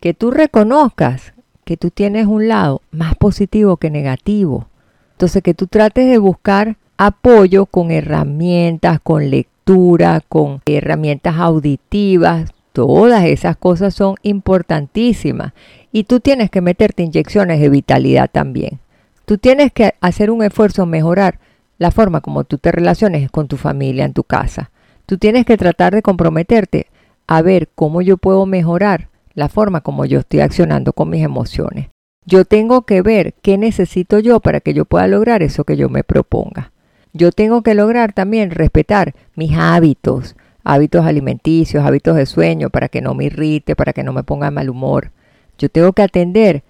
Que 0.00 0.14
tú 0.14 0.30
reconozcas 0.30 1.34
que 1.64 1.76
tú 1.76 1.90
tienes 1.90 2.26
un 2.26 2.48
lado 2.48 2.82
más 2.90 3.14
positivo 3.16 3.76
que 3.76 3.90
negativo. 3.90 4.68
Entonces 5.12 5.42
que 5.42 5.54
tú 5.54 5.66
trates 5.66 6.08
de 6.08 6.18
buscar 6.18 6.76
apoyo 6.96 7.66
con 7.66 7.90
herramientas, 7.90 9.00
con 9.02 9.30
lectura, 9.30 10.20
con 10.28 10.60
herramientas 10.66 11.36
auditivas. 11.36 12.50
Todas 12.72 13.24
esas 13.24 13.56
cosas 13.56 13.94
son 13.94 14.16
importantísimas. 14.22 15.52
Y 15.92 16.04
tú 16.04 16.20
tienes 16.20 16.50
que 16.50 16.60
meterte 16.60 17.02
inyecciones 17.02 17.60
de 17.60 17.68
vitalidad 17.68 18.28
también. 18.30 18.80
Tú 19.24 19.38
tienes 19.38 19.72
que 19.72 19.94
hacer 20.00 20.30
un 20.30 20.42
esfuerzo 20.42 20.84
mejorar 20.84 21.38
la 21.78 21.90
forma 21.90 22.20
como 22.20 22.44
tú 22.44 22.58
te 22.58 22.72
relaciones 22.72 23.30
con 23.30 23.48
tu 23.48 23.56
familia 23.56 24.04
en 24.04 24.12
tu 24.12 24.24
casa. 24.24 24.70
Tú 25.06 25.18
tienes 25.18 25.44
que 25.44 25.56
tratar 25.56 25.94
de 25.94 26.02
comprometerte 26.02 26.86
a 27.26 27.42
ver 27.42 27.68
cómo 27.74 28.02
yo 28.02 28.16
puedo 28.16 28.46
mejorar 28.46 29.08
la 29.34 29.48
forma 29.48 29.80
como 29.80 30.04
yo 30.04 30.20
estoy 30.20 30.40
accionando 30.40 30.92
con 30.92 31.10
mis 31.10 31.22
emociones. 31.22 31.88
Yo 32.26 32.44
tengo 32.44 32.82
que 32.82 33.02
ver 33.02 33.34
qué 33.42 33.58
necesito 33.58 34.18
yo 34.18 34.40
para 34.40 34.60
que 34.60 34.72
yo 34.72 34.86
pueda 34.86 35.06
lograr 35.08 35.42
eso 35.42 35.64
que 35.64 35.76
yo 35.76 35.88
me 35.90 36.04
proponga. 36.04 36.72
Yo 37.12 37.32
tengo 37.32 37.62
que 37.62 37.74
lograr 37.74 38.12
también 38.12 38.50
respetar 38.50 39.14
mis 39.36 39.52
hábitos, 39.56 40.36
hábitos 40.64 41.04
alimenticios, 41.04 41.84
hábitos 41.84 42.16
de 42.16 42.26
sueño, 42.26 42.70
para 42.70 42.88
que 42.88 43.02
no 43.02 43.14
me 43.14 43.26
irrite, 43.26 43.76
para 43.76 43.92
que 43.92 44.02
no 44.02 44.12
me 44.12 44.24
ponga 44.24 44.50
mal 44.50 44.70
humor. 44.70 45.12
Yo 45.58 45.68
tengo 45.68 45.92
que 45.92 46.02
atender 46.02 46.64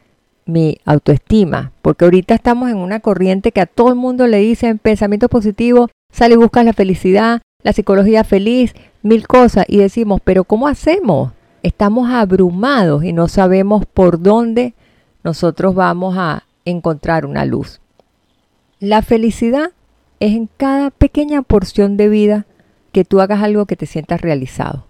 mi 0.44 0.78
autoestima, 0.84 1.72
porque 1.80 2.04
ahorita 2.04 2.34
estamos 2.34 2.68
en 2.70 2.76
una 2.76 3.00
corriente 3.00 3.52
que 3.52 3.60
a 3.60 3.66
todo 3.66 3.88
el 3.88 3.94
mundo 3.94 4.26
le 4.26 4.38
dicen 4.38 4.78
pensamiento 4.78 5.28
positivo, 5.28 5.88
sale 6.12 6.34
y 6.34 6.36
buscas 6.36 6.64
la 6.64 6.72
felicidad, 6.72 7.40
la 7.64 7.72
psicología 7.72 8.22
feliz, 8.22 8.74
mil 9.02 9.26
cosas, 9.26 9.64
y 9.66 9.78
decimos, 9.78 10.20
pero 10.22 10.44
¿cómo 10.44 10.68
hacemos? 10.68 11.32
Estamos 11.64 12.10
abrumados 12.10 13.02
y 13.02 13.12
no 13.12 13.26
sabemos 13.26 13.86
por 13.86 14.20
dónde 14.20 14.74
nosotros 15.24 15.74
vamos 15.74 16.14
a 16.16 16.44
encontrar 16.66 17.24
una 17.24 17.46
luz. 17.46 17.80
La 18.78 19.00
felicidad 19.00 19.70
es 20.20 20.34
en 20.34 20.48
cada 20.58 20.90
pequeña 20.90 21.40
porción 21.40 21.96
de 21.96 22.10
vida 22.10 22.46
que 22.92 23.04
tú 23.04 23.20
hagas 23.20 23.42
algo 23.42 23.64
que 23.64 23.76
te 23.76 23.86
sientas 23.86 24.20
realizado. 24.20 24.86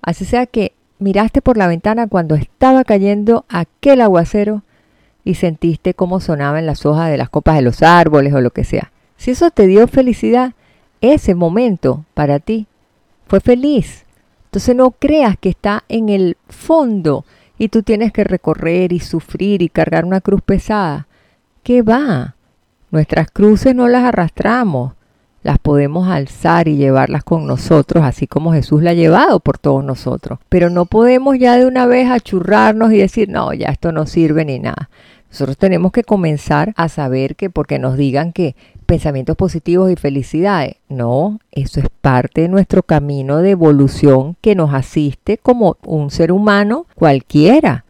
Así 0.00 0.24
sea 0.24 0.46
que 0.46 0.72
miraste 0.98 1.42
por 1.42 1.58
la 1.58 1.68
ventana 1.68 2.06
cuando 2.08 2.34
estaba 2.34 2.82
cayendo 2.84 3.44
aquel 3.50 4.00
aguacero 4.00 4.62
y 5.22 5.34
sentiste 5.34 5.92
cómo 5.92 6.20
sonaban 6.20 6.64
las 6.64 6.86
hojas 6.86 7.10
de 7.10 7.18
las 7.18 7.28
copas 7.28 7.56
de 7.56 7.62
los 7.62 7.82
árboles 7.82 8.32
o 8.32 8.40
lo 8.40 8.52
que 8.52 8.64
sea. 8.64 8.90
Si 9.18 9.32
eso 9.32 9.50
te 9.50 9.66
dio 9.66 9.86
felicidad, 9.86 10.54
ese 11.00 11.34
momento 11.34 12.04
para 12.14 12.38
ti 12.38 12.66
fue 13.26 13.40
feliz. 13.40 14.04
Entonces 14.46 14.74
no 14.74 14.92
creas 14.92 15.36
que 15.38 15.50
está 15.50 15.84
en 15.88 16.08
el 16.08 16.36
fondo 16.48 17.24
y 17.58 17.68
tú 17.68 17.82
tienes 17.82 18.12
que 18.12 18.24
recorrer 18.24 18.92
y 18.92 19.00
sufrir 19.00 19.62
y 19.62 19.68
cargar 19.68 20.04
una 20.04 20.20
cruz 20.20 20.42
pesada. 20.42 21.06
¿Qué 21.62 21.82
va? 21.82 22.36
Nuestras 22.90 23.30
cruces 23.30 23.74
no 23.74 23.88
las 23.88 24.04
arrastramos, 24.04 24.94
las 25.46 25.60
podemos 25.60 26.08
alzar 26.08 26.66
y 26.66 26.74
llevarlas 26.74 27.22
con 27.22 27.46
nosotros, 27.46 28.02
así 28.02 28.26
como 28.26 28.52
Jesús 28.52 28.82
la 28.82 28.90
ha 28.90 28.94
llevado 28.94 29.38
por 29.38 29.58
todos 29.58 29.84
nosotros. 29.84 30.40
Pero 30.48 30.70
no 30.70 30.86
podemos 30.86 31.38
ya 31.38 31.56
de 31.56 31.66
una 31.66 31.86
vez 31.86 32.10
achurrarnos 32.10 32.92
y 32.92 32.98
decir, 32.98 33.28
no, 33.28 33.54
ya 33.54 33.68
esto 33.68 33.92
no 33.92 34.06
sirve 34.06 34.44
ni 34.44 34.58
nada. 34.58 34.90
Nosotros 35.30 35.56
tenemos 35.56 35.92
que 35.92 36.02
comenzar 36.02 36.74
a 36.76 36.88
saber 36.88 37.36
que 37.36 37.48
porque 37.48 37.78
nos 37.78 37.96
digan 37.96 38.32
que 38.32 38.56
pensamientos 38.86 39.36
positivos 39.36 39.88
y 39.92 39.94
felicidades, 39.94 40.78
no, 40.88 41.38
eso 41.52 41.78
es 41.78 41.86
parte 42.00 42.40
de 42.40 42.48
nuestro 42.48 42.82
camino 42.82 43.38
de 43.38 43.50
evolución 43.50 44.36
que 44.40 44.56
nos 44.56 44.74
asiste 44.74 45.38
como 45.38 45.76
un 45.84 46.10
ser 46.10 46.32
humano 46.32 46.86
cualquiera, 46.96 47.84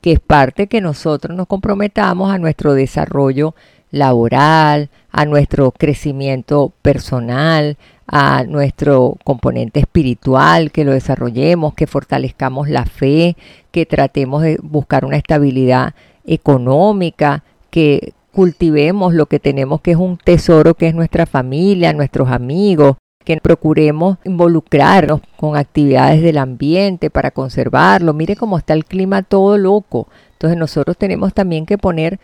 que 0.00 0.12
es 0.12 0.20
parte 0.20 0.68
que 0.68 0.80
nosotros 0.80 1.36
nos 1.36 1.48
comprometamos 1.48 2.32
a 2.32 2.38
nuestro 2.38 2.72
desarrollo 2.72 3.54
laboral, 3.90 4.88
a 5.16 5.26
nuestro 5.26 5.70
crecimiento 5.70 6.72
personal, 6.82 7.76
a 8.08 8.42
nuestro 8.42 9.16
componente 9.22 9.78
espiritual, 9.78 10.72
que 10.72 10.84
lo 10.84 10.90
desarrollemos, 10.90 11.74
que 11.74 11.86
fortalezcamos 11.86 12.68
la 12.68 12.84
fe, 12.84 13.36
que 13.70 13.86
tratemos 13.86 14.42
de 14.42 14.58
buscar 14.60 15.04
una 15.04 15.16
estabilidad 15.16 15.94
económica, 16.26 17.44
que 17.70 18.12
cultivemos 18.32 19.14
lo 19.14 19.26
que 19.26 19.38
tenemos 19.38 19.80
que 19.82 19.92
es 19.92 19.96
un 19.96 20.16
tesoro 20.16 20.74
que 20.74 20.88
es 20.88 20.96
nuestra 20.96 21.26
familia, 21.26 21.92
nuestros 21.92 22.28
amigos, 22.28 22.96
que 23.24 23.36
procuremos 23.36 24.18
involucrarnos 24.24 25.20
con 25.36 25.56
actividades 25.56 26.22
del 26.22 26.38
ambiente 26.38 27.08
para 27.08 27.30
conservarlo. 27.30 28.14
Mire 28.14 28.34
cómo 28.34 28.58
está 28.58 28.74
el 28.74 28.84
clima 28.84 29.22
todo 29.22 29.58
loco. 29.58 30.08
Entonces 30.32 30.58
nosotros 30.58 30.98
tenemos 30.98 31.32
también 31.32 31.66
que 31.66 31.78
poner 31.78 32.18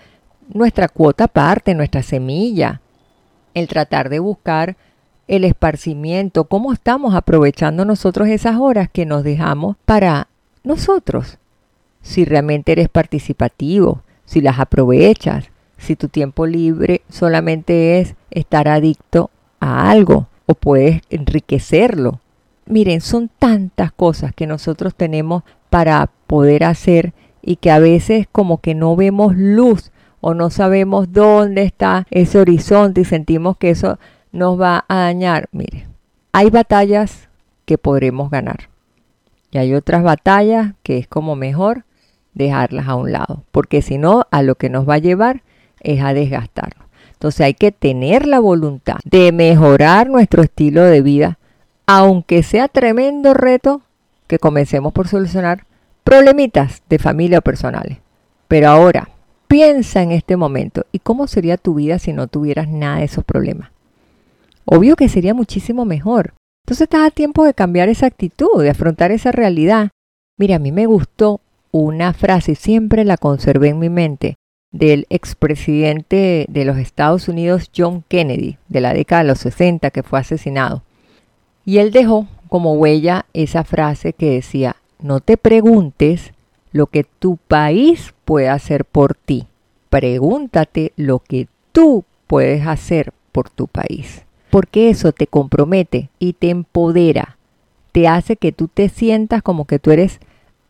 nuestra 0.53 0.89
cuota 0.89 1.25
aparte, 1.25 1.75
nuestra 1.75 2.03
semilla, 2.03 2.81
el 3.55 3.69
tratar 3.69 4.09
de 4.09 4.19
buscar 4.19 4.77
el 5.29 5.45
esparcimiento, 5.45 6.45
cómo 6.45 6.73
estamos 6.73 7.15
aprovechando 7.15 7.85
nosotros 7.85 8.29
esas 8.29 8.57
horas 8.57 8.89
que 8.93 9.07
nos 9.07 9.23
dejamos 9.23 9.77
para 9.85 10.29
nosotros 10.65 11.39
si 12.03 12.25
realmente 12.25 12.73
eres 12.73 12.89
participativo, 12.89 14.03
si 14.25 14.41
las 14.41 14.59
aprovechas, 14.59 15.51
si 15.79 15.97
tu 15.97 16.09
tiempo 16.09 16.47
libre 16.47 17.03
solamente 17.09 18.01
es 18.01 18.15
estar 18.31 18.69
adicto 18.69 19.31
a 19.61 19.91
algo 19.91 20.29
o 20.47 20.55
puedes 20.55 21.03
enriquecerlo. 21.11 22.21
Miren, 22.67 23.01
son 23.01 23.31
tantas 23.39 23.93
cosas 23.93 24.33
que 24.35 24.47
nosotros 24.47 24.95
tenemos 24.95 25.43
para 25.71 26.11
poder 26.27 26.65
hacer 26.65 27.13
y 27.43 27.57
que 27.57 27.71
a 27.71 27.79
veces 27.79 28.27
como 28.31 28.59
que 28.59 28.75
no 28.75 28.97
vemos 28.97 29.35
luz 29.37 29.91
o 30.21 30.35
no 30.35 30.51
sabemos 30.51 31.13
dónde 31.13 31.63
está 31.63 32.07
ese 32.11 32.39
horizonte 32.39 33.03
y 33.03 33.05
sentimos 33.05 33.57
que 33.57 33.71
eso 33.71 33.99
nos 34.33 34.61
va 34.61 34.85
a 34.89 34.97
dañar. 34.97 35.49
Mire, 35.53 35.87
hay 36.33 36.51
batallas 36.51 37.29
que 37.65 37.79
podremos 37.79 38.31
ganar 38.31 38.69
y 39.51 39.59
hay 39.59 39.75
otras 39.75 40.03
batallas 40.03 40.75
que 40.83 40.99
es 40.99 41.09
como 41.09 41.37
mejor 41.37 41.85
dejarlas 42.35 42.89
a 42.89 42.95
un 42.95 43.13
lado, 43.13 43.45
porque 43.51 43.83
si 43.83 43.99
no, 43.99 44.27
a 44.31 44.43
lo 44.43 44.55
que 44.55 44.71
nos 44.71 44.89
va 44.89 44.95
a 44.95 44.99
llevar 44.99 45.43
es 45.81 46.03
a 46.03 46.15
desgastarnos. 46.15 46.87
Entonces 47.13 47.41
hay 47.43 47.55
que 47.55 47.73
tener 47.73 48.27
la 48.27 48.39
voluntad 48.39 48.97
de 49.05 49.33
mejorar 49.33 50.09
nuestro 50.09 50.43
estilo 50.43 50.83
de 50.85 51.03
vida, 51.03 51.39
aunque 51.87 52.43
sea 52.43 52.69
tremendo 52.69 53.35
reto 53.35 53.83
que 54.27 54.39
comencemos 54.39 54.93
por 54.93 55.09
solucionar 55.09 55.67
problemitas 56.05 56.83
de 56.89 56.99
familia 56.99 57.39
o 57.41 57.43
personales. 57.43 57.99
Pero 58.49 58.69
ahora, 58.69 59.11
piensa 59.51 60.01
en 60.01 60.13
este 60.13 60.37
momento 60.37 60.87
y 60.93 61.01
cómo 61.01 61.27
sería 61.27 61.57
tu 61.57 61.75
vida 61.75 61.99
si 61.99 62.13
no 62.13 62.29
tuvieras 62.29 62.69
nada 62.69 62.99
de 62.99 63.07
esos 63.07 63.25
problemas. 63.25 63.73
Obvio 64.65 64.95
que 64.95 65.09
sería 65.09 65.35
muchísimo 65.35 65.85
mejor. 65.85 66.35
Entonces 66.65 66.85
estás 66.85 67.09
a 67.09 67.11
tiempo 67.11 67.45
de 67.45 67.53
cambiar 67.53 67.89
esa 67.89 68.07
actitud, 68.07 68.63
de 68.63 68.71
afrontar 68.71 69.11
esa 69.11 69.33
realidad. 69.33 69.91
Mira, 70.39 70.57
a 70.57 70.59
mí 70.61 70.71
me 70.71 70.87
gustó 70.87 71.41
una 71.73 72.13
frase, 72.13 72.55
siempre 72.55 73.05
la 73.05 73.17
conservé 73.17 73.71
en 73.71 73.81
mi 73.81 73.89
mente, 73.89 74.37
del 74.71 75.07
expresidente 75.11 76.47
de 76.49 76.65
los 76.65 76.79
Estados 76.79 77.27
Unidos, 77.27 77.73
John 77.77 78.05
Kennedy, 78.07 78.57
de 78.69 78.81
la 78.81 78.95
década 78.95 79.23
de 79.23 79.29
los 79.31 79.41
60, 79.41 79.91
que 79.91 80.05
fue 80.05 80.21
asesinado. 80.21 80.85
Y 81.65 81.79
él 81.79 81.91
dejó 81.91 82.29
como 82.49 82.75
huella 82.75 83.27
esa 83.33 83.65
frase 83.65 84.13
que 84.13 84.31
decía, 84.31 84.77
no 85.01 85.19
te 85.19 85.37
preguntes 85.37 86.35
lo 86.73 86.87
que 86.87 87.05
tu 87.05 87.37
país 87.37 88.15
puede 88.25 88.49
hacer 88.49 88.85
por 88.85 89.15
ti, 89.15 89.47
pregúntate 89.89 90.93
lo 90.97 91.19
que 91.19 91.49
tú 91.73 92.05
puedes 92.27 92.67
hacer 92.67 93.13
por 93.33 93.51
tu 93.51 93.67
país. 93.67 94.25
porque 94.51 94.91
eso 94.91 95.13
te 95.13 95.29
compromete 95.29 96.11
y 96.19 96.33
te 96.35 96.51
empodera, 96.51 97.37
te 97.93 98.09
hace 98.09 98.37
que 98.37 98.53
tú 98.53 98.69
te 98.69 98.89
sientas 98.89 99.43
como 99.43 99.65
que 99.65 99.79
tú 99.79 99.93
eres 99.93 100.21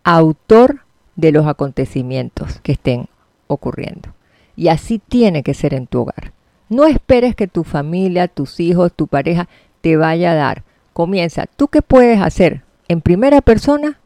autor 0.04 0.80
de 1.16 1.32
los 1.32 1.46
acontecimientos 1.46 2.60
que 2.60 2.72
estén 2.72 3.08
ocurriendo. 3.46 4.10
Y 4.56 4.68
así 4.68 4.98
tiene 4.98 5.42
que 5.42 5.54
ser 5.54 5.74
en 5.74 5.86
tu 5.86 6.00
hogar. 6.00 6.32
No 6.68 6.86
esperes 6.86 7.34
que 7.34 7.48
tu 7.48 7.64
familia, 7.64 8.28
tus 8.28 8.60
hijos, 8.60 8.92
tu 8.92 9.06
pareja 9.06 9.48
te 9.80 9.96
vaya 9.96 10.32
a 10.32 10.34
dar. 10.34 10.62
Comienza. 10.92 11.46
¿Tú 11.46 11.68
qué 11.68 11.82
puedes 11.82 12.20
hacer 12.20 12.62
en 12.88 13.00
primera 13.00 13.40
persona? 13.40 13.98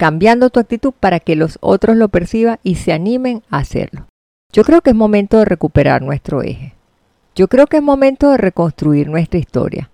Cambiando 0.00 0.48
tu 0.48 0.60
actitud 0.60 0.94
para 0.98 1.20
que 1.20 1.36
los 1.36 1.58
otros 1.60 1.94
lo 1.94 2.08
perciban 2.08 2.58
y 2.62 2.76
se 2.76 2.94
animen 2.94 3.42
a 3.50 3.58
hacerlo. 3.58 4.06
Yo 4.50 4.64
creo 4.64 4.80
que 4.80 4.88
es 4.88 4.96
momento 4.96 5.36
de 5.36 5.44
recuperar 5.44 6.00
nuestro 6.00 6.40
eje. 6.40 6.72
Yo 7.34 7.48
creo 7.48 7.66
que 7.66 7.76
es 7.76 7.82
momento 7.82 8.30
de 8.30 8.38
reconstruir 8.38 9.10
nuestra 9.10 9.38
historia. 9.38 9.90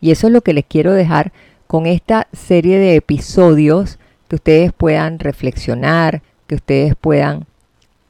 Y 0.00 0.12
eso 0.12 0.28
es 0.28 0.32
lo 0.32 0.42
que 0.42 0.52
les 0.52 0.64
quiero 0.64 0.92
dejar 0.92 1.32
con 1.66 1.86
esta 1.86 2.28
serie 2.32 2.78
de 2.78 2.94
episodios 2.94 3.98
que 4.28 4.36
ustedes 4.36 4.72
puedan 4.72 5.18
reflexionar, 5.18 6.22
que 6.46 6.54
ustedes 6.54 6.94
puedan 6.94 7.46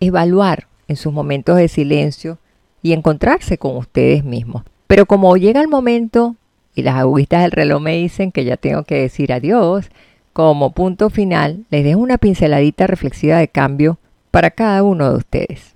evaluar 0.01 0.66
en 0.86 0.96
sus 0.96 1.14
momentos 1.14 1.57
de 1.57 1.68
silencio 1.68 2.36
y 2.82 2.92
encontrarse 2.92 3.57
con 3.57 3.74
ustedes 3.74 4.22
mismos. 4.22 4.64
Pero 4.86 5.07
como 5.07 5.34
llega 5.38 5.62
el 5.62 5.68
momento 5.68 6.36
y 6.74 6.82
las 6.82 6.96
agujitas 6.96 7.40
del 7.40 7.53
reloj 7.53 7.80
me 7.80 7.96
dicen 7.96 8.32
que 8.32 8.44
ya 8.44 8.59
tengo 8.59 8.82
que 8.82 8.96
decir 8.96 9.32
adiós, 9.32 9.88
como 10.32 10.70
punto 10.70 11.10
final 11.10 11.64
les 11.70 11.84
dejo 11.84 12.00
una 12.00 12.18
pinceladita 12.18 12.86
reflexiva 12.86 13.38
de 13.38 13.48
cambio 13.48 13.98
para 14.30 14.50
cada 14.50 14.82
uno 14.82 15.10
de 15.10 15.16
ustedes. 15.16 15.74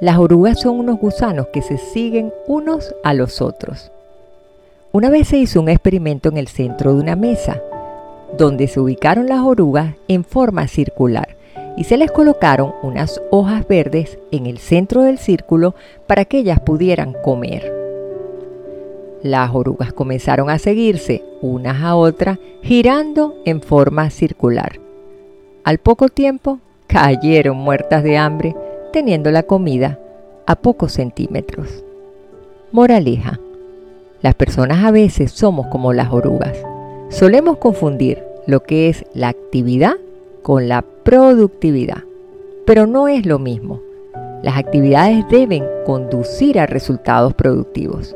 Las 0.00 0.16
orugas 0.16 0.58
son 0.58 0.78
unos 0.78 0.98
gusanos 0.98 1.48
que 1.52 1.60
se 1.60 1.76
siguen 1.76 2.32
unos 2.46 2.94
a 3.04 3.12
los 3.12 3.42
otros. 3.42 3.92
Una 4.92 5.10
vez 5.10 5.28
se 5.28 5.36
hizo 5.36 5.60
un 5.60 5.68
experimento 5.68 6.30
en 6.30 6.38
el 6.38 6.48
centro 6.48 6.94
de 6.94 7.02
una 7.02 7.16
mesa, 7.16 7.60
donde 8.38 8.66
se 8.66 8.80
ubicaron 8.80 9.28
las 9.28 9.40
orugas 9.40 9.94
en 10.08 10.24
forma 10.24 10.68
circular 10.68 11.36
y 11.76 11.84
se 11.84 11.98
les 11.98 12.10
colocaron 12.10 12.74
unas 12.82 13.20
hojas 13.30 13.68
verdes 13.68 14.18
en 14.30 14.46
el 14.46 14.58
centro 14.58 15.02
del 15.02 15.18
círculo 15.18 15.74
para 16.06 16.24
que 16.24 16.38
ellas 16.38 16.60
pudieran 16.60 17.14
comer. 17.22 17.79
Las 19.22 19.54
orugas 19.54 19.92
comenzaron 19.92 20.48
a 20.48 20.58
seguirse 20.58 21.22
unas 21.42 21.82
a 21.82 21.94
otras 21.94 22.38
girando 22.62 23.34
en 23.44 23.60
forma 23.60 24.08
circular. 24.10 24.80
Al 25.62 25.78
poco 25.78 26.08
tiempo 26.08 26.58
cayeron 26.86 27.58
muertas 27.58 28.02
de 28.02 28.16
hambre 28.16 28.56
teniendo 28.92 29.30
la 29.30 29.42
comida 29.42 29.98
a 30.46 30.56
pocos 30.56 30.92
centímetros. 30.92 31.84
Moraleja. 32.72 33.38
Las 34.22 34.34
personas 34.34 34.84
a 34.84 34.90
veces 34.90 35.32
somos 35.32 35.66
como 35.66 35.92
las 35.92 36.12
orugas. 36.12 36.56
Solemos 37.10 37.58
confundir 37.58 38.22
lo 38.46 38.62
que 38.62 38.88
es 38.88 39.04
la 39.14 39.28
actividad 39.28 39.94
con 40.42 40.68
la 40.68 40.82
productividad, 40.82 42.04
pero 42.66 42.86
no 42.86 43.08
es 43.08 43.26
lo 43.26 43.38
mismo. 43.38 43.80
Las 44.42 44.56
actividades 44.56 45.24
deben 45.28 45.64
conducir 45.84 46.58
a 46.58 46.66
resultados 46.66 47.34
productivos. 47.34 48.14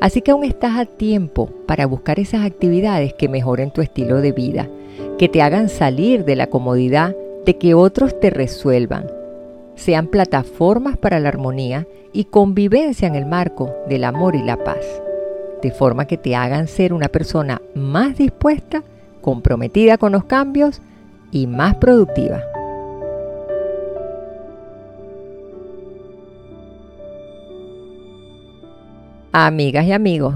Así 0.00 0.22
que 0.22 0.30
aún 0.30 0.44
estás 0.44 0.78
a 0.78 0.86
tiempo 0.86 1.50
para 1.66 1.86
buscar 1.86 2.18
esas 2.20 2.44
actividades 2.44 3.14
que 3.14 3.28
mejoren 3.28 3.70
tu 3.70 3.80
estilo 3.80 4.20
de 4.20 4.32
vida, 4.32 4.68
que 5.18 5.28
te 5.28 5.42
hagan 5.42 5.68
salir 5.68 6.24
de 6.24 6.36
la 6.36 6.48
comodidad 6.48 7.14
de 7.44 7.56
que 7.58 7.74
otros 7.74 8.18
te 8.20 8.30
resuelvan 8.30 9.06
sean 9.74 10.06
plataformas 10.06 10.96
para 10.96 11.20
la 11.20 11.28
armonía 11.28 11.86
y 12.12 12.24
convivencia 12.24 13.08
en 13.08 13.14
el 13.14 13.26
marco 13.26 13.74
del 13.88 14.04
amor 14.04 14.34
y 14.34 14.42
la 14.42 14.62
paz, 14.62 14.84
de 15.62 15.70
forma 15.70 16.06
que 16.06 16.16
te 16.16 16.36
hagan 16.36 16.68
ser 16.68 16.92
una 16.92 17.08
persona 17.08 17.60
más 17.74 18.16
dispuesta, 18.16 18.82
comprometida 19.20 19.98
con 19.98 20.12
los 20.12 20.24
cambios 20.24 20.80
y 21.30 21.46
más 21.46 21.76
productiva. 21.76 22.51
Amigas 29.34 29.86
y 29.86 29.92
amigos, 29.92 30.34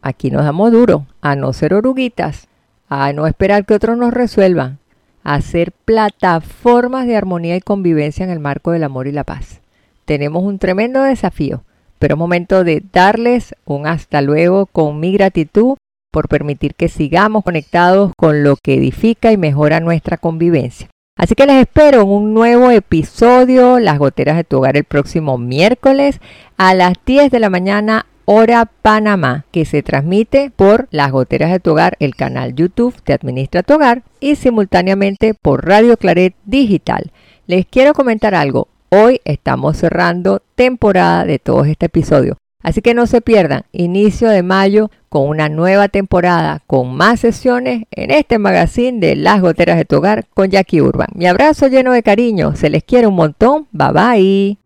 aquí 0.00 0.30
nos 0.30 0.44
damos 0.44 0.72
duro 0.72 1.04
a 1.20 1.36
no 1.36 1.52
ser 1.52 1.74
oruguitas, 1.74 2.48
a 2.88 3.12
no 3.12 3.26
esperar 3.26 3.66
que 3.66 3.74
otros 3.74 3.98
nos 3.98 4.14
resuelvan, 4.14 4.78
hacer 5.22 5.72
plataformas 5.72 7.06
de 7.06 7.18
armonía 7.18 7.54
y 7.56 7.60
convivencia 7.60 8.24
en 8.24 8.30
el 8.30 8.40
marco 8.40 8.70
del 8.70 8.84
amor 8.84 9.08
y 9.08 9.12
la 9.12 9.24
paz. 9.24 9.60
Tenemos 10.06 10.42
un 10.42 10.58
tremendo 10.58 11.02
desafío, 11.02 11.64
pero 11.98 12.14
es 12.14 12.18
momento 12.18 12.64
de 12.64 12.82
darles 12.94 13.54
un 13.66 13.86
hasta 13.86 14.22
luego 14.22 14.64
con 14.64 15.00
mi 15.00 15.12
gratitud 15.12 15.76
por 16.10 16.26
permitir 16.26 16.74
que 16.74 16.88
sigamos 16.88 17.44
conectados 17.44 18.12
con 18.16 18.42
lo 18.42 18.56
que 18.56 18.76
edifica 18.76 19.32
y 19.32 19.36
mejora 19.36 19.80
nuestra 19.80 20.16
convivencia. 20.16 20.88
Así 21.14 21.34
que 21.34 21.44
les 21.44 21.60
espero 21.60 22.00
en 22.00 22.08
un 22.08 22.32
nuevo 22.32 22.70
episodio, 22.70 23.78
Las 23.78 23.98
Goteras 23.98 24.38
de 24.38 24.44
tu 24.44 24.56
Hogar, 24.56 24.78
el 24.78 24.84
próximo 24.84 25.36
miércoles 25.36 26.22
a 26.56 26.72
las 26.72 26.94
10 27.04 27.30
de 27.30 27.38
la 27.38 27.50
mañana 27.50 28.06
Hora 28.32 28.66
Panamá, 28.66 29.44
que 29.50 29.64
se 29.64 29.82
transmite 29.82 30.52
por 30.54 30.86
Las 30.92 31.10
Goteras 31.10 31.50
de 31.50 31.58
tu 31.58 31.72
Hogar, 31.72 31.96
el 31.98 32.14
canal 32.14 32.54
YouTube 32.54 32.94
de 33.04 33.14
Administra 33.14 33.64
tu 33.64 33.74
Hogar, 33.74 34.04
y 34.20 34.36
simultáneamente 34.36 35.34
por 35.34 35.66
Radio 35.66 35.96
Claret 35.96 36.36
Digital. 36.44 37.10
Les 37.48 37.66
quiero 37.66 37.92
comentar 37.92 38.36
algo. 38.36 38.68
Hoy 38.88 39.20
estamos 39.24 39.78
cerrando 39.78 40.42
temporada 40.54 41.24
de 41.24 41.40
todos 41.40 41.66
este 41.66 41.86
episodio. 41.86 42.36
Así 42.62 42.82
que 42.82 42.94
no 42.94 43.08
se 43.08 43.20
pierdan, 43.20 43.64
inicio 43.72 44.28
de 44.28 44.44
mayo 44.44 44.92
con 45.08 45.28
una 45.28 45.48
nueva 45.48 45.88
temporada, 45.88 46.62
con 46.68 46.94
más 46.94 47.18
sesiones 47.18 47.86
en 47.90 48.12
este 48.12 48.38
magazine 48.38 49.00
de 49.00 49.16
Las 49.16 49.40
Goteras 49.40 49.76
de 49.76 49.86
tu 49.86 49.96
Hogar 49.96 50.28
con 50.34 50.50
Jackie 50.50 50.80
Urban. 50.80 51.08
Mi 51.16 51.26
abrazo 51.26 51.66
lleno 51.66 51.90
de 51.90 52.04
cariño, 52.04 52.54
se 52.54 52.70
les 52.70 52.84
quiere 52.84 53.08
un 53.08 53.16
montón, 53.16 53.66
bye 53.72 53.90
bye. 53.90 54.58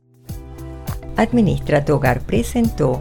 Administra 1.17 1.83
tu 1.83 1.95
Hogar 1.95 2.21
presentó 2.21 3.01